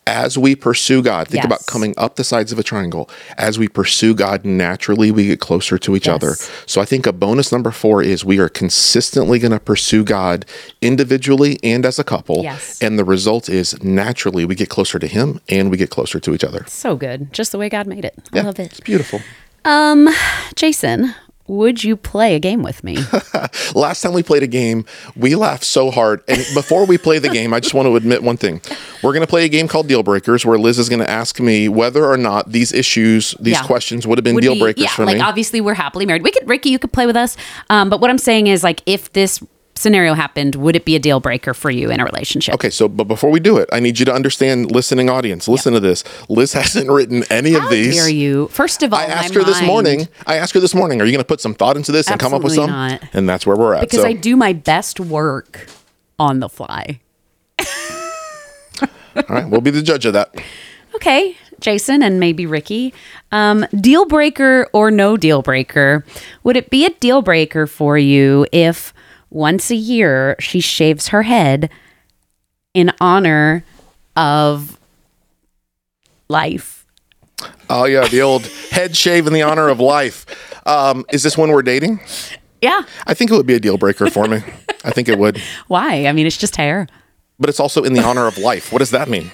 As 0.09 0.39
we 0.39 0.57
pursue 0.57 1.03
God, 1.03 1.29
think 1.29 1.45
about 1.45 1.67
coming 1.67 1.93
up 1.99 2.17
the 2.17 2.25
sides 2.25 2.51
of 2.51 2.59
a 2.59 2.63
triangle. 2.63 3.11
As 3.37 3.59
we 3.59 3.69
pursue 3.69 4.15
God, 4.15 4.43
naturally 4.43 5.11
we 5.11 5.27
get 5.27 5.39
closer 5.39 5.77
to 5.77 5.95
each 5.95 6.09
other. 6.09 6.33
So 6.65 6.81
I 6.81 6.87
think 6.87 7.07
a 7.07 7.13
bonus 7.13 7.53
number 7.53 7.71
4 7.71 8.03
is 8.03 8.25
we 8.25 8.39
are 8.39 8.49
consistently 8.49 9.39
going 9.39 9.53
to 9.53 9.61
pursue 9.61 10.05
God 10.05 10.47
individually 10.81 11.59
and 11.63 11.85
as 11.85 11.99
a 11.99 12.05
couple. 12.05 12.43
Yes. 12.43 12.81
And 12.81 12.99
the 12.99 13.05
result 13.05 13.51
is 13.51 13.83
naturally 13.85 14.47
we 14.47 14.55
get 14.55 14.71
closer 14.71 14.99
to 14.99 15.07
him 15.07 15.43
and 15.49 15.71
we 15.71 15.77
get 15.77 15.91
closer 15.91 16.19
to 16.21 16.35
each 16.35 16.43
other. 16.45 16.65
so 16.69 16.97
good. 16.97 17.31
Just 17.33 17.53
the 17.53 17.59
way 17.59 17.69
God 17.69 17.87
made 17.87 18.07
it. 18.07 18.15
I 18.33 18.37
Yeah, 18.39 18.43
love 18.45 18.59
it. 18.59 18.71
It's 18.71 18.81
beautiful. 18.81 19.21
Um, 19.67 20.09
Jason, 20.57 21.15
would 21.49 21.83
you 21.83 21.97
play 21.97 22.35
a 22.35 22.39
game 22.39 22.63
with 22.63 22.85
me? 22.85 22.99
Last 23.75 24.03
time 24.03 24.13
we 24.13 24.23
played 24.23 24.43
a 24.43 24.47
game, 24.47 24.85
we 25.17 25.35
laughed 25.35 25.65
so 25.65 25.91
hard. 25.91 26.23
And 26.29 26.45
before 26.55 26.87
we 26.87 26.99
play 26.99 27.19
the 27.19 27.29
game, 27.29 27.53
I 27.55 27.61
just 27.61 27.75
want 27.75 27.87
to 27.87 27.97
admit 27.97 28.23
one 28.23 28.37
thing. 28.37 28.61
We're 29.03 29.13
going 29.13 29.23
to 29.23 29.27
play 29.31 29.45
a 29.45 29.49
game 29.49 29.67
called 29.69 29.89
Deal 29.89 30.03
Breakers, 30.03 30.45
where 30.47 30.59
Liz 30.59 30.79
is 30.79 30.89
going 30.89 31.01
to 31.01 31.11
ask 31.11 31.41
me 31.41 31.69
whether 31.69 32.05
or 32.05 32.17
not 32.17 32.53
these 32.53 32.73
issues, 32.73 33.35
these 33.41 33.55
Yeah. 33.55 33.67
questions 33.67 34.07
would 34.07 34.19
have 34.19 34.25
been 34.25 34.35
Would 34.35 34.43
deal 34.43 34.55
be- 34.55 34.61
breakers 34.61 34.85
yeah, 34.85 34.91
for 34.91 35.05
like 35.05 35.15
me. 35.15 35.21
Like, 35.21 35.29
obviously 35.29 35.61
we're 35.61 35.75
happily 35.75 36.07
married. 36.07 36.23
We 36.23 36.31
could 36.31 36.49
Ricky, 36.49 36.71
you 36.71 36.79
could 36.79 36.93
play 36.93 37.07
with 37.07 37.17
us. 37.17 37.37
Um, 37.71 37.89
but 37.91 38.01
what 38.01 38.11
I'm 38.11 38.19
saying 38.19 38.47
is 38.47 38.63
like 38.63 38.83
if 38.87 39.13
this 39.13 39.43
scenario 39.79 40.15
happened, 40.15 40.55
would 40.57 40.77
it 40.77 40.85
be 40.85 40.97
a 40.97 40.99
deal 40.99 41.21
breaker 41.21 41.55
for 41.55 41.71
you 41.71 41.91
in 41.91 42.01
a 42.01 42.05
relationship? 42.05 42.55
Okay, 42.55 42.71
so 42.71 42.89
but 42.89 43.05
before 43.05 43.31
we 43.31 43.41
do 43.41 43.57
it, 43.57 43.69
I 43.73 43.81
need 43.81 43.99
you 43.99 44.05
to 44.07 44.13
understand, 44.13 44.71
listening 44.71 45.09
audience, 45.09 45.49
listen 45.49 45.73
to 45.73 45.81
this. 45.81 46.05
Liz 46.29 46.53
hasn't 46.55 46.91
written 46.91 47.25
any 47.31 47.53
How 47.53 47.65
of 47.65 47.71
these. 47.71 47.97
dare 47.97 48.11
you? 48.11 48.49
First 48.49 48.83
of 48.83 48.93
all, 48.93 48.99
I 48.99 49.05
asked 49.05 49.35
her 49.35 49.45
this 49.45 49.63
morning. 49.63 50.09
I 50.27 50.37
asked 50.37 50.55
her 50.55 50.61
this 50.61 50.75
morning, 50.75 51.01
are 51.01 51.05
you 51.05 51.13
going 51.13 51.23
to 51.23 51.29
put 51.29 51.41
some 51.41 51.55
thought 51.55 51.77
into 51.77 51.93
this 51.93 52.11
and 52.11 52.21
come 52.21 52.35
up 52.35 52.43
with 52.43 52.55
some? 52.55 52.71
Not. 52.71 53.03
And 53.13 53.29
that's 53.29 53.47
where 53.47 53.57
we're 53.57 53.75
at. 53.75 53.81
because 53.83 54.03
so, 54.03 54.09
I 54.09 54.13
do 54.13 54.37
my 54.37 54.53
best 54.53 55.01
work 55.01 55.69
on 56.19 56.41
the 56.41 56.49
fly. 56.49 57.01
all 58.81 58.89
right, 59.29 59.49
we'll 59.49 59.61
be 59.61 59.71
the 59.71 59.83
judge 59.83 60.05
of 60.07 60.13
that. 60.13 60.35
Okay, 60.95 61.37
Jason 61.61 62.03
and 62.03 62.19
maybe 62.19 62.47
Ricky. 62.47 62.93
Um, 63.31 63.67
deal 63.81 64.07
breaker 64.07 64.69
or 64.73 64.91
no 64.91 65.17
deal 65.17 65.43
breaker? 65.43 66.05
Would 66.45 66.57
it 66.57 66.71
be 66.71 66.85
a 66.87 66.91
deal 66.91 67.23
breaker 67.23 67.67
for 67.67 67.99
you 67.99 68.47
if 68.53 68.93
once 69.31 69.71
a 69.71 69.77
year 69.77 70.37
she 70.39 70.61
shaves 70.61 71.09
her 71.09 71.23
head 71.23 71.71
in 72.75 72.93
honor 73.01 73.65
of 74.17 74.79
life? 76.29 76.87
Oh 77.71 77.85
yeah, 77.85 78.07
the 78.09 78.23
old 78.23 78.47
head 78.71 78.97
shave 78.97 79.27
in 79.27 79.33
the 79.33 79.43
honor 79.43 79.69
of 79.69 79.81
life. 79.81 80.27
Um, 80.67 81.05
is 81.13 81.23
this 81.23 81.39
when 81.39 81.51
we're 81.51 81.63
dating? 81.63 82.01
Yeah. 82.61 82.83
I 83.07 83.15
think 83.15 83.31
it 83.31 83.35
would 83.35 83.47
be 83.47 83.55
a 83.55 83.61
deal 83.61 83.79
breaker 83.79 84.11
for 84.11 84.27
me. 84.27 84.39
I 84.85 84.91
think 84.91 85.09
it 85.09 85.19
would. 85.19 85.41
Why? 85.69 86.07
I 86.07 86.13
mean, 86.13 86.27
it's 86.27 86.37
just 86.37 86.57
hair. 86.57 86.89
But 87.39 87.49
it's 87.49 87.61
also 87.61 87.85
in 87.85 87.93
the 87.93 88.03
honor 88.03 88.27
of 88.27 88.37
life. 88.37 88.73
What 88.73 88.81
does 88.81 88.91
that 88.91 89.09
mean? 89.09 89.31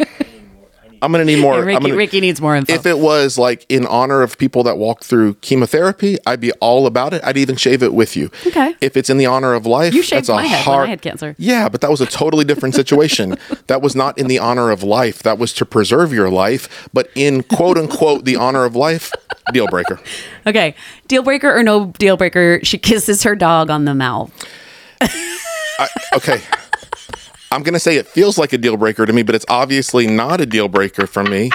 I'm 1.05 1.13
gonna 1.13 1.25
need 1.27 1.41
more. 1.41 1.63
Ricky, 1.63 1.81
gonna, 1.83 1.97
Ricky 1.97 2.21
needs 2.21 2.41
more 2.41 2.57
info. 2.57 2.73
if 2.73 2.87
it 2.87 2.99
was 2.99 3.37
like 3.37 3.67
in 3.69 3.87
honor 3.87 4.23
of 4.23 4.39
people 4.39 4.63
that 4.63 4.79
walk 4.79 5.05
through 5.05 5.35
chemotherapy, 5.35 6.17
I'd 6.27 6.41
be 6.41 6.51
all 6.53 6.87
about 6.87 7.13
it. 7.13 7.23
I'd 7.23 7.37
even 7.37 7.57
shave 7.57 7.83
it 7.83 7.93
with 7.93 8.17
you. 8.17 8.31
Okay. 8.47 8.75
If 8.81 8.97
it's 8.97 9.11
in 9.11 9.19
the 9.19 9.27
honor 9.27 9.53
of 9.53 9.67
life, 9.67 9.93
You 9.93 10.03
shaved 10.03 10.21
that's 10.23 10.29
a 10.31 10.35
my 10.35 10.47
head 10.47 10.67
when 10.67 10.79
I 10.81 10.87
had 10.87 11.03
cancer. 11.03 11.35
Yeah, 11.39 11.69
but 11.69 11.83
that 11.83 11.91
was 11.91 12.01
a 12.01 12.07
totally 12.07 12.45
different 12.47 12.75
situation. 12.75 13.37
that 13.67 13.83
was 13.83 13.95
not 13.95 14.17
in 14.17 14.29
the 14.29 14.39
honor 14.39 14.71
of 14.71 14.83
life. 14.83 15.23
That 15.23 15.39
was 15.39 15.53
to 15.55 15.67
preserve 15.67 16.13
your 16.13 16.31
life. 16.31 16.89
But 16.95 17.11
in 17.15 17.43
quote 17.43 17.77
unquote 17.77 18.25
the 18.25 18.37
honor 18.37 18.65
of 18.65 18.75
life, 18.75 19.13
deal 19.53 19.67
breaker. 19.67 20.01
okay, 20.47 20.75
deal 21.07 21.23
breaker 21.23 21.55
or 21.55 21.63
no 21.63 21.93
deal 21.99 22.17
breaker? 22.17 22.61
She 22.63 22.79
kisses 22.79 23.23
her 23.25 23.37
dog 23.37 23.69
on 23.69 23.85
the 23.85 23.95
mouth. 23.95 24.33
I, 25.01 25.89
okay. 26.15 26.41
I'm 27.55 27.63
going 27.63 27.75
to 27.75 27.81
say 27.81 27.97
it 27.97 28.09
feels 28.09 28.37
like 28.37 28.53
a 28.53 28.59
deal 28.59 28.77
breaker 28.77 29.07
to 29.07 29.13
me, 29.13 29.23
but 29.23 29.37
it's 29.37 29.45
obviously 29.49 30.09
not 30.09 30.41
a 30.41 30.47
deal 30.47 30.67
breaker 30.67 31.07
for 31.07 31.23
me 31.23 31.51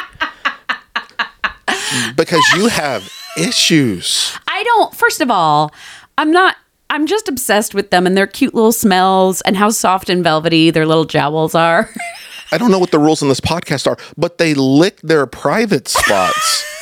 because 2.16 2.42
you 2.56 2.68
have 2.68 3.12
issues. 3.38 4.34
I 4.48 4.64
don't. 4.64 4.96
First 4.96 5.20
of 5.20 5.30
all, 5.30 5.74
I'm 6.18 6.32
not. 6.32 6.56
I'm 6.90 7.06
just 7.06 7.28
obsessed 7.28 7.76
with 7.76 7.92
them 7.92 8.08
and 8.08 8.16
their 8.18 8.28
cute 8.28 8.56
little 8.56 8.72
smells 8.72 9.42
and 9.42 9.58
how 9.58 9.70
soft 9.70 10.10
and 10.10 10.24
velvety 10.24 10.72
their 10.72 10.86
little 10.88 11.06
jowls 11.06 11.54
are. 11.54 11.90
I 12.52 12.58
don't 12.58 12.72
know 12.72 12.80
what 12.80 12.92
the 12.92 12.98
rules 12.98 13.22
in 13.22 13.28
this 13.28 13.42
podcast 13.42 13.86
are, 13.86 13.98
but 14.18 14.38
they 14.38 14.54
lick 14.54 15.02
their 15.02 15.28
private 15.28 15.88
spots. 15.88 16.66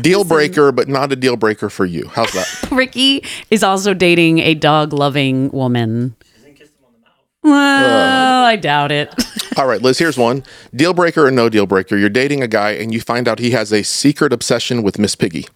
deal 0.00 0.24
breaker, 0.24 0.72
but 0.72 0.88
not 0.88 1.12
a 1.12 1.16
deal 1.16 1.36
breaker 1.36 1.70
for 1.70 1.84
you. 1.86 2.08
How's 2.08 2.32
that? 2.32 2.68
Ricky 2.72 3.24
is 3.50 3.62
also 3.62 3.94
dating 3.94 4.38
a 4.40 4.54
dog 4.54 4.92
loving 4.92 5.50
woman. 5.50 6.16
She 6.24 6.32
doesn't 6.34 6.54
kiss 6.54 6.70
them 6.70 6.84
on 6.86 6.92
the 6.92 6.98
mouth. 7.00 7.16
Oh, 7.44 8.44
I 8.44 8.56
doubt 8.56 8.92
it. 8.92 9.14
All 9.56 9.66
right, 9.66 9.82
Liz, 9.82 9.98
here's 9.98 10.16
one. 10.16 10.44
Deal 10.74 10.94
breaker 10.94 11.26
or 11.26 11.30
no 11.30 11.48
deal 11.48 11.66
breaker? 11.66 11.96
You're 11.96 12.08
dating 12.08 12.42
a 12.42 12.48
guy 12.48 12.70
and 12.70 12.94
you 12.94 13.00
find 13.00 13.28
out 13.28 13.38
he 13.38 13.50
has 13.50 13.72
a 13.72 13.82
secret 13.82 14.32
obsession 14.32 14.82
with 14.82 14.98
Miss 14.98 15.14
Piggy. 15.14 15.46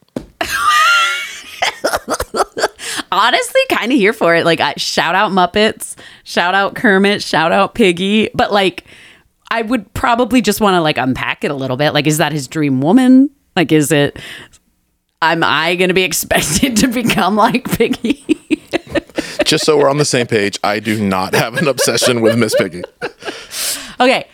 Honestly, 3.12 3.61
kind 3.70 3.92
of 3.92 3.99
here 3.99 4.12
for 4.12 4.35
it. 4.35 4.44
Like, 4.44 4.59
I, 4.61 4.75
shout 4.77 5.14
out 5.14 5.31
Muppets, 5.31 5.94
shout 6.25 6.55
out 6.55 6.75
Kermit, 6.75 7.23
shout 7.23 7.53
out 7.53 7.75
Piggy. 7.75 8.29
But 8.35 8.53
like, 8.53 8.85
I 9.51 9.62
would 9.62 9.92
probably 9.94 10.42
just 10.42 10.61
want 10.61 10.75
to 10.75 10.81
like 10.81 10.99
unpack 10.99 11.44
it 11.44 11.53
a 11.53 11.55
little 11.55 11.77
bit. 11.77 11.92
Like, 11.92 12.09
is 12.09 12.18
that 12.18 12.33
his 12.33 12.49
dream 12.49 12.81
woman? 12.81 13.31
Like, 13.56 13.72
is 13.72 13.92
it? 13.92 14.18
Am 15.22 15.42
I 15.42 15.74
going 15.76 15.88
to 15.88 15.94
be 15.94 16.02
expected 16.04 16.76
to 16.78 16.88
become 16.88 17.36
like 17.36 17.70
Piggy? 17.70 18.24
Just 19.44 19.64
so 19.64 19.76
we're 19.78 19.90
on 19.90 19.98
the 19.98 20.04
same 20.04 20.26
page, 20.26 20.58
I 20.64 20.80
do 20.80 21.02
not 21.02 21.34
have 21.34 21.56
an 21.56 21.68
obsession 21.68 22.20
with 22.20 22.38
Miss 22.38 22.54
Piggy. 22.54 22.82
Okay. 24.00 24.26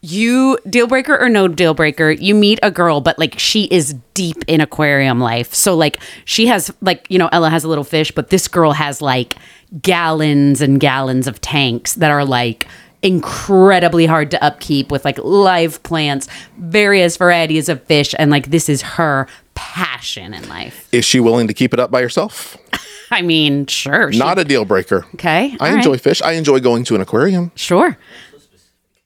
You 0.00 0.58
deal 0.68 0.86
breaker 0.86 1.18
or 1.18 1.28
no 1.28 1.48
deal 1.48 1.74
breaker, 1.74 2.10
you 2.10 2.34
meet 2.34 2.60
a 2.62 2.70
girl, 2.70 3.00
but 3.00 3.18
like 3.18 3.36
she 3.38 3.64
is 3.64 3.94
deep 4.14 4.36
in 4.46 4.60
aquarium 4.60 5.18
life. 5.18 5.52
So 5.52 5.74
like 5.74 6.00
she 6.24 6.46
has 6.46 6.72
like, 6.80 7.04
you 7.08 7.18
know, 7.18 7.28
Ella 7.32 7.50
has 7.50 7.64
a 7.64 7.68
little 7.68 7.82
fish, 7.82 8.12
but 8.12 8.30
this 8.30 8.46
girl 8.46 8.72
has 8.72 9.02
like 9.02 9.34
gallons 9.82 10.60
and 10.60 10.78
gallons 10.78 11.26
of 11.26 11.40
tanks 11.40 11.94
that 11.94 12.12
are 12.12 12.24
like 12.24 12.68
incredibly 13.02 14.06
hard 14.06 14.30
to 14.32 14.42
upkeep 14.44 14.90
with 14.90 15.04
like 15.04 15.18
live 15.18 15.82
plants, 15.82 16.28
various 16.58 17.16
varieties 17.16 17.68
of 17.68 17.82
fish, 17.84 18.14
and 18.18 18.30
like 18.30 18.50
this 18.50 18.68
is 18.68 18.82
her 18.82 19.26
passion 19.54 20.34
in 20.34 20.48
life. 20.48 20.88
Is 20.92 21.04
she 21.04 21.20
willing 21.20 21.48
to 21.48 21.54
keep 21.54 21.72
it 21.72 21.80
up 21.80 21.90
by 21.90 22.00
herself? 22.02 22.56
I 23.10 23.22
mean, 23.22 23.66
sure. 23.66 24.12
she- 24.12 24.18
Not 24.18 24.38
a 24.38 24.44
deal 24.44 24.64
breaker. 24.64 25.06
okay. 25.14 25.56
I 25.60 25.74
enjoy 25.74 25.92
right, 25.92 26.00
fish. 26.00 26.20
I 26.22 26.32
enjoy 26.32 26.60
going 26.60 26.84
to 26.84 26.94
an 26.94 27.00
aquarium. 27.00 27.52
Sure. 27.54 27.96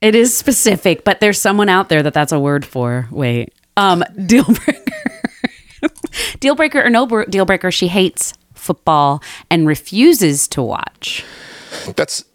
It 0.01 0.15
is 0.15 0.35
specific, 0.35 1.05
but 1.05 1.21
there's 1.21 1.39
someone 1.39 1.69
out 1.69 1.87
there 1.87 2.03
that 2.03 2.13
that's 2.13 2.33
a 2.33 2.39
word 2.39 2.65
for. 2.65 3.07
Wait. 3.11 3.53
Um, 3.77 4.03
deal 4.25 4.43
breaker. 4.43 4.91
deal 6.39 6.55
breaker 6.55 6.81
or 6.83 6.89
no 6.89 7.05
br- 7.05 7.23
deal 7.23 7.45
breaker, 7.45 7.71
she 7.71 7.87
hates 7.87 8.33
football 8.53 9.23
and 9.49 9.65
refuses 9.67 10.47
to 10.49 10.61
watch. 10.61 11.23
That's 11.95 12.25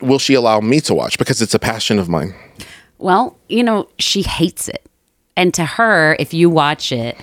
will 0.00 0.18
she 0.18 0.34
allow 0.34 0.60
me 0.60 0.80
to 0.82 0.94
watch 0.94 1.18
because 1.18 1.40
it's 1.42 1.54
a 1.54 1.58
passion 1.58 1.98
of 1.98 2.08
mine. 2.08 2.34
Well, 2.98 3.36
you 3.48 3.62
know, 3.62 3.88
she 3.98 4.22
hates 4.22 4.68
it. 4.68 4.84
And 5.36 5.54
to 5.54 5.64
her, 5.64 6.16
if 6.18 6.34
you 6.34 6.50
watch 6.50 6.90
it, 6.90 7.16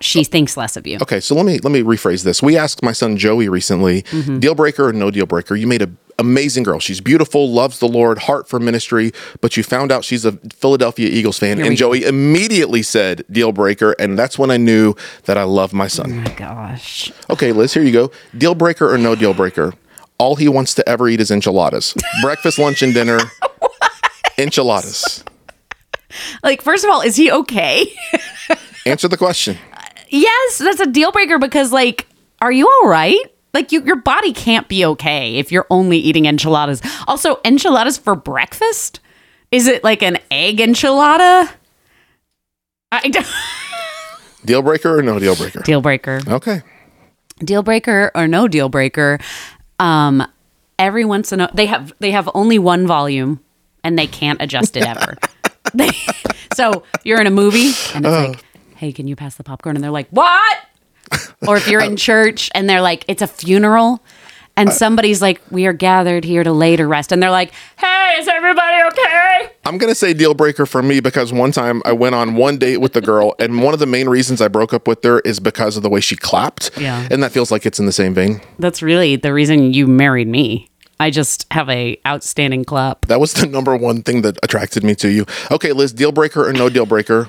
she 0.00 0.24
thinks 0.24 0.56
less 0.58 0.76
of 0.76 0.86
you. 0.86 0.98
Okay, 1.00 1.20
so 1.20 1.34
let 1.34 1.46
me 1.46 1.58
let 1.60 1.72
me 1.72 1.82
rephrase 1.82 2.22
this. 2.22 2.42
We 2.42 2.56
asked 2.56 2.82
my 2.82 2.92
son 2.92 3.16
Joey 3.16 3.48
recently, 3.48 4.02
Mm-hmm. 4.02 4.40
deal 4.40 4.54
breaker 4.54 4.88
or 4.88 4.92
no 4.92 5.10
deal 5.10 5.24
breaker. 5.24 5.56
You 5.56 5.66
made 5.66 5.80
an 5.80 5.96
amazing 6.18 6.64
girl. 6.64 6.80
She's 6.80 7.00
beautiful, 7.00 7.50
loves 7.50 7.78
the 7.78 7.88
Lord, 7.88 8.18
heart 8.18 8.46
for 8.46 8.60
ministry, 8.60 9.12
but 9.40 9.56
you 9.56 9.62
found 9.62 9.90
out 9.90 10.04
she's 10.04 10.26
a 10.26 10.32
Philadelphia 10.32 11.08
Eagles 11.08 11.38
fan, 11.38 11.58
and 11.58 11.70
go. 11.70 11.74
Joey 11.76 12.04
immediately 12.04 12.82
said 12.82 13.24
deal 13.30 13.52
breaker, 13.52 13.92
and 13.98 14.18
that's 14.18 14.38
when 14.38 14.50
I 14.50 14.58
knew 14.58 14.94
that 15.24 15.38
I 15.38 15.44
love 15.44 15.72
my 15.72 15.86
son. 15.88 16.24
Oh 16.26 16.34
gosh. 16.36 17.10
Okay, 17.30 17.52
Liz, 17.52 17.72
here 17.72 17.82
you 17.82 17.92
go. 17.92 18.10
Deal 18.36 18.54
breaker 18.54 18.92
or 18.92 18.98
no 18.98 19.14
deal 19.14 19.32
breaker? 19.32 19.72
All 20.18 20.36
he 20.36 20.48
wants 20.48 20.74
to 20.74 20.88
ever 20.88 21.08
eat 21.08 21.20
is 21.20 21.30
enchiladas. 21.30 21.94
Breakfast, 22.22 22.58
lunch, 22.58 22.82
and 22.82 22.94
dinner. 22.94 23.18
Enchiladas. 24.38 25.24
Like, 26.42 26.62
first 26.62 26.84
of 26.84 26.90
all, 26.90 27.00
is 27.02 27.16
he 27.16 27.30
okay? 27.30 27.92
Answer 28.86 29.08
the 29.08 29.16
question. 29.16 29.58
yes, 30.08 30.58
that's 30.58 30.80
a 30.80 30.86
deal 30.86 31.12
breaker 31.12 31.38
because, 31.38 31.72
like, 31.72 32.06
are 32.40 32.52
you 32.52 32.68
all 32.68 32.88
right? 32.88 33.18
Like, 33.54 33.72
you, 33.72 33.82
your 33.82 33.96
body 33.96 34.32
can't 34.32 34.68
be 34.68 34.84
okay 34.84 35.36
if 35.36 35.50
you're 35.50 35.66
only 35.70 35.98
eating 35.98 36.26
enchiladas. 36.26 36.80
Also, 37.06 37.38
enchiladas 37.44 37.96
for 37.98 38.14
breakfast? 38.14 39.00
Is 39.50 39.66
it 39.66 39.82
like 39.84 40.02
an 40.02 40.18
egg 40.30 40.58
enchilada? 40.58 41.50
I 42.92 43.08
don't- 43.08 43.26
Deal 44.44 44.62
breaker 44.62 44.98
or 44.98 45.02
no 45.02 45.18
deal 45.18 45.34
breaker? 45.34 45.60
deal 45.62 45.80
breaker. 45.80 46.20
Okay. 46.28 46.62
deal 47.40 47.62
breaker 47.62 48.12
or 48.14 48.28
no 48.28 48.46
deal 48.46 48.68
breaker 48.68 49.18
um 49.78 50.26
every 50.78 51.04
once 51.04 51.32
in 51.32 51.40
a 51.40 51.50
they 51.54 51.66
have 51.66 51.92
they 52.00 52.10
have 52.10 52.28
only 52.34 52.58
one 52.58 52.86
volume 52.86 53.40
and 53.84 53.98
they 53.98 54.06
can't 54.06 54.40
adjust 54.42 54.76
it 54.76 54.84
ever. 54.84 55.16
They, 55.74 55.90
so 56.54 56.84
you're 57.02 57.20
in 57.20 57.26
a 57.26 57.30
movie 57.30 57.72
and 57.92 58.06
it's 58.06 58.28
like 58.28 58.44
hey 58.76 58.92
can 58.92 59.08
you 59.08 59.16
pass 59.16 59.34
the 59.34 59.42
popcorn? 59.44 59.76
And 59.76 59.82
they're 59.82 59.90
like 59.90 60.08
what? 60.10 60.58
Or 61.46 61.56
if 61.56 61.68
you're 61.68 61.82
in 61.82 61.96
church 61.96 62.50
and 62.54 62.68
they're 62.68 62.80
like 62.80 63.04
it's 63.08 63.20
a 63.20 63.26
funeral 63.26 64.02
and 64.56 64.72
somebody's 64.72 65.20
like 65.22 65.40
we 65.50 65.66
are 65.66 65.72
gathered 65.72 66.24
here 66.24 66.42
to 66.42 66.52
lay 66.52 66.76
to 66.76 66.86
rest 66.86 67.12
and 67.12 67.22
they're 67.22 67.30
like 67.30 67.52
hey 67.78 68.16
is 68.18 68.28
everybody 68.28 68.82
okay 68.88 69.50
I'm 69.64 69.78
gonna 69.78 69.94
say 69.94 70.14
deal 70.14 70.32
breaker 70.34 70.64
for 70.66 70.82
me 70.82 71.00
because 71.00 71.32
one 71.32 71.50
time 71.52 71.82
I 71.84 71.92
went 71.92 72.14
on 72.14 72.36
one 72.36 72.56
date 72.56 72.76
with 72.76 72.92
the 72.92 73.00
girl, 73.00 73.34
and 73.40 73.62
one 73.62 73.74
of 73.74 73.80
the 73.80 73.86
main 73.86 74.08
reasons 74.08 74.40
I 74.40 74.46
broke 74.48 74.72
up 74.72 74.86
with 74.86 75.02
her 75.02 75.18
is 75.20 75.40
because 75.40 75.76
of 75.76 75.82
the 75.82 75.90
way 75.90 76.00
she 76.00 76.14
clapped. 76.14 76.70
Yeah. 76.78 77.08
and 77.10 77.20
that 77.22 77.32
feels 77.32 77.50
like 77.50 77.66
it's 77.66 77.80
in 77.80 77.86
the 77.86 77.92
same 77.92 78.14
vein. 78.14 78.40
that's 78.60 78.80
really 78.82 79.16
the 79.16 79.32
reason 79.34 79.72
you 79.72 79.86
married 79.88 80.28
me 80.28 80.68
i 81.00 81.10
just 81.10 81.46
have 81.52 81.68
a 81.68 81.98
outstanding 82.06 82.64
clap 82.64 83.06
That 83.06 83.18
was 83.20 83.32
the 83.34 83.46
number 83.56 83.76
one 83.76 84.02
thing 84.02 84.22
that 84.22 84.38
attracted 84.42 84.82
me 84.84 84.94
to 84.96 85.08
you. 85.10 85.26
Okay, 85.50 85.72
Liz, 85.72 85.92
deal 85.92 86.12
breaker 86.12 86.48
or 86.48 86.52
no 86.52 86.68
deal 86.68 86.86
breaker? 86.86 87.28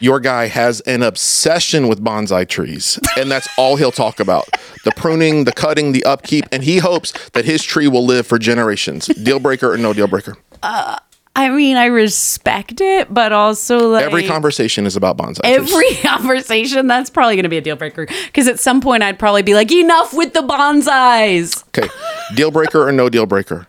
Your 0.00 0.20
guy 0.20 0.46
has 0.48 0.80
an 0.82 1.02
obsession 1.02 1.88
with 1.88 2.02
bonsai 2.02 2.48
trees, 2.48 2.98
and 3.16 3.30
that's 3.30 3.48
all 3.56 3.76
he'll 3.76 3.92
talk 3.92 4.20
about 4.20 4.48
the 4.84 4.92
pruning, 4.92 5.44
the 5.44 5.52
cutting, 5.52 5.92
the 5.92 6.04
upkeep, 6.04 6.44
and 6.52 6.64
he 6.64 6.78
hopes 6.78 7.12
that 7.30 7.44
his 7.44 7.62
tree 7.62 7.88
will 7.88 8.04
live 8.04 8.26
for 8.26 8.38
generations. 8.38 9.06
Deal 9.06 9.38
breaker 9.38 9.72
or 9.72 9.78
no 9.78 9.92
deal 9.92 10.08
breaker? 10.08 10.36
Uh, 10.62 10.98
I 11.34 11.48
mean, 11.48 11.76
I 11.76 11.86
respect 11.86 12.80
it, 12.80 13.12
but 13.12 13.32
also 13.32 13.88
like 13.88 14.04
Every 14.04 14.26
conversation 14.26 14.84
is 14.84 14.96
about 14.96 15.16
bonsai 15.16 15.40
trees. 15.42 15.56
every 15.72 15.94
conversation, 16.02 16.86
that's 16.86 17.08
probably 17.08 17.36
going 17.36 17.44
to 17.44 17.48
be 17.48 17.56
a 17.56 17.62
deal 17.62 17.76
breaker. 17.76 18.06
Because 18.26 18.48
at 18.48 18.60
some 18.60 18.80
point, 18.80 19.02
I'd 19.02 19.18
probably 19.18 19.42
be 19.42 19.54
like, 19.54 19.72
enough 19.72 20.12
with 20.12 20.34
the 20.34 20.40
bonsais. 20.42 21.64
Okay. 21.68 21.88
Deal 22.34 22.50
breaker 22.50 22.86
or 22.86 22.92
no 22.92 23.08
deal 23.08 23.24
breaker? 23.26 23.66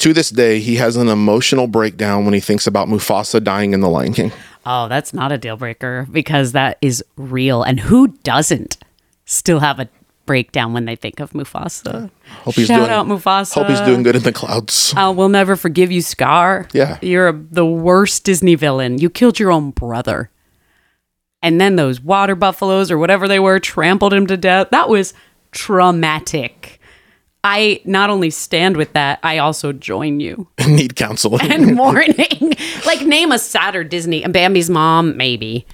To 0.00 0.14
this 0.14 0.30
day, 0.30 0.60
he 0.60 0.76
has 0.76 0.96
an 0.96 1.08
emotional 1.08 1.66
breakdown 1.66 2.24
when 2.24 2.32
he 2.32 2.40
thinks 2.40 2.66
about 2.66 2.88
Mufasa 2.88 3.42
dying 3.44 3.74
in 3.74 3.80
The 3.80 3.88
Lion 3.90 4.14
King. 4.14 4.32
Oh, 4.64 4.88
that's 4.88 5.12
not 5.12 5.30
a 5.30 5.36
deal 5.36 5.58
breaker 5.58 6.06
because 6.10 6.52
that 6.52 6.78
is 6.80 7.04
real. 7.16 7.62
And 7.62 7.78
who 7.78 8.08
doesn't 8.08 8.78
still 9.26 9.60
have 9.60 9.78
a 9.78 9.90
breakdown 10.24 10.72
when 10.72 10.86
they 10.86 10.96
think 10.96 11.20
of 11.20 11.32
Mufasa? 11.32 12.10
Hope 12.44 12.54
he's 12.54 12.66
Shout 12.66 12.78
doing 12.78 12.90
out 12.90 13.06
Mufasa. 13.08 13.52
Hope 13.52 13.68
he's 13.68 13.80
doing 13.82 14.02
good 14.02 14.16
in 14.16 14.22
the 14.22 14.32
clouds. 14.32 14.94
Uh, 14.96 15.12
we'll 15.14 15.28
never 15.28 15.54
forgive 15.54 15.92
you, 15.92 16.00
Scar. 16.00 16.66
Yeah. 16.72 16.98
You're 17.02 17.28
a, 17.28 17.32
the 17.32 17.66
worst 17.66 18.24
Disney 18.24 18.54
villain. 18.54 18.96
You 18.98 19.10
killed 19.10 19.38
your 19.38 19.52
own 19.52 19.70
brother. 19.70 20.30
And 21.42 21.60
then 21.60 21.76
those 21.76 22.00
water 22.00 22.34
buffaloes 22.34 22.90
or 22.90 22.96
whatever 22.96 23.28
they 23.28 23.38
were 23.38 23.58
trampled 23.60 24.14
him 24.14 24.26
to 24.28 24.38
death. 24.38 24.68
That 24.70 24.88
was 24.88 25.12
traumatic. 25.52 26.79
I 27.42 27.80
not 27.84 28.10
only 28.10 28.30
stand 28.30 28.76
with 28.76 28.92
that, 28.92 29.18
I 29.22 29.38
also 29.38 29.72
join 29.72 30.20
you 30.20 30.48
Need 30.66 30.96
counseling. 30.96 31.50
and 31.50 31.78
warning. 31.78 32.52
like, 32.86 33.02
name 33.02 33.32
a 33.32 33.38
sadder 33.38 33.82
Disney. 33.84 34.22
And 34.22 34.32
Bambi's 34.32 34.68
mom, 34.68 35.16
maybe. 35.16 35.66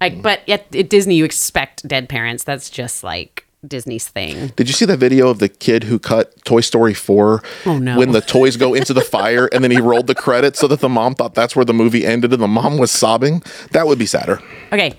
Like, 0.00 0.14
mm. 0.14 0.22
but 0.22 0.48
at, 0.48 0.74
at 0.74 0.88
Disney, 0.88 1.16
you 1.16 1.24
expect 1.24 1.86
dead 1.86 2.08
parents. 2.08 2.44
That's 2.44 2.70
just 2.70 3.04
like 3.04 3.44
Disney's 3.66 4.08
thing. 4.08 4.48
Did 4.56 4.68
you 4.68 4.72
see 4.72 4.84
that 4.86 4.98
video 4.98 5.28
of 5.28 5.40
the 5.40 5.48
kid 5.48 5.84
who 5.84 5.98
cut 5.98 6.42
Toy 6.44 6.60
Story 6.60 6.94
4 6.94 7.42
Oh, 7.66 7.78
no. 7.78 7.98
when 7.98 8.12
the 8.12 8.20
toys 8.22 8.56
go 8.56 8.72
into 8.72 8.94
the 8.94 9.00
fire 9.02 9.46
and 9.52 9.62
then 9.62 9.70
he 9.70 9.80
rolled 9.80 10.06
the 10.06 10.14
credits 10.14 10.58
so 10.58 10.68
that 10.68 10.80
the 10.80 10.88
mom 10.88 11.14
thought 11.16 11.34
that's 11.34 11.54
where 11.56 11.64
the 11.64 11.74
movie 11.74 12.06
ended 12.06 12.32
and 12.32 12.40
the 12.40 12.48
mom 12.48 12.78
was 12.78 12.90
sobbing? 12.90 13.42
That 13.72 13.86
would 13.86 13.98
be 13.98 14.06
sadder. 14.06 14.40
Okay. 14.72 14.94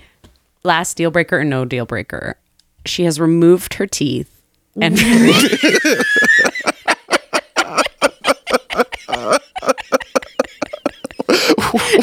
Last 0.62 0.96
deal 0.96 1.10
breaker 1.10 1.40
or 1.40 1.44
no 1.44 1.64
deal 1.64 1.86
breaker. 1.86 2.36
She 2.86 3.04
has 3.04 3.18
removed 3.18 3.74
her 3.74 3.86
teeth 3.86 4.39
and 4.80 4.98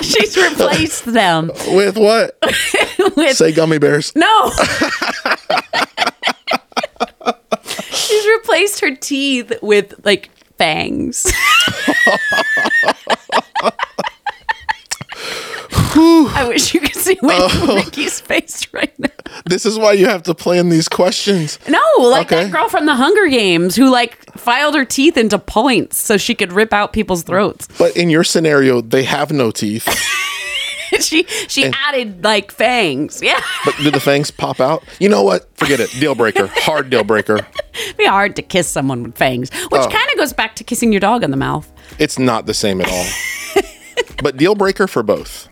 she's 0.01 0.37
replaced 0.37 1.05
them 1.05 1.51
With 1.67 1.97
what? 1.97 2.37
with 3.15 3.37
Say 3.37 3.51
gummy 3.51 3.77
bears. 3.79 4.13
no. 4.15 4.51
she's 7.89 8.27
replaced 8.27 8.79
her 8.81 8.95
teeth 8.95 9.53
with 9.61 9.93
like 10.05 10.29
fangs. 10.57 11.31
I 15.99 16.45
wish 16.47 16.73
you 16.73 16.79
could 16.79 16.95
see 16.95 17.17
oh. 17.23 17.75
Ricky's 17.85 18.19
face 18.19 18.67
right 18.73 18.97
now. 18.99 19.09
This 19.45 19.65
is 19.65 19.77
why 19.79 19.93
you 19.93 20.05
have 20.07 20.23
to 20.23 20.35
plan 20.35 20.69
these 20.69 20.87
questions. 20.87 21.59
No, 21.67 21.81
like 21.99 22.27
Okay. 22.31 22.43
that 22.45 22.51
girl 22.51 22.69
from 22.69 22.85
the 22.85 22.95
Hunger 22.95 23.27
Games 23.27 23.75
who 23.75 23.89
like 23.89 24.31
filed 24.37 24.75
her 24.75 24.85
teeth 24.85 25.17
into 25.17 25.39
points 25.39 25.97
so 25.97 26.17
she 26.17 26.35
could 26.35 26.51
rip 26.53 26.73
out 26.73 26.93
people's 26.93 27.23
throats. 27.23 27.67
But 27.77 27.95
in 27.97 28.09
your 28.09 28.23
scenario, 28.23 28.81
they 28.81 29.03
have 29.03 29.31
no 29.31 29.51
teeth. 29.51 29.87
she 31.01 31.23
she 31.47 31.65
added 31.87 32.23
like 32.23 32.51
fangs. 32.51 33.21
Yeah. 33.21 33.41
But 33.65 33.75
do 33.77 33.91
the 33.91 33.99
fangs 33.99 34.31
pop 34.31 34.59
out? 34.59 34.83
You 34.99 35.09
know 35.09 35.23
what? 35.23 35.49
Forget 35.57 35.79
it. 35.79 35.89
Deal 35.99 36.15
breaker. 36.15 36.47
Hard 36.47 36.89
deal 36.89 37.03
breaker. 37.03 37.39
It'd 37.83 37.97
be 37.97 38.05
hard 38.05 38.35
to 38.37 38.41
kiss 38.41 38.67
someone 38.67 39.03
with 39.03 39.15
fangs, 39.17 39.51
which 39.69 39.81
Oh. 39.81 39.89
kind 39.89 40.09
of 40.11 40.17
goes 40.17 40.33
back 40.33 40.55
to 40.57 40.63
kissing 40.63 40.91
your 40.91 40.99
dog 41.01 41.23
in 41.23 41.31
the 41.31 41.37
mouth. 41.37 41.71
It's 41.99 42.17
not 42.19 42.45
the 42.45 42.53
same 42.53 42.81
at 42.81 42.89
all. 42.89 43.63
but 44.23 44.37
deal 44.37 44.55
breaker 44.55 44.87
for 44.87 45.03
both. 45.03 45.47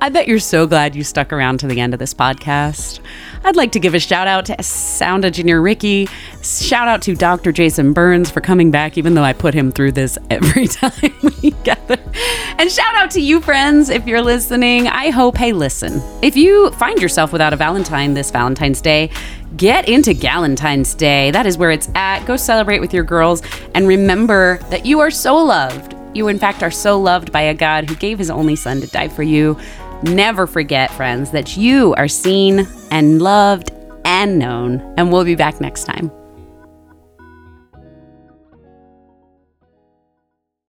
I 0.00 0.08
bet 0.10 0.28
you're 0.28 0.38
so 0.38 0.66
glad 0.66 0.94
you 0.94 1.02
stuck 1.02 1.32
around 1.32 1.60
to 1.60 1.66
the 1.66 1.80
end 1.80 1.94
of 1.94 1.98
this 1.98 2.12
podcast. 2.12 3.00
I'd 3.44 3.56
like 3.56 3.72
to 3.72 3.80
give 3.80 3.94
a 3.94 3.98
shout 3.98 4.26
out 4.26 4.46
to 4.46 4.62
sound 4.62 5.24
engineer 5.24 5.60
Ricky. 5.60 6.08
Shout 6.42 6.86
out 6.86 7.00
to 7.02 7.14
Dr. 7.14 7.50
Jason 7.50 7.92
Burns 7.92 8.30
for 8.30 8.40
coming 8.40 8.70
back, 8.70 8.98
even 8.98 9.14
though 9.14 9.22
I 9.22 9.32
put 9.32 9.54
him 9.54 9.72
through 9.72 9.92
this 9.92 10.18
every 10.30 10.66
time 10.66 11.12
we 11.22 11.52
gather. 11.64 11.98
And 12.58 12.70
shout 12.70 12.94
out 12.94 13.10
to 13.12 13.20
you, 13.20 13.40
friends, 13.40 13.88
if 13.88 14.06
you're 14.06 14.22
listening. 14.22 14.88
I 14.88 15.10
hope, 15.10 15.36
hey, 15.36 15.52
listen, 15.52 16.02
if 16.22 16.36
you 16.36 16.70
find 16.72 17.00
yourself 17.00 17.32
without 17.32 17.52
a 17.52 17.56
Valentine 17.56 18.14
this 18.14 18.30
Valentine's 18.30 18.80
Day, 18.80 19.10
get 19.56 19.88
into 19.88 20.12
Galentine's 20.12 20.94
Day. 20.94 21.30
That 21.30 21.46
is 21.46 21.56
where 21.56 21.70
it's 21.70 21.88
at. 21.94 22.26
Go 22.26 22.36
celebrate 22.36 22.80
with 22.80 22.92
your 22.92 23.04
girls 23.04 23.42
and 23.74 23.88
remember 23.88 24.58
that 24.70 24.84
you 24.84 25.00
are 25.00 25.10
so 25.10 25.36
loved. 25.36 25.94
You, 26.14 26.28
in 26.28 26.38
fact, 26.38 26.62
are 26.62 26.70
so 26.70 26.98
loved 26.98 27.30
by 27.30 27.42
a 27.42 27.54
God 27.54 27.88
who 27.88 27.94
gave 27.94 28.18
his 28.18 28.30
only 28.30 28.56
son 28.56 28.80
to 28.80 28.86
die 28.86 29.08
for 29.08 29.22
you. 29.22 29.58
Never 30.02 30.46
forget, 30.46 30.90
friends, 30.92 31.30
that 31.30 31.56
you 31.56 31.94
are 31.94 32.08
seen 32.08 32.66
and 32.90 33.22
loved 33.22 33.70
and 34.04 34.38
known. 34.38 34.80
And 34.96 35.10
we'll 35.10 35.24
be 35.24 35.34
back 35.34 35.60
next 35.60 35.84
time. 35.84 36.10